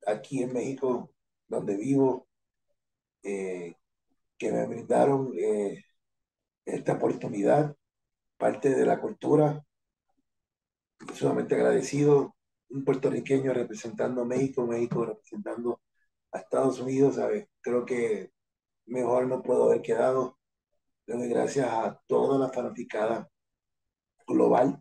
aquí 0.07 0.43
en 0.43 0.53
México, 0.53 1.11
donde 1.47 1.77
vivo, 1.77 2.28
eh, 3.23 3.75
que 4.37 4.51
me 4.51 4.67
brindaron 4.67 5.31
eh, 5.37 5.83
esta 6.65 6.93
oportunidad, 6.93 7.75
parte 8.37 8.69
de 8.75 8.85
la 8.85 8.99
cultura. 9.01 9.65
Sumamente 11.13 11.55
agradecido, 11.55 12.35
un 12.69 12.83
puertorriqueño 12.85 13.53
representando 13.53 14.21
a 14.21 14.25
México, 14.25 14.65
México 14.67 15.05
representando 15.05 15.81
a 16.31 16.39
Estados 16.39 16.79
Unidos, 16.79 17.15
¿sabes? 17.15 17.47
Creo 17.61 17.85
que 17.85 18.31
mejor 18.85 19.27
no 19.27 19.41
puedo 19.41 19.65
haber 19.65 19.81
quedado. 19.81 20.37
Gracias 21.07 21.67
a 21.69 22.01
toda 22.07 22.37
la 22.39 22.49
fanaticada 22.53 23.29
global, 24.27 24.79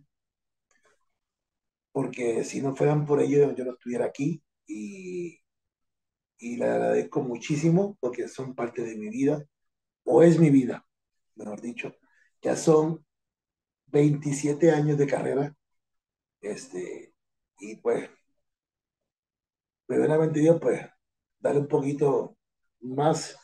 porque 1.93 2.45
si 2.45 2.61
no 2.63 2.77
fueran 2.77 3.07
por 3.07 3.21
ello 3.21 3.53
yo 3.55 3.65
no 3.65 3.73
estuviera 3.73 4.07
aquí 4.07 4.43
y, 4.67 5.39
y 6.39 6.57
le 6.57 6.67
agradezco 6.67 7.23
muchísimo 7.23 7.97
porque 8.01 8.29
son 8.29 8.55
parte 8.55 8.83
de 8.83 8.97
mi 8.97 9.09
vida, 9.09 9.45
o 10.05 10.23
es 10.23 10.39
mi 10.39 10.51
vida, 10.51 10.87
mejor 11.37 11.61
dicho. 11.61 11.95
Ya 12.43 12.57
son 12.57 13.05
27 13.87 14.71
años 14.71 14.99
de 14.99 15.07
carrera. 15.07 15.55
Este, 16.41 17.15
y 17.61 17.77
pues, 17.77 18.11
primeramente 19.87 20.41
Dios, 20.41 20.59
pues, 20.61 20.81
darle 21.41 21.61
un 21.61 21.69
poquito 21.69 22.37
más 22.81 23.37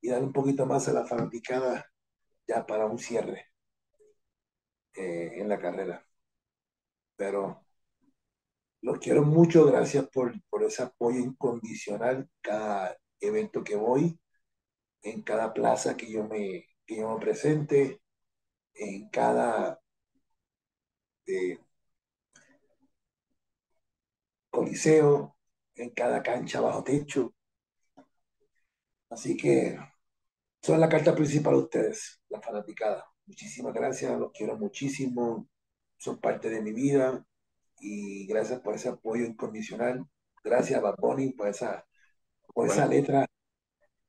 y 0.00 0.08
darle 0.10 0.26
un 0.26 0.32
poquito 0.32 0.66
más 0.66 0.88
a 0.88 0.92
la 0.92 1.06
fanaticada 1.06 1.86
ya 2.46 2.66
para 2.66 2.86
un 2.86 2.98
cierre 2.98 3.46
eh, 4.94 5.32
en 5.40 5.48
la 5.48 5.58
carrera. 5.58 6.06
Pero 7.16 7.63
los 8.84 8.98
quiero 8.98 9.22
mucho, 9.24 9.64
gracias 9.66 10.06
por, 10.10 10.34
por 10.50 10.62
ese 10.62 10.82
apoyo 10.82 11.18
incondicional 11.18 12.28
cada 12.42 12.96
evento 13.18 13.64
que 13.64 13.76
voy, 13.76 14.20
en 15.02 15.22
cada 15.22 15.54
plaza 15.54 15.96
que 15.96 16.10
yo 16.10 16.24
me, 16.28 16.66
que 16.86 16.96
yo 16.98 17.14
me 17.14 17.20
presente, 17.20 18.02
en 18.74 19.08
cada 19.10 19.80
eh, 21.26 21.58
coliseo, 24.50 25.36
en 25.76 25.90
cada 25.90 26.22
cancha 26.22 26.60
bajo 26.60 26.84
techo. 26.84 27.34
Así 29.08 29.34
que 29.36 29.78
son 30.62 30.78
la 30.80 30.88
carta 30.90 31.14
principal 31.14 31.54
de 31.54 31.60
ustedes, 31.60 32.20
la 32.28 32.40
fanaticada. 32.42 33.06
Muchísimas 33.26 33.72
gracias, 33.72 34.18
los 34.18 34.30
quiero 34.32 34.58
muchísimo, 34.58 35.48
son 35.96 36.20
parte 36.20 36.50
de 36.50 36.60
mi 36.60 36.72
vida 36.72 37.24
y 37.84 38.26
gracias 38.26 38.60
por 38.60 38.74
ese 38.74 38.88
apoyo 38.88 39.26
incondicional. 39.26 40.06
Gracias, 40.42 40.80
Bad 40.80 40.96
Bunny, 40.98 41.32
por 41.32 41.48
esa, 41.48 41.86
por 42.54 42.66
esa 42.66 42.86
letra 42.86 43.26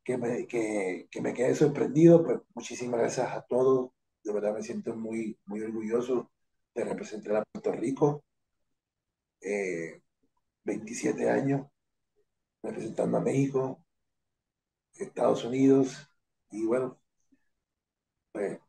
que 0.03 0.17
me, 0.17 0.47
que, 0.47 1.07
que 1.11 1.21
me 1.21 1.34
quedé 1.34 1.55
sorprendido. 1.55 2.23
Pues 2.23 2.39
muchísimas 2.53 3.01
gracias 3.01 3.32
a 3.32 3.41
todos. 3.41 3.91
De 4.23 4.34
verdad 4.34 4.53
me 4.53 4.63
siento 4.63 4.95
muy, 4.95 5.38
muy 5.45 5.61
orgulloso 5.61 6.32
de 6.73 6.86
representar 6.86 7.36
a 7.38 7.43
Puerto 7.51 7.71
Rico. 7.73 8.23
27 10.63 11.23
eh, 11.23 11.30
años 11.30 11.67
representando 12.63 13.17
a 13.17 13.21
México, 13.21 13.84
Estados 14.95 15.43
Unidos 15.43 16.09
y 16.49 16.65
bueno, 16.65 16.99
pues 18.32 18.59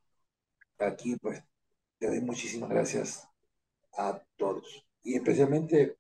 aquí 0.78 1.16
pues 1.16 1.42
te 1.98 2.08
doy 2.08 2.20
muchísimas 2.20 2.68
gracias 2.68 3.26
a 3.96 4.22
todos 4.36 4.85
y 5.06 5.14
especialmente 5.14 5.96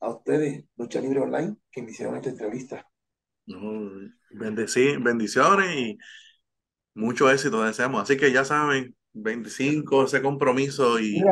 a 0.00 0.10
ustedes, 0.10 0.64
Lucha 0.76 1.00
Libre 1.00 1.20
Online, 1.20 1.56
que 1.70 1.82
me 1.82 1.92
hicieron 1.92 2.16
esta 2.16 2.30
entrevista. 2.30 2.84
bendiciones 5.00 5.76
y 5.76 5.98
mucho 6.94 7.30
éxito 7.30 7.62
deseamos. 7.62 8.02
Así 8.02 8.16
que 8.16 8.32
ya 8.32 8.44
saben, 8.44 8.96
25, 9.12 10.04
ese 10.04 10.20
compromiso 10.20 10.98
y 10.98 11.22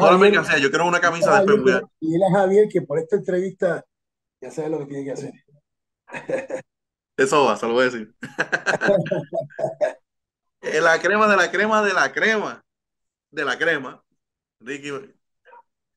Javier, 0.00 0.34
yo 0.60 0.70
quiero 0.70 0.86
una 0.86 1.00
camisa 1.00 1.42
después. 1.42 1.80
Y 2.00 2.12
dile 2.12 2.26
a 2.26 2.38
Javier 2.38 2.68
que 2.70 2.82
por 2.82 2.98
esta 2.98 3.16
entrevista 3.16 3.82
ya 4.40 4.50
sabe 4.50 4.70
lo 4.70 4.78
que 4.80 4.86
tiene 4.86 5.04
que 5.04 5.12
hacer. 5.12 5.32
Eso 7.16 7.46
va, 7.46 7.56
se 7.56 7.66
lo 7.66 7.72
voy 7.72 7.82
a 7.82 7.84
decir. 7.86 8.14
la 10.82 11.00
crema 11.00 11.28
de 11.28 11.36
la 11.36 11.50
crema 11.50 11.82
de 11.82 11.94
la 11.94 12.12
crema 12.12 12.62
de 13.30 13.44
la 13.44 13.58
crema. 13.58 14.02
Ricky 14.60 14.90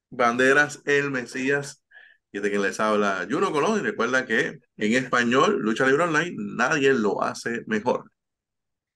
Banderas, 0.09 0.81
el 0.85 1.11
Mesías, 1.11 1.83
y 2.31 2.39
de 2.39 2.49
quien 2.49 2.61
les 2.61 2.79
habla 2.79 3.27
Juno 3.29 3.51
Colón. 3.51 3.79
Y 3.79 3.81
recuerda 3.81 4.25
que 4.25 4.59
en 4.77 4.93
español, 4.93 5.59
Lucha 5.59 5.85
Libre 5.85 6.03
Online, 6.03 6.35
nadie 6.37 6.93
lo 6.93 7.21
hace 7.21 7.63
mejor. 7.67 8.11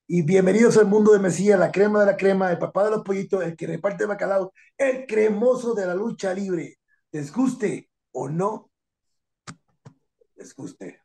Y 0.06 0.22
bienvenidos 0.22 0.78
al 0.78 0.88
mundo 0.88 1.14
de 1.14 1.20
Mesías, 1.20 1.60
la 1.60 1.72
crema 1.72 2.02
de 2.02 2.06
la 2.08 2.18
crema, 2.18 2.52
el 2.52 2.60
papá 2.60 2.86
de 2.86 2.92
los 2.92 3.04
pollitos, 3.04 3.44
el 3.44 3.56
que 3.56 3.68
reparte 3.68 4.06
bacalao, 4.06 4.52
el 4.78 5.06
cremoso 5.06 5.74
de 5.74 5.86
la 5.86 5.96
lucha 5.96 6.34
libre. 6.34 6.78
Les 7.12 7.32
guste 7.32 7.90
o 8.12 8.28
no, 8.28 8.70
les 10.36 10.54
guste. 10.54 11.03